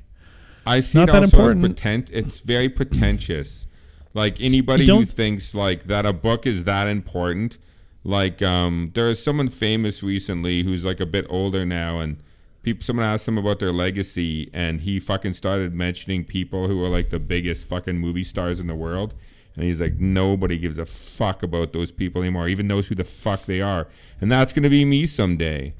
I 0.66 0.80
see 0.80 0.98
not 0.98 1.08
it 1.08 1.12
that 1.12 1.22
also 1.22 1.38
important. 1.38 1.76
pretent. 1.76 2.08
It's 2.10 2.40
very 2.40 2.68
pretentious. 2.68 3.66
Like 4.14 4.40
anybody 4.40 4.86
who 4.86 5.04
thinks 5.04 5.54
like 5.54 5.84
that 5.88 6.06
a 6.06 6.12
book 6.12 6.46
is 6.46 6.64
that 6.64 6.88
important. 6.88 7.58
Like 8.04 8.40
um, 8.40 8.90
there 8.94 9.10
is 9.10 9.22
someone 9.22 9.48
famous 9.48 10.02
recently 10.02 10.62
who's 10.62 10.84
like 10.84 11.00
a 11.00 11.06
bit 11.06 11.26
older 11.28 11.66
now, 11.66 12.00
and 12.00 12.16
people. 12.62 12.82
Someone 12.82 13.04
asked 13.04 13.28
him 13.28 13.36
about 13.36 13.58
their 13.58 13.72
legacy, 13.72 14.48
and 14.54 14.80
he 14.80 14.98
fucking 14.98 15.34
started 15.34 15.74
mentioning 15.74 16.24
people 16.24 16.66
who 16.66 16.82
are 16.82 16.88
like 16.88 17.10
the 17.10 17.18
biggest 17.18 17.66
fucking 17.66 17.98
movie 17.98 18.24
stars 18.24 18.58
in 18.58 18.66
the 18.66 18.74
world. 18.74 19.14
And 19.56 19.64
he's 19.64 19.80
like, 19.80 19.94
nobody 19.94 20.58
gives 20.58 20.78
a 20.78 20.86
fuck 20.86 21.42
about 21.42 21.72
those 21.72 21.90
people 21.90 22.22
anymore, 22.22 22.46
even 22.48 22.66
knows 22.66 22.86
who 22.88 22.94
the 22.94 23.04
fuck 23.04 23.42
they 23.46 23.60
are. 23.60 23.88
And 24.20 24.30
that's 24.30 24.52
gonna 24.52 24.70
be 24.70 24.84
me 24.84 25.06
someday. 25.06 25.74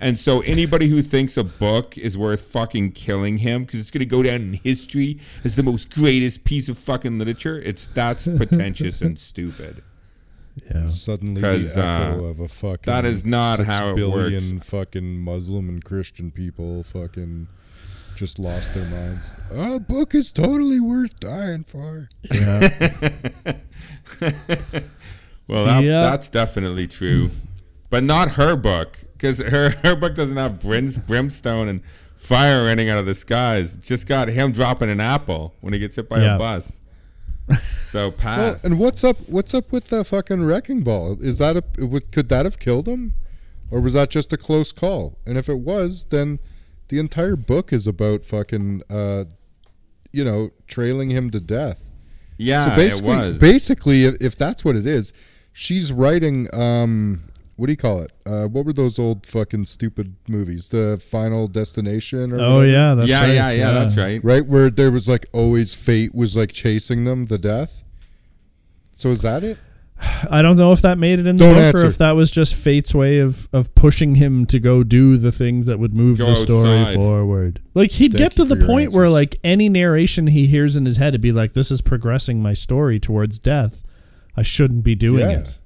And 0.00 0.18
so 0.18 0.40
anybody 0.42 0.88
who 0.88 1.02
thinks 1.02 1.36
a 1.36 1.44
book 1.44 1.98
is 1.98 2.16
worth 2.16 2.40
fucking 2.52 2.92
killing 2.92 3.38
him 3.38 3.64
because 3.64 3.80
it's 3.80 3.90
going 3.90 4.00
to 4.00 4.06
go 4.06 4.22
down 4.22 4.36
in 4.36 4.52
history 4.52 5.18
as 5.44 5.56
the 5.56 5.64
most 5.64 5.92
greatest 5.92 6.44
piece 6.44 6.68
of 6.68 6.78
fucking 6.78 7.18
literature, 7.18 7.60
it's 7.60 7.86
that's 7.86 8.28
pretentious 8.36 9.02
and 9.02 9.18
stupid. 9.18 9.82
Yeah. 10.70 10.88
Suddenly, 10.88 11.40
the 11.40 11.70
echo 11.70 12.26
uh, 12.26 12.30
of 12.30 12.40
a 12.40 12.48
fucking 12.48 12.92
that 12.92 13.04
is 13.04 13.24
not 13.24 13.56
six 13.56 13.66
how 13.68 13.90
it 13.90 13.96
billion 13.96 14.56
works. 14.56 14.68
fucking 14.68 15.20
Muslim 15.20 15.68
and 15.68 15.84
Christian 15.84 16.30
people 16.30 16.82
fucking 16.82 17.48
just 18.18 18.38
lost 18.38 18.74
their 18.74 18.84
minds. 18.86 19.30
A 19.52 19.78
book 19.80 20.14
is 20.14 20.32
totally 20.32 20.80
worth 20.80 21.18
dying 21.20 21.64
for. 21.64 22.08
Yeah. 22.32 23.12
Well, 25.46 25.64
that, 25.64 25.82
Yeah. 25.82 26.02
that's 26.10 26.28
definitely 26.28 26.86
true, 26.86 27.30
but 27.88 28.02
not 28.04 28.32
her 28.32 28.54
book 28.54 28.98
because 29.14 29.38
her 29.38 29.70
her 29.82 29.96
book 29.96 30.14
doesn't 30.14 30.36
have 30.36 30.60
brims, 30.60 30.98
brimstone 30.98 31.68
and 31.68 31.80
fire 32.18 32.64
raining 32.66 32.90
out 32.90 32.98
of 32.98 33.06
the 33.06 33.14
skies. 33.14 33.74
It's 33.76 33.86
just 33.88 34.06
got 34.06 34.28
him 34.28 34.52
dropping 34.52 34.90
an 34.90 35.00
apple 35.00 35.54
when 35.62 35.72
he 35.72 35.78
gets 35.78 35.96
hit 35.96 36.06
by 36.08 36.20
Yeah. 36.20 36.34
a 36.36 36.38
bus. 36.38 36.80
So 37.88 38.08
Well, 38.08 38.18
pass. 38.18 38.64
and 38.64 38.78
what's 38.78 39.02
up? 39.02 39.16
What's 39.26 39.54
up 39.54 39.72
with 39.72 39.88
the 39.88 40.04
fucking 40.04 40.42
wrecking 40.44 40.82
ball? 40.82 41.16
Is 41.18 41.38
that 41.38 41.56
a? 41.56 41.62
Could 42.12 42.28
that 42.28 42.44
have 42.44 42.58
killed 42.58 42.86
him, 42.86 43.14
or 43.70 43.80
was 43.80 43.94
that 43.94 44.10
just 44.10 44.30
a 44.34 44.36
close 44.36 44.70
call? 44.72 45.16
And 45.26 45.38
if 45.38 45.48
it 45.48 45.60
was, 45.60 46.04
then 46.10 46.40
the 46.88 46.98
entire 46.98 47.36
book 47.36 47.72
is 47.72 47.86
about 47.86 48.24
fucking. 48.24 48.82
Uh, 48.90 49.24
you 50.12 50.24
know, 50.24 50.50
trailing 50.66 51.10
him 51.10 51.30
to 51.30 51.40
death. 51.40 51.90
Yeah, 52.38 52.64
so 52.64 52.76
basically, 52.76 53.12
it 53.12 53.26
was. 53.26 53.38
basically, 53.38 54.04
if, 54.04 54.14
if 54.20 54.36
that's 54.36 54.64
what 54.64 54.76
it 54.76 54.86
is, 54.86 55.12
she's 55.52 55.92
writing. 55.92 56.48
Um, 56.54 57.24
what 57.56 57.66
do 57.66 57.72
you 57.72 57.76
call 57.76 58.00
it? 58.02 58.12
Uh, 58.24 58.46
what 58.46 58.64
were 58.64 58.72
those 58.72 58.98
old 59.00 59.26
fucking 59.26 59.64
stupid 59.64 60.14
movies? 60.28 60.68
The 60.68 61.02
Final 61.10 61.48
Destination. 61.48 62.32
Or 62.32 62.40
Oh 62.40 62.54
whatever? 62.58 62.66
yeah, 62.66 62.94
that's 62.94 63.08
yeah, 63.08 63.20
right. 63.20 63.32
yeah, 63.32 63.50
yeah, 63.50 63.72
that's 63.72 63.96
right. 63.96 64.22
right 64.22 64.46
where 64.46 64.70
there 64.70 64.92
was 64.92 65.08
like 65.08 65.26
always 65.32 65.74
fate 65.74 66.14
was 66.14 66.36
like 66.36 66.52
chasing 66.52 67.04
them 67.04 67.26
to 67.26 67.36
death. 67.36 67.82
So 68.94 69.10
is 69.10 69.22
that 69.22 69.42
it? 69.42 69.58
I 70.30 70.42
don't 70.42 70.56
know 70.56 70.72
if 70.72 70.82
that 70.82 70.96
made 70.98 71.18
it 71.18 71.26
in 71.26 71.36
the 71.36 71.44
Don't 71.44 71.54
book 71.54 71.62
answer. 71.64 71.84
or 71.84 71.86
if 71.88 71.98
that 71.98 72.12
was 72.12 72.30
just 72.30 72.54
Fate's 72.54 72.94
way 72.94 73.18
of 73.18 73.48
of 73.52 73.74
pushing 73.74 74.14
him 74.14 74.46
to 74.46 74.58
go 74.60 74.82
do 74.84 75.16
the 75.16 75.32
things 75.32 75.66
that 75.66 75.78
would 75.78 75.92
move 75.94 76.18
Go 76.18 76.26
the 76.26 76.36
story 76.36 76.78
outside. 76.80 76.94
forward. 76.94 77.60
Like 77.74 77.90
he'd 77.92 78.12
Thank 78.12 78.18
get 78.18 78.36
to 78.36 78.42
you 78.42 78.48
the 78.48 78.54
for 78.56 78.60
your 78.60 78.66
point 78.68 78.92
where 78.92 79.04
answers. 79.04 79.12
like 79.12 79.38
any 79.44 79.68
narration 79.68 80.28
he 80.28 80.46
hears 80.46 80.76
in 80.76 80.84
his 80.86 80.96
head 80.98 81.14
would 81.14 81.20
be 81.20 81.32
like, 81.32 81.52
"This 81.54 81.70
is 81.70 81.80
progressing 81.80 82.40
my 82.42 82.52
story 82.54 82.98
towards 83.00 83.38
death. 83.38 83.82
I 84.36 84.42
shouldn't 84.42 84.84
be 84.84 84.94
doing 84.94 85.28
Yeah. 85.28 85.38
it." 85.40 85.57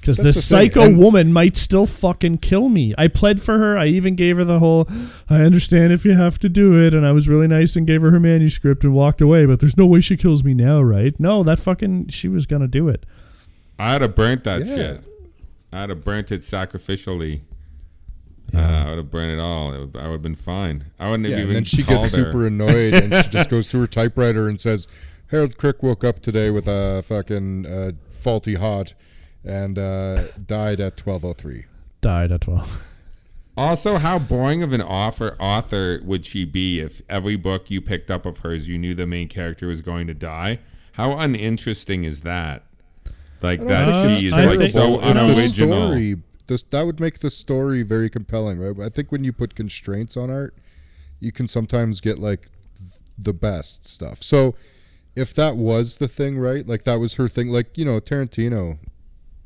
Because 0.00 0.16
this 0.16 0.36
the 0.36 0.40
thing, 0.56 0.70
psycho 0.70 0.82
and- 0.86 0.98
woman 0.98 1.30
might 1.32 1.56
still 1.58 1.84
fucking 1.86 2.38
kill 2.38 2.68
me. 2.70 2.94
I 2.96 3.06
pled 3.08 3.42
for 3.42 3.58
her. 3.58 3.76
I 3.76 3.86
even 3.86 4.14
gave 4.14 4.38
her 4.38 4.44
the 4.44 4.58
whole, 4.58 4.88
I 5.28 5.42
understand 5.42 5.92
if 5.92 6.04
you 6.06 6.14
have 6.14 6.38
to 6.38 6.48
do 6.48 6.74
it. 6.82 6.94
And 6.94 7.06
I 7.06 7.12
was 7.12 7.28
really 7.28 7.46
nice 7.46 7.76
and 7.76 7.86
gave 7.86 8.00
her 8.02 8.10
her 8.10 8.18
manuscript 8.20 8.82
and 8.82 8.94
walked 8.94 9.20
away. 9.20 9.44
But 9.44 9.60
there's 9.60 9.76
no 9.76 9.86
way 9.86 10.00
she 10.00 10.16
kills 10.16 10.42
me 10.42 10.54
now, 10.54 10.80
right? 10.80 11.18
No, 11.20 11.42
that 11.42 11.58
fucking, 11.58 12.08
she 12.08 12.28
was 12.28 12.46
going 12.46 12.62
to 12.62 12.68
do 12.68 12.88
it. 12.88 13.04
I'd 13.78 14.00
have 14.00 14.14
burnt 14.14 14.44
that 14.44 14.64
Yeah. 14.66 14.76
shit. 14.76 15.06
I'd 15.72 15.90
have 15.90 16.02
burnt 16.02 16.32
it 16.32 16.40
sacrificially. 16.40 17.42
Uh, 18.54 18.58
I 18.58 18.88
would 18.88 18.98
have 18.98 19.10
burned 19.10 19.32
it 19.32 19.38
all. 19.38 19.72
It 19.74 19.78
would, 19.80 19.96
I 19.96 20.06
would 20.06 20.14
have 20.14 20.22
been 20.22 20.34
fine. 20.34 20.86
I 20.98 21.10
wouldn't 21.10 21.28
Yeah, 21.28 21.36
have 21.36 21.46
and 21.48 21.56
then 21.56 21.64
she 21.64 21.82
called 21.82 22.04
gets 22.04 22.14
her. 22.16 22.24
super 22.24 22.46
annoyed 22.46 22.94
and 22.94 23.14
she 23.14 23.30
just 23.30 23.48
goes 23.50 23.68
to 23.68 23.78
her 23.80 23.86
typewriter 23.86 24.48
and 24.48 24.58
says, 24.60 24.88
Harold 25.28 25.56
Crick 25.58 25.82
woke 25.82 26.02
up 26.04 26.20
today 26.20 26.50
with 26.50 26.66
a 26.66 27.02
fucking 27.02 27.66
uh, 27.66 27.92
faulty 28.08 28.54
heart 28.54 28.94
and 29.44 29.78
uh, 29.78 30.22
died 30.46 30.80
at 30.80 31.00
1203. 31.04 31.64
Died 32.00 32.32
at 32.32 32.42
12. 32.42 32.86
Also, 33.56 33.98
how 33.98 34.18
boring 34.18 34.62
of 34.62 34.72
an 34.72 34.80
author 34.80 35.36
author 35.38 36.00
would 36.04 36.24
she 36.24 36.46
be 36.46 36.80
if 36.80 37.02
every 37.10 37.36
book 37.36 37.70
you 37.70 37.82
picked 37.82 38.10
up 38.10 38.24
of 38.24 38.38
hers, 38.38 38.68
you 38.68 38.78
knew 38.78 38.94
the 38.94 39.06
main 39.06 39.28
character 39.28 39.66
was 39.66 39.82
going 39.82 40.06
to 40.06 40.14
die? 40.14 40.60
How 40.92 41.18
uninteresting 41.18 42.04
is 42.04 42.20
that? 42.22 42.62
Like 43.42 43.60
that 43.66 44.16
she 44.18 44.28
is 44.28 44.32
that's 44.32 44.56
like 44.56 44.72
terrible. 44.72 44.72
so 44.72 44.94
If 44.94 45.00
the 45.00 45.10
unoriginal. 45.10 45.88
story, 45.88 46.22
this, 46.46 46.62
that 46.62 46.86
would 46.86 47.00
make 47.00 47.18
the 47.18 47.30
story 47.30 47.82
very 47.82 48.08
compelling, 48.08 48.58
right? 48.58 48.78
I 48.86 48.88
think 48.88 49.12
when 49.12 49.24
you 49.24 49.32
put 49.32 49.54
constraints 49.54 50.16
on 50.16 50.30
art, 50.30 50.54
you 51.18 51.32
can 51.32 51.46
sometimes 51.46 52.00
get 52.00 52.18
like 52.18 52.48
the 53.18 53.34
best 53.34 53.86
stuff. 53.86 54.22
So 54.22 54.54
if 55.14 55.34
that 55.34 55.56
was 55.56 55.98
the 55.98 56.08
thing, 56.08 56.38
right? 56.38 56.66
Like 56.66 56.84
that 56.84 56.98
was 56.98 57.14
her 57.14 57.28
thing. 57.28 57.48
Like 57.48 57.76
you 57.76 57.84
know, 57.84 58.00
Tarantino 58.00 58.78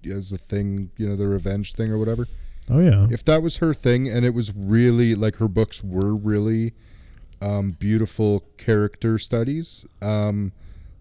is 0.06 0.32
a 0.32 0.38
thing. 0.38 0.90
You 0.96 1.08
know, 1.08 1.16
the 1.16 1.26
revenge 1.26 1.72
thing 1.74 1.90
or 1.92 1.98
whatever. 1.98 2.26
Oh, 2.70 2.80
yeah. 2.80 3.06
if 3.10 3.22
that 3.26 3.42
was 3.42 3.58
her 3.58 3.74
thing 3.74 4.08
and 4.08 4.24
it 4.24 4.32
was 4.32 4.50
really 4.56 5.14
like 5.14 5.36
her 5.36 5.48
books 5.48 5.84
were 5.84 6.14
really 6.14 6.72
um, 7.42 7.72
beautiful 7.72 8.42
character 8.56 9.18
studies 9.18 9.84
um, 10.00 10.50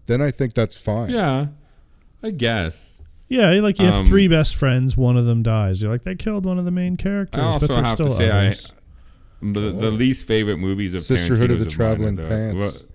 then 0.04 0.20
i 0.20 0.30
think 0.30 0.52
that's 0.52 0.78
fine 0.78 1.08
Yeah, 1.08 1.46
I 2.22 2.32
guess. 2.32 3.00
Yeah, 3.28 3.48
like 3.62 3.78
you 3.78 3.86
have 3.86 3.94
Um, 3.94 4.06
three 4.06 4.28
best 4.28 4.54
friends, 4.56 4.94
one 4.94 5.16
of 5.16 5.24
them 5.24 5.42
dies. 5.42 5.80
You're 5.80 5.90
like, 5.90 6.02
they 6.02 6.14
killed 6.14 6.44
one 6.44 6.58
of 6.58 6.66
the 6.66 6.70
main 6.70 6.98
characters. 6.98 7.40
I 7.42 7.58
but 7.58 7.62
also 7.62 7.66
there's 7.68 7.86
have 7.86 7.94
still 7.94 8.08
to 8.10 8.14
say 8.16 8.30
others. 8.30 8.70
I 9.42 9.46
the, 9.52 9.60
the 9.72 9.90
least 9.90 10.26
favorite 10.26 10.58
movies 10.58 10.92
of 10.92 11.02
Sisterhood 11.02 11.50
of 11.50 11.60
the 11.60 11.64
Tarantino's 11.64 11.78
mine 11.78 12.18
are 12.18 12.26
Traveling 12.26 12.56
Pants. 12.58 12.82
re- 12.82 12.88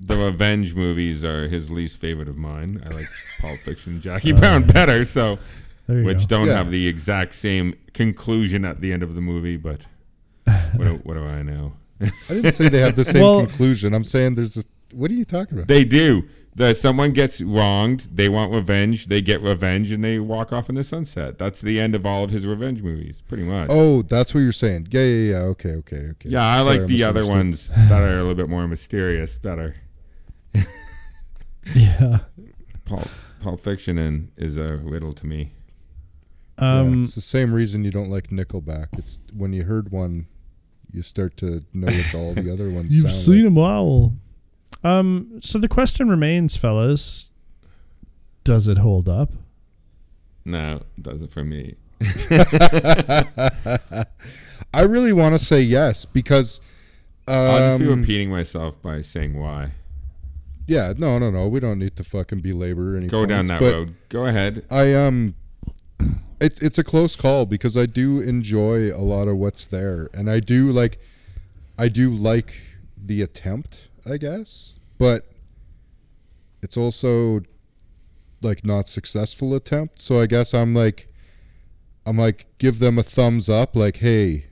The 0.00 0.16
revenge 0.16 0.74
movies 0.74 1.24
are 1.24 1.46
his 1.48 1.70
least 1.70 1.98
favorite 1.98 2.28
of 2.28 2.36
mine. 2.36 2.82
I 2.84 2.88
like 2.94 3.06
Pulp 3.40 3.60
Fiction, 3.60 3.94
and 3.94 4.02
Jackie 4.02 4.32
Brown 4.32 4.66
better. 4.66 5.04
So, 5.04 5.38
which 5.86 6.20
go. 6.20 6.24
don't 6.38 6.46
Yeah. 6.46 6.54
have 6.56 6.70
the 6.70 6.86
exact 6.88 7.34
same 7.34 7.74
conclusion 7.92 8.64
at 8.64 8.80
the 8.80 8.92
end 8.92 9.02
of 9.02 9.14
the 9.14 9.20
movie. 9.20 9.56
But 9.56 9.86
what 10.44 10.84
do, 10.84 11.00
what 11.02 11.14
do 11.14 11.24
I 11.24 11.42
know? 11.42 11.74
i 12.02 12.08
didn't 12.32 12.52
say 12.54 12.68
they 12.70 12.80
have 12.80 12.96
the 12.96 13.04
same 13.14 13.20
Well- 13.20 13.40
conclusion 13.46 13.92
i'm 13.92 14.04
saying 14.04 14.34
there's 14.34 14.56
a 14.56 14.62
what 14.94 15.10
are 15.10 15.14
you 15.14 15.26
talking 15.26 15.58
about 15.58 15.68
They 15.68 15.84
do. 15.84 16.24
The 16.56 16.74
someone 16.74 17.12
gets 17.12 17.40
wronged, 17.42 18.08
they 18.12 18.28
want 18.28 18.52
revenge, 18.52 19.06
they 19.06 19.20
get 19.20 19.40
revenge, 19.40 19.92
and 19.92 20.02
they 20.02 20.18
walk 20.18 20.52
off 20.52 20.68
in 20.68 20.74
the 20.74 20.82
sunset. 20.82 21.38
That's 21.38 21.60
the 21.60 21.78
end 21.78 21.94
of 21.94 22.04
all 22.04 22.24
of 22.24 22.30
his 22.30 22.44
revenge 22.44 22.82
movies, 22.82 23.22
pretty 23.28 23.44
much. 23.44 23.68
oh 23.70 24.00
that's 24.02 24.32
what 24.34 24.40
you're 24.40 24.50
saying 24.52 24.88
yeah 24.90 25.00
yeah 25.02 25.30
yeah 25.32 25.36
okay 25.52 25.72
okay 25.74 25.96
okay 26.12 26.28
yeah, 26.30 26.44
I 26.44 26.64
Sorry, 26.64 26.78
like 26.78 26.88
the 26.88 27.04
other 27.04 27.24
ones 27.26 27.68
that 27.68 28.00
are 28.02 28.14
a 28.14 28.22
little 28.22 28.34
bit 28.34 28.48
more 28.48 28.66
mysterious 28.66 29.36
better. 29.38 29.74
Yeah. 31.74 32.20
Pulp, 32.84 33.06
Pulp 33.40 33.60
Fiction 33.60 33.98
and 33.98 34.30
is 34.36 34.56
a 34.56 34.76
riddle 34.78 35.12
to 35.12 35.26
me. 35.26 35.52
Yeah, 36.58 36.80
Um, 36.80 37.04
it's 37.04 37.14
the 37.14 37.20
same 37.20 37.52
reason 37.52 37.84
you 37.84 37.90
don't 37.90 38.10
like 38.10 38.28
nickelback 38.30 38.88
it's 38.98 39.20
when 39.34 39.52
you 39.52 39.64
heard 39.64 39.90
one 39.92 40.26
you 40.92 41.02
start 41.02 41.36
to 41.38 41.62
know 41.72 41.86
what 41.86 42.14
all 42.14 42.34
the 42.34 42.52
other 42.52 42.68
ones 42.70 42.94
You've 42.96 43.10
sound 43.10 43.22
seen 43.22 43.34
like. 43.36 43.44
them 43.44 43.58
all. 43.58 44.14
Um, 44.82 45.38
so 45.40 45.58
the 45.58 45.68
question 45.68 46.08
remains, 46.08 46.56
fellas: 46.56 47.30
Does 48.44 48.66
it 48.66 48.78
hold 48.78 49.08
up? 49.08 49.30
No, 50.44 50.76
it 50.96 51.02
doesn't 51.02 51.28
for 51.28 51.44
me. 51.44 51.76
I 54.72 54.82
really 54.82 55.12
want 55.12 55.38
to 55.38 55.44
say 55.44 55.60
yes 55.60 56.04
because 56.04 56.60
I'll 57.28 57.58
just 57.58 57.78
be 57.78 57.86
um, 57.88 58.00
repeating 58.00 58.30
myself 58.30 58.80
by 58.82 59.00
saying 59.02 59.38
why. 59.38 59.72
Yeah, 60.70 60.92
no, 60.96 61.18
no, 61.18 61.32
no. 61.32 61.48
We 61.48 61.58
don't 61.58 61.80
need 61.80 61.96
to 61.96 62.04
fucking 62.04 62.42
belabor 62.42 62.96
any. 62.96 63.08
Go 63.08 63.26
down 63.26 63.46
that 63.46 63.60
road. 63.60 63.96
Go 64.08 64.26
ahead. 64.26 64.64
I 64.70 64.94
um, 64.94 65.34
it's 66.40 66.62
it's 66.62 66.78
a 66.78 66.84
close 66.84 67.16
call 67.16 67.44
because 67.44 67.76
I 67.76 67.86
do 67.86 68.20
enjoy 68.20 68.94
a 68.94 69.02
lot 69.02 69.26
of 69.26 69.36
what's 69.36 69.66
there, 69.66 70.08
and 70.14 70.30
I 70.30 70.38
do 70.38 70.70
like, 70.70 71.00
I 71.76 71.88
do 71.88 72.14
like 72.14 72.54
the 72.96 73.20
attempt, 73.20 73.88
I 74.08 74.16
guess, 74.16 74.74
but 74.96 75.28
it's 76.62 76.76
also 76.76 77.40
like 78.40 78.64
not 78.64 78.86
successful 78.86 79.56
attempt. 79.56 80.00
So 80.00 80.20
I 80.20 80.26
guess 80.26 80.54
I'm 80.54 80.72
like, 80.72 81.08
I'm 82.06 82.16
like 82.16 82.46
give 82.58 82.78
them 82.78 82.96
a 82.96 83.02
thumbs 83.02 83.48
up, 83.48 83.74
like 83.74 83.96
hey, 83.96 84.46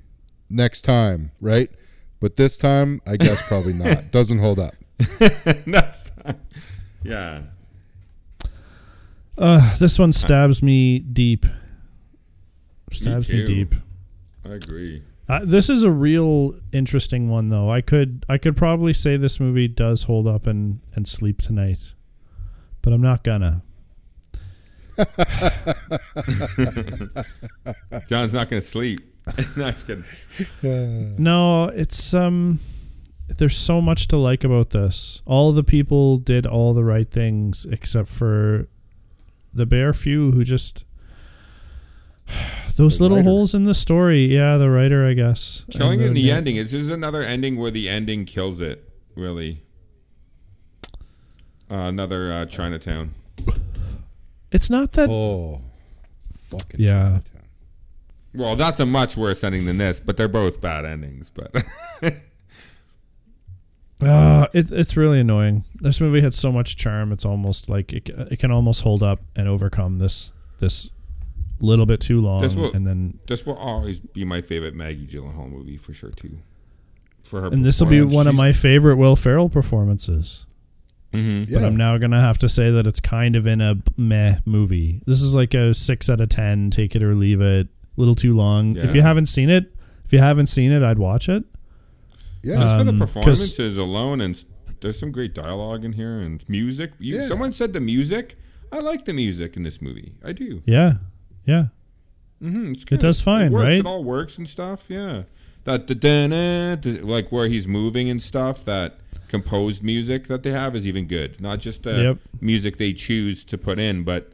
next 0.51 0.83
time, 0.83 1.31
right? 1.41 1.71
But 2.19 2.35
this 2.35 2.59
time, 2.59 3.03
I 3.07 3.17
guess 3.17 3.41
probably 3.43 3.73
not. 3.73 4.11
Doesn't 4.11 4.41
hold 4.41 4.59
up. 4.59 4.75
Next 5.67 6.13
time. 6.23 6.41
Yeah. 7.03 7.43
Uh, 9.37 9.77
this 9.77 9.99
one 9.99 10.13
stabs 10.13 10.63
me 10.63 10.99
deep. 10.99 11.47
Stabs 12.91 13.29
me, 13.31 13.45
too. 13.45 13.47
deep. 13.47 13.75
I 14.45 14.55
agree. 14.55 15.03
Uh, 15.29 15.41
this 15.45 15.69
is 15.69 15.83
a 15.85 15.91
real 15.91 16.55
interesting 16.73 17.29
one, 17.29 17.49
though. 17.49 17.71
I 17.71 17.83
could 17.83 18.25
I 18.29 18.39
could 18.39 18.57
probably 18.57 18.93
say 18.93 19.17
this 19.17 19.39
movie 19.39 19.69
does 19.69 20.05
hold 20.05 20.27
up 20.27 20.47
and 20.47 20.81
and 20.95 21.07
sleep 21.07 21.43
tonight, 21.43 21.93
but 22.83 22.93
I'm 22.93 23.03
not 23.03 23.23
gonna. 23.23 23.63
Jon's 28.09 28.33
not 28.35 28.49
to 28.49 28.61
sleep. 28.61 29.01
no, 29.57 29.71
just 29.71 29.87
kidding. 29.87 30.05
No, 31.23 31.65
it's 31.67 32.15
um 32.15 32.59
there's 33.37 33.57
so 33.57 33.81
much 33.83 34.09
to 34.09 34.17
like 34.17 34.43
about 34.45 34.71
this. 34.71 35.23
All 35.27 35.53
the 35.53 35.63
people 35.63 36.17
did 36.17 36.47
all 36.47 36.73
the 36.75 36.85
right 36.85 37.09
things 37.09 37.67
except 37.71 38.09
for 38.09 38.67
the 39.53 39.67
bare 39.67 39.93
few 39.93 40.33
who 40.33 40.45
just 40.45 40.85
those 42.77 42.99
The 42.99 43.05
little 43.05 43.19
writer. 43.19 43.29
holes 43.29 43.55
in 43.55 43.65
the 43.65 43.75
story. 43.75 44.25
Yeah, 44.35 44.57
the 44.57 44.71
writer, 44.71 45.07
I 45.07 45.13
guess. 45.15 45.65
Killing 45.71 46.01
in 46.01 46.15
the 46.15 46.27
then- 46.29 46.37
ending. 46.39 46.57
It's 46.57 46.71
just 46.73 46.91
another 46.91 47.23
ending 47.23 47.57
where 47.57 47.71
the 47.71 47.89
ending 47.89 48.25
kills 48.25 48.61
it, 48.61 48.89
really. 49.15 49.63
Uh, 51.71 51.75
another 51.89 52.33
uh, 52.33 52.47
Chinatown. 52.47 53.15
It's 54.51 54.71
not 54.71 54.93
that 54.93 55.11
Oh, 55.11 55.61
fucking 56.49 56.81
Yeah. 56.81 57.03
Chinatown. 57.03 57.23
Well, 58.35 58.57
that's 58.57 58.81
a 58.81 58.87
much 58.87 59.17
worse 59.17 59.43
ending 59.45 59.67
than 59.67 59.79
this, 59.79 60.01
but 60.01 60.17
they're 60.17 60.29
both 60.29 60.61
bad 60.63 60.85
endings. 60.85 61.31
But 61.31 61.55
Uh, 64.01 64.47
it, 64.53 64.71
it's 64.71 64.97
really 64.97 65.19
annoying. 65.21 65.65
This 65.81 66.01
movie 66.01 66.21
had 66.21 66.33
so 66.35 66.53
much 66.53 66.77
charm. 66.77 67.11
It's 67.13 67.25
almost 67.25 67.69
like 67.69 67.93
it, 67.93 68.09
it 68.31 68.39
can 68.39 68.51
almost 68.53 68.83
hold 68.83 69.03
up 69.03 69.21
and 69.37 69.49
overcome 69.49 69.99
this 69.99 70.31
this 70.61 70.91
little 71.61 71.87
bit 71.87 72.01
too 72.01 72.21
long, 72.21 72.41
This 72.41 72.55
will- 72.55 72.73
and 72.73 72.87
then 72.87 73.19
this 73.27 73.45
will 73.45 73.57
always 73.57 73.99
be 73.99 74.25
my 74.25 74.41
favorite 74.41 74.75
Maggie 74.75 75.07
Gyllenhaal 75.07 75.51
movie 75.51 75.77
for 75.77 75.93
sure 75.93 76.11
too. 76.11 76.39
For 77.25 77.41
her, 77.41 77.47
and 77.49 77.65
this 77.65 77.81
will 77.81 77.89
be 77.89 77.97
performance. 77.97 78.15
one 78.15 78.27
of 78.29 78.35
my 78.37 78.53
favorite 78.53 78.97
Will 78.97 79.17
Ferrell 79.17 79.49
performances. 79.49 80.47
hmm 81.13 81.45
Yeah. 81.49 81.59
But 81.59 81.65
I'm 81.67 81.77
now 81.77 81.99
gonna 81.99 82.21
have 82.21 82.39
to 82.39 82.49
say 82.49 82.71
that 82.71 82.87
it's 82.87 83.01
kind 83.01 83.35
of 83.35 83.47
in 83.49 83.61
a 83.61 83.77
meh 83.97 84.37
movie. 84.47 85.01
This 85.07 85.21
is 85.23 85.35
like 85.35 85.55
a 85.55 85.75
six 85.75 86.09
out 86.09 86.21
of 86.21 86.29
ten. 86.29 86.71
Take 86.71 86.95
it 86.95 87.03
or 87.03 87.15
leave 87.17 87.41
it. 87.41 87.67
A 87.67 88.01
little 88.01 88.15
too 88.15 88.35
long. 88.37 88.77
If 88.77 88.95
you 88.95 89.03
haven't 89.03 89.27
seen 89.27 89.51
it, 89.51 89.75
if 90.05 90.13
you 90.13 90.21
haven't 90.21 90.47
seen 90.47 90.71
it, 90.71 90.85
I'd 90.85 90.99
watch 90.99 91.29
it. 91.29 91.45
Yeah. 92.49 92.61
Just 92.61 92.77
for 92.79 92.85
the 92.85 92.91
Um, 92.91 92.99
'cause- 92.99 93.13
performances 93.13 93.77
alone, 93.77 94.21
and 94.21 94.43
there's 94.81 94.99
some 94.99 95.11
great 95.13 95.35
dialogue 95.35 95.85
in 95.85 95.93
here 95.93 96.21
and 96.21 96.43
music. 96.49 96.93
You, 96.99 97.17
Yeah. 97.17 97.27
Someone 97.27 97.53
said 97.53 97.73
the 97.73 97.81
music. 97.81 98.37
I 98.73 98.79
like 98.81 99.05
the 99.05 99.13
music 99.13 99.57
in 99.57 99.63
this 99.63 99.81
movie. 99.83 100.13
I 100.25 100.33
do. 100.33 100.63
Yeah, 100.67 100.95
yeah. 101.47 101.67
Mm-hmm, 102.43 102.73
it's 102.73 102.85
good. 102.85 103.01
does 103.01 103.21
fine, 103.21 103.51
works, 103.51 103.63
right? 103.65 103.73
It 103.81 103.87
all 103.87 104.05
works 104.05 104.39
and 104.39 104.49
stuff. 104.49 104.87
Yeah, 104.89 105.23
that 105.65 105.87
the 105.89 105.95
da 105.95 106.77
like 107.03 107.33
where 107.33 107.49
he's 107.49 107.67
moving 107.67 108.09
and 108.11 108.23
stuff. 108.23 108.65
That 108.65 109.01
composed 109.29 109.83
music 109.83 110.27
that 110.29 110.43
they 110.43 110.53
have 110.53 110.77
is 110.77 110.87
even 110.87 111.07
good. 111.07 111.41
Not 111.41 111.59
just 111.61 111.83
the 111.83 112.03
Yep. 112.03 112.19
music 112.41 112.77
they 112.79 112.93
choose 112.93 113.43
to 113.45 113.59
put 113.59 113.79
in, 113.79 114.05
but 114.05 114.33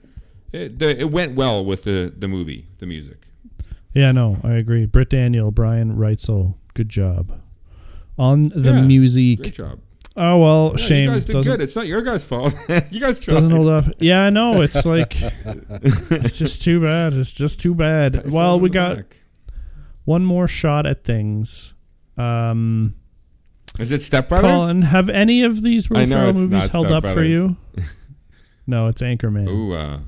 it, 0.52 0.78
the, 0.78 1.00
it 1.00 1.10
went 1.10 1.34
well 1.34 1.64
with 1.64 1.84
the 1.84 2.12
the 2.16 2.28
movie, 2.28 2.66
the 2.78 2.86
music. 2.86 3.26
Yeah, 3.94 4.12
no, 4.12 4.38
I 4.44 4.52
agree. 4.54 4.84
Britt 4.86 5.10
Daniel, 5.10 5.50
Brian 5.50 5.94
Reitzell, 5.94 6.54
good 6.74 6.88
job 6.90 7.32
on 8.18 8.44
the 8.44 8.72
Yeah, 8.72 8.82
music. 8.82 9.38
Great 9.38 9.54
job. 9.54 9.80
Oh 10.16 10.38
well, 10.38 10.74
Yeah, 10.76 10.86
shame 10.86 11.04
You 11.04 11.10
guys 11.16 11.24
did 11.24 11.44
good. 11.44 11.60
It's 11.60 11.74
not 11.74 11.86
your 11.88 12.00
guys' 12.00 12.24
fault. 12.24 12.54
you 12.90 13.00
guys 13.00 13.18
tried. 13.18 13.34
doesn't 13.34 13.50
hold 13.50 13.66
up. 13.66 13.84
Yeah, 13.98 14.22
I 14.24 14.30
know. 14.30 14.62
It's 14.62 14.84
like 14.84 15.16
it's 15.20 16.38
just 16.38 16.62
too 16.62 16.80
bad. 16.80 17.14
It's 17.14 17.32
just 17.32 17.60
too 17.60 17.74
bad. 17.74 18.30
Well, 18.30 18.60
we 18.60 18.70
got 18.70 18.96
back. 18.96 19.20
one 20.04 20.24
more 20.24 20.46
shot 20.46 20.86
at 20.86 21.02
things. 21.02 21.74
Um, 22.16 22.94
Is 23.80 23.90
it 23.90 24.02
Step 24.02 24.28
Brothers? 24.28 24.50
Colin, 24.50 24.82
have 24.82 25.08
any 25.10 25.42
of 25.42 25.62
these 25.62 25.90
Will 25.90 26.06
Ferrell 26.06 26.32
movies 26.32 26.68
held 26.68 26.86
Step 26.86 27.04
up 27.04 27.12
for 27.12 27.24
you? 27.24 27.56
no, 28.68 28.86
it's 28.86 29.02
Anchorman. 29.02 29.48
Ooh, 29.48 29.72
uh, 29.72 29.98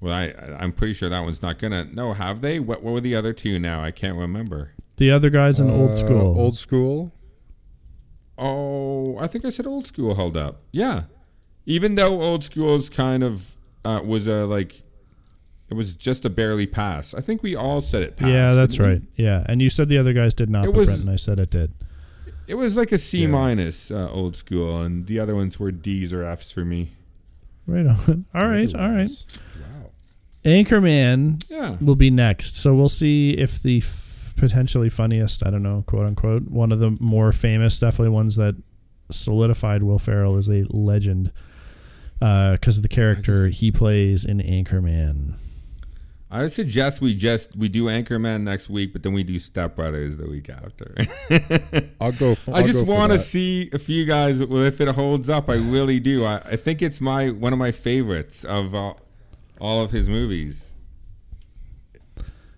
well, 0.00 0.12
I 0.12 0.34
I'm 0.58 0.72
pretty 0.72 0.92
sure 0.92 1.08
that 1.08 1.20
one's 1.20 1.40
not 1.40 1.58
gonna. 1.58 1.84
No, 1.84 2.12
have 2.12 2.42
they? 2.42 2.58
What 2.58 2.82
what 2.82 2.92
were 2.92 3.00
the 3.00 3.16
other 3.16 3.32
two? 3.32 3.58
Now 3.58 3.82
I 3.82 3.92
can't 3.92 4.18
remember. 4.18 4.72
The 5.00 5.10
other 5.10 5.30
guy's 5.30 5.58
in 5.58 5.70
old 5.70 5.90
Uh, 5.90 5.94
school. 5.94 6.38
Old 6.38 6.56
school. 6.58 7.10
Oh, 8.38 9.16
I 9.18 9.26
think 9.26 9.44
I 9.44 9.50
said 9.50 9.66
old 9.66 9.86
school 9.86 10.14
held 10.14 10.36
up. 10.36 10.62
Yeah, 10.72 11.04
even 11.66 11.94
though 11.94 12.20
old 12.22 12.44
school's 12.44 12.88
kind 12.88 13.22
of 13.22 13.56
uh, 13.84 14.00
was 14.04 14.28
a 14.28 14.44
like, 14.46 14.82
it 15.70 15.74
was 15.74 15.94
just 15.94 16.24
a 16.24 16.30
barely 16.30 16.66
pass. 16.66 17.14
I 17.14 17.20
think 17.22 17.42
we 17.42 17.56
all 17.56 17.80
said 17.80 18.02
it. 18.02 18.16
Passed, 18.16 18.30
yeah, 18.30 18.52
that's 18.52 18.74
didn't 18.74 18.86
we? 18.86 18.92
right. 18.92 19.02
Yeah, 19.16 19.44
and 19.46 19.60
you 19.62 19.70
said 19.70 19.88
the 19.88 19.98
other 19.98 20.12
guys 20.12 20.34
did 20.34 20.50
not, 20.50 20.64
It 20.64 20.72
but 20.72 20.74
was- 20.76 20.88
Brent 20.88 21.00
and 21.02 21.10
I 21.10 21.16
said 21.16 21.38
it 21.40 21.50
did. 21.50 21.72
It 22.46 22.54
was 22.56 22.76
like 22.76 22.92
a 22.92 22.98
C 22.98 23.22
Yeah. 23.22 23.28
minus 23.28 23.90
uh, 23.90 24.10
old 24.10 24.36
school, 24.36 24.82
and 24.82 25.06
the 25.06 25.18
other 25.20 25.34
ones 25.34 25.58
were 25.60 25.70
D's 25.70 26.12
or 26.12 26.24
F's 26.24 26.50
for 26.52 26.64
me. 26.64 26.90
Right 27.66 27.86
on. 27.86 28.24
All 28.34 28.48
right, 28.48 28.74
all 28.74 28.90
right. 28.90 29.08
Wow. 29.56 29.90
Anchorman 30.44 31.42
Yeah. 31.48 31.76
will 31.80 31.94
be 31.94 32.10
next. 32.10 32.56
So 32.56 32.74
we'll 32.74 32.88
see 32.88 33.30
if 33.32 33.62
the 33.62 33.78
f- 33.78 34.09
potentially 34.36 34.88
funniest, 34.88 35.46
I 35.46 35.50
don't 35.50 35.62
know, 35.62 35.84
quote 35.86 36.06
unquote, 36.06 36.44
one 36.44 36.72
of 36.72 36.78
the 36.78 36.96
more 37.00 37.32
famous, 37.32 37.78
definitely 37.78 38.10
ones 38.10 38.36
that 38.36 38.54
solidified 39.10 39.82
Will 39.82 39.98
Ferrell 39.98 40.36
as 40.36 40.48
a 40.48 40.64
legend 40.70 41.32
because 42.18 42.76
of 42.76 42.82
the 42.82 42.88
character 42.88 43.48
he 43.48 43.70
plays 43.72 44.24
in 44.24 44.38
Anchorman. 44.38 45.36
I 46.32 46.42
would 46.42 46.52
suggest 46.52 47.00
we 47.00 47.16
just 47.16 47.56
we 47.56 47.68
do 47.68 47.86
Anchorman 47.86 48.42
next 48.42 48.70
week, 48.70 48.92
but 48.92 49.02
then 49.02 49.12
we 49.12 49.24
do 49.24 49.40
Step 49.40 49.74
Brothers 49.74 50.16
the 50.16 50.28
week 50.28 50.48
after. 50.48 50.94
I'll 52.00 52.12
go. 52.12 52.36
For, 52.36 52.54
I 52.54 52.60
I'll 52.60 52.66
just 52.66 52.86
want 52.86 53.10
to 53.10 53.18
see 53.18 53.68
if 53.72 53.88
you 53.88 54.04
guys, 54.04 54.44
well, 54.44 54.62
if 54.62 54.80
it 54.80 54.86
holds 54.88 55.28
up. 55.28 55.50
I 55.50 55.54
really 55.54 55.98
do. 55.98 56.24
I, 56.24 56.36
I 56.44 56.56
think 56.56 56.82
it's 56.82 57.00
my 57.00 57.30
one 57.30 57.52
of 57.52 57.58
my 57.58 57.72
favorites 57.72 58.44
of 58.44 58.76
uh, 58.76 58.94
all 59.60 59.82
of 59.82 59.90
his 59.90 60.08
movies. 60.08 60.69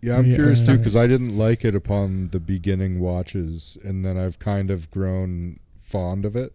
Yeah, 0.03 0.16
I'm 0.18 0.26
Yeah. 0.26 0.34
curious 0.34 0.66
too 0.66 0.76
because 0.78 0.96
I 0.96 1.07
didn't 1.07 1.38
like 1.38 1.64
it 1.64 1.74
upon 1.74 2.28
the 2.32 2.40
beginning 2.40 2.98
watches, 3.00 3.78
and 3.84 4.05
then 4.05 4.16
I've 4.18 4.38
kind 4.38 4.70
of 4.70 4.90
grown 4.90 5.61
fond 5.78 6.24
of 6.26 6.34
it. 6.36 6.53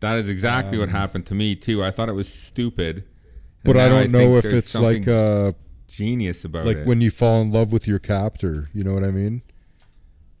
That 0.00 0.18
is 0.18 0.28
exactly 0.28 0.78
what 0.78 0.88
Um, 0.88 0.94
happened 0.94 1.26
to 1.26 1.34
me 1.34 1.54
too. 1.54 1.82
I 1.84 1.92
thought 1.92 2.08
it 2.08 2.14
was 2.14 2.28
stupid, 2.28 3.04
But 3.64 3.76
I 3.76 3.88
don't 3.88 4.10
know 4.10 4.36
if 4.36 4.44
it's 4.44 4.74
like 4.74 5.04
something 5.04 5.08
uh 5.14 5.52
genius 5.86 6.44
about 6.44 6.64
it. 6.64 6.66
like 6.66 6.76
it. 6.78 6.86
when 6.86 7.00
you 7.00 7.10
fall 7.12 7.40
in 7.42 7.52
love 7.52 7.72
with 7.72 7.86
your 7.86 8.00
captor. 8.00 8.68
You 8.74 8.82
know 8.82 8.92
what 8.94 9.04
I 9.04 9.10
mean? 9.12 9.42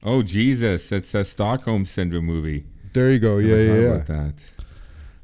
oh 0.02 0.22
Jesus, 0.22 0.90
it's 0.90 1.14
a 1.14 1.22
Stockholm 1.24 1.84
syndrome 1.84 2.24
movie. 2.26 2.64
There 2.92 3.12
you 3.12 3.20
go. 3.20 3.38
Yeah, 3.38 3.54
Never 3.54 3.64
yeah, 3.64 3.80
yeah. 3.80 3.94
About 3.94 4.06
that. 4.08 4.50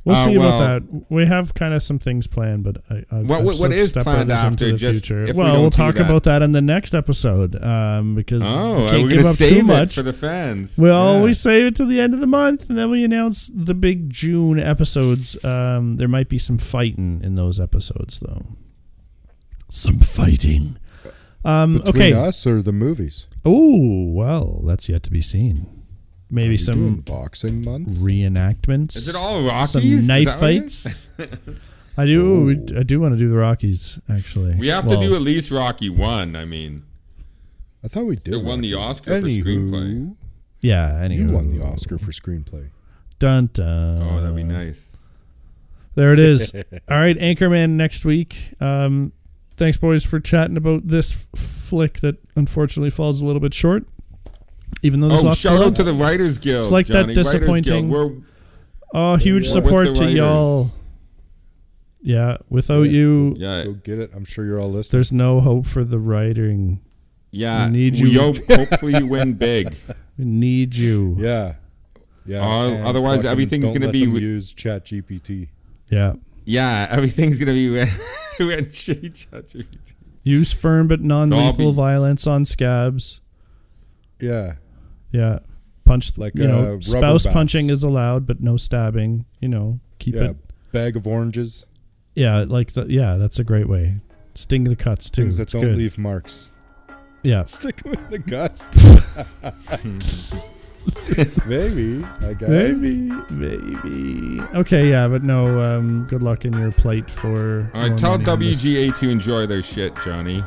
We'll 0.08 0.16
Uh, 0.16 0.24
see 0.24 0.38
well- 0.38 0.48
about 0.62 0.82
that. 0.90 1.04
We 1.10 1.26
have 1.26 1.52
kind 1.52 1.74
of 1.74 1.82
some 1.82 1.98
things 1.98 2.26
planned, 2.26 2.64
but 2.64 2.78
I, 2.88 3.04
I've, 3.10 3.28
What- 3.28 3.40
I've 3.40 3.44
what- 3.44 3.60
what 3.60 3.72
Step 3.84 4.04
planned 4.04 4.28
Brothers 4.28 4.42
after, 4.44 4.64
into 4.66 4.72
the 4.72 4.78
just 4.78 5.04
future. 5.06 5.26
if 5.26 5.36
well, 5.36 5.52
don't 5.52 5.60
we'll 5.60 5.70
talk 5.70 5.96
that? 5.96 6.06
about 6.06 6.22
that 6.22 6.40
in 6.40 6.52
the 6.52 6.62
next 6.62 6.94
episode 6.94 7.62
um, 7.62 8.14
because 8.14 8.42
Oh, 8.44 8.74
we 8.74 8.82
we're 8.82 8.90
can't 8.90 9.10
give 9.10 9.26
up 9.26 9.36
save 9.36 9.52
too 9.52 9.58
it 9.58 9.64
much. 9.64 9.94
for 9.94 10.02
the 10.02 10.12
fans. 10.14 10.78
We 10.78 10.88
Yeah. 10.88 10.94
always 10.94 11.38
save 11.38 11.66
it 11.66 11.74
to 11.76 11.84
the 11.84 12.00
end 12.00 12.14
of 12.14 12.20
the 12.20 12.26
month, 12.26 12.70
and 12.70 12.78
then 12.78 12.90
we 12.90 13.04
announce 13.04 13.50
the 13.54 13.74
big 13.74 14.08
June 14.08 14.58
episodes. 14.58 15.36
Um, 15.44 15.96
there 15.98 16.08
might 16.08 16.30
be 16.30 16.38
some 16.38 16.56
fighting 16.56 17.20
in 17.22 17.34
those 17.34 17.60
episodes, 17.60 18.20
though. 18.20 18.46
Some 19.68 19.98
fighting. 19.98 20.78
Um, 21.44 21.74
Between 21.78 21.94
okay. 21.94 22.12
us 22.14 22.46
or 22.46 22.62
the 22.62 22.72
movies? 22.72 23.26
Oh 23.44 24.08
well, 24.10 24.62
that's 24.66 24.88
yet 24.88 25.02
to 25.02 25.10
be 25.10 25.20
seen. 25.20 25.66
Maybe 26.30 26.54
Are 26.54 26.58
some 26.58 26.96
boxing 26.96 27.64
month. 27.64 27.88
reenactments. 27.88 28.96
Is 28.96 29.08
it 29.08 29.16
all 29.16 29.42
Rockies? 29.42 30.00
Some 30.00 30.06
knife 30.06 30.26
that 30.26 30.40
what 30.40 30.50
it 30.50 30.64
is? 30.64 31.08
fights. 31.18 31.38
I 31.96 32.04
do. 32.06 32.44
we- 32.44 32.76
I 32.76 32.82
do 32.82 33.00
want 33.00 33.14
to 33.14 33.18
do 33.18 33.28
the 33.30 33.36
Rockies. 33.36 33.98
Actually, 34.08 34.54
We 34.56 34.68
have 34.68 34.84
Well, 34.86 35.00
to 35.00 35.06
do 35.06 35.14
at 35.14 35.22
least 35.22 35.50
Rocky 35.50 35.88
one. 35.90 36.36
I 36.36 36.44
mean, 36.44 36.82
I 37.82 37.88
thought 37.88 38.04
we 38.04 38.16
did. 38.16 38.34
It 38.34 38.44
won 38.44 38.60
the 38.60 38.74
Rocky. 38.74 38.84
Oscar 38.90 39.20
for 39.20 39.26
screenplay. 39.26 40.14
Yeah. 40.60 40.98
Anyway, 41.00 41.22
You 41.28 41.32
won 41.34 41.48
the 41.48 41.64
Oscar 41.64 41.98
for 41.98 42.10
screenplay. 42.12 42.68
Dun 43.18 43.48
dun. 43.52 44.02
oh, 44.02 44.20
that'd 44.20 44.36
be 44.36 44.44
nice. 44.44 44.96
There 45.94 46.12
it 46.12 46.20
is. 46.20 46.54
All 46.88 46.96
right, 46.98 47.16
Anchorman 47.18 47.70
next 47.70 48.04
week. 48.04 48.52
Um, 48.60 49.12
thanks, 49.56 49.76
boys, 49.78 50.04
for 50.04 50.20
chatting 50.20 50.56
about 50.56 50.86
this 50.86 51.26
f- 51.34 51.40
flick 51.40 52.00
that 52.00 52.16
unfortunately 52.36 52.90
falls 52.90 53.20
a 53.20 53.26
little 53.26 53.40
bit 53.40 53.54
short. 53.54 53.84
Even 54.82 55.00
though 55.00 55.08
there's 55.08 55.22
Oh, 55.24 55.28
lots 55.28 55.40
shout 55.40 55.58
to 55.60 55.66
out 55.66 55.76
to 55.76 55.82
the 55.82 55.92
Writers 55.94 56.38
Guild. 56.38 56.62
It's 56.62 56.70
like 56.70 56.86
that 56.86 56.92
Johnny. 57.06 57.14
Writers 57.14 57.32
Guild. 57.32 57.42
disappointing- 57.42 57.88
We're, 57.90 58.12
oh, 58.94 59.16
huge 59.16 59.46
Yeah. 59.46 59.52
support 59.52 59.94
to 59.96 60.10
y'all. 60.10 60.70
Yeah, 62.00 62.36
without 62.48 62.82
you, 62.90 63.34
yeah, 63.36 63.64
Go 63.64 63.72
get 63.74 63.98
it. 63.98 64.10
I'm 64.14 64.24
sure 64.24 64.44
you're 64.44 64.60
all 64.60 64.70
listening. 64.70 64.96
there's 64.98 65.12
no 65.12 65.40
hope 65.40 65.66
for 65.66 65.84
the 65.84 65.98
writing. 65.98 66.80
yeah. 67.32 67.66
We 67.66 67.72
need 67.72 68.00
We 68.00 68.10
you. 68.10 68.20
hope, 68.20 68.36
hopefully 68.50 68.96
you 68.98 69.06
win 69.06 69.34
big. 69.34 69.74
We 70.18 70.24
need 70.24 70.74
you. 70.74 71.14
Yeah. 71.16 71.54
Yeah. 72.26 72.40
Uh, 72.44 72.70
and 72.70 72.84
otherwise 72.84 73.18
fucking 73.18 73.30
everything's 73.30 73.64
don't 73.66 73.72
gonna 73.74 73.86
let 73.86 73.92
be 73.92 74.04
them 74.04 74.16
use 74.16 74.52
Chat 74.52 74.84
GPT. 74.84 75.46
Yeah. 75.88 76.14
Yeah, 76.44 76.88
everything's 76.90 77.38
gonna 77.38 77.52
be 77.52 77.70
when, 77.70 77.86
when 78.40 78.64
shitty 78.66 79.28
ChatGPT. 79.30 79.92
Use 80.24 80.52
firm 80.52 80.88
but 80.88 81.00
non-lethal 81.00 81.70
be- 81.70 81.76
violence 81.76 82.26
on 82.26 82.44
scabs. 82.44 83.20
Yeah. 84.20 84.54
Yeah. 85.10 85.40
Punch 85.84 86.18
Like, 86.18 86.36
you 86.36 86.46
know, 86.46 86.76
uh, 86.76 86.80
spouse 86.80 87.24
bats. 87.24 87.32
punching 87.32 87.70
is 87.70 87.82
allowed, 87.82 88.26
but 88.26 88.40
no 88.40 88.56
stabbing. 88.56 89.24
You 89.40 89.48
know, 89.48 89.80
keep 89.98 90.14
yeah. 90.14 90.30
it. 90.30 90.36
Bag 90.72 90.96
of 90.96 91.06
oranges. 91.06 91.64
Yeah, 92.14 92.44
like 92.46 92.72
the, 92.72 92.84
yeah, 92.88 93.16
that's 93.16 93.38
a 93.38 93.44
great 93.44 93.68
way. 93.68 93.96
Sting 94.34 94.64
the 94.64 94.76
cuts 94.76 95.08
too. 95.08 95.22
Things 95.22 95.36
that 95.38 95.44
It's 95.44 95.52
don't 95.52 95.62
good. 95.62 95.78
leave 95.78 95.96
marks. 95.96 96.50
Yeah. 97.22 97.44
Stick 97.46 97.82
them 97.82 97.94
in 97.94 98.10
the 98.10 98.18
guts. 98.18 98.68
Maybe. 101.46 102.04
I 102.20 102.34
guess. 102.34 102.48
Maybe, 102.48 103.10
maybe. 103.30 104.40
Okay, 104.54 104.88
yeah, 104.88 105.06
but 105.08 105.22
no. 105.22 105.60
Um, 105.60 106.04
good 106.06 106.22
luck 106.22 106.44
in 106.44 106.52
your 106.54 106.72
plate 106.72 107.10
for. 107.10 107.70
All 107.74 107.80
right, 107.80 107.90
more 107.90 107.98
tell 107.98 108.10
money 108.12 108.30
on 108.30 108.38
this. 108.40 108.64
WGA 108.64 108.96
to 108.98 109.08
enjoy 109.08 109.46
their 109.46 109.62
shit, 109.62 109.94
Johnny. 110.04 110.42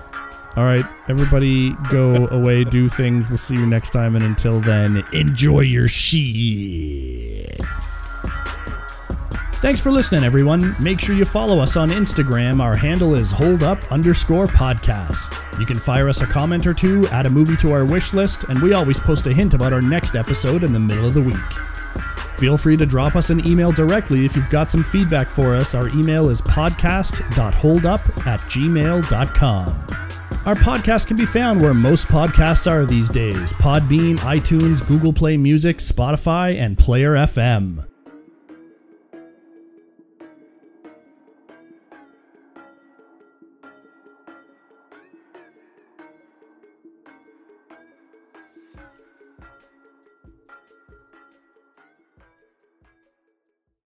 All 0.57 0.65
right, 0.65 0.85
everybody, 1.07 1.73
go 1.89 2.27
away, 2.27 2.65
do 2.65 2.89
things. 2.89 3.29
We'll 3.29 3.37
see 3.37 3.55
you 3.55 3.65
next 3.65 3.91
time, 3.91 4.17
and 4.17 4.25
until 4.25 4.59
then, 4.59 5.01
enjoy 5.13 5.61
your 5.61 5.87
shit. 5.87 7.61
Thanks 9.61 9.79
for 9.79 9.91
listening, 9.91 10.23
everyone. 10.25 10.75
Make 10.79 10.99
sure 10.99 11.15
you 11.15 11.23
follow 11.23 11.59
us 11.59 11.77
on 11.77 11.89
Instagram. 11.89 12.59
Our 12.59 12.75
handle 12.75 13.15
is 13.15 13.31
holdup 13.31 13.91
underscore 13.91 14.47
podcast. 14.47 15.39
You 15.59 15.65
can 15.65 15.77
fire 15.77 16.09
us 16.09 16.21
a 16.21 16.25
comment 16.25 16.67
or 16.67 16.73
two, 16.73 17.07
add 17.09 17.27
a 17.27 17.29
movie 17.29 17.55
to 17.57 17.71
our 17.71 17.85
wish 17.85 18.13
list, 18.13 18.45
and 18.45 18.59
we 18.61 18.73
always 18.73 18.99
post 18.99 19.27
a 19.27 19.33
hint 19.33 19.53
about 19.53 19.71
our 19.71 19.81
next 19.81 20.15
episode 20.15 20.63
in 20.63 20.73
the 20.73 20.79
middle 20.79 21.05
of 21.05 21.13
the 21.13 21.21
week. 21.21 21.37
Feel 22.37 22.57
free 22.57 22.75
to 22.75 22.87
drop 22.87 23.15
us 23.15 23.29
an 23.29 23.45
email 23.45 23.71
directly 23.71 24.25
if 24.25 24.35
you've 24.35 24.49
got 24.49 24.71
some 24.71 24.83
feedback 24.83 25.29
for 25.29 25.55
us. 25.55 25.75
Our 25.75 25.89
email 25.89 26.29
is 26.29 26.41
podcast.holdup 26.41 28.27
at 28.27 28.39
gmail.com. 28.41 30.10
Our 30.45 30.55
podcast 30.55 31.05
can 31.05 31.17
be 31.17 31.25
found 31.25 31.61
where 31.61 31.73
most 31.73 32.07
podcasts 32.07 32.69
are 32.69 32.85
these 32.85 33.09
days 33.09 33.53
Podbean, 33.53 34.17
iTunes, 34.19 34.85
Google 34.87 35.13
Play 35.13 35.37
Music, 35.37 35.77
Spotify, 35.77 36.57
and 36.57 36.77
Player 36.77 37.13
FM. 37.13 37.90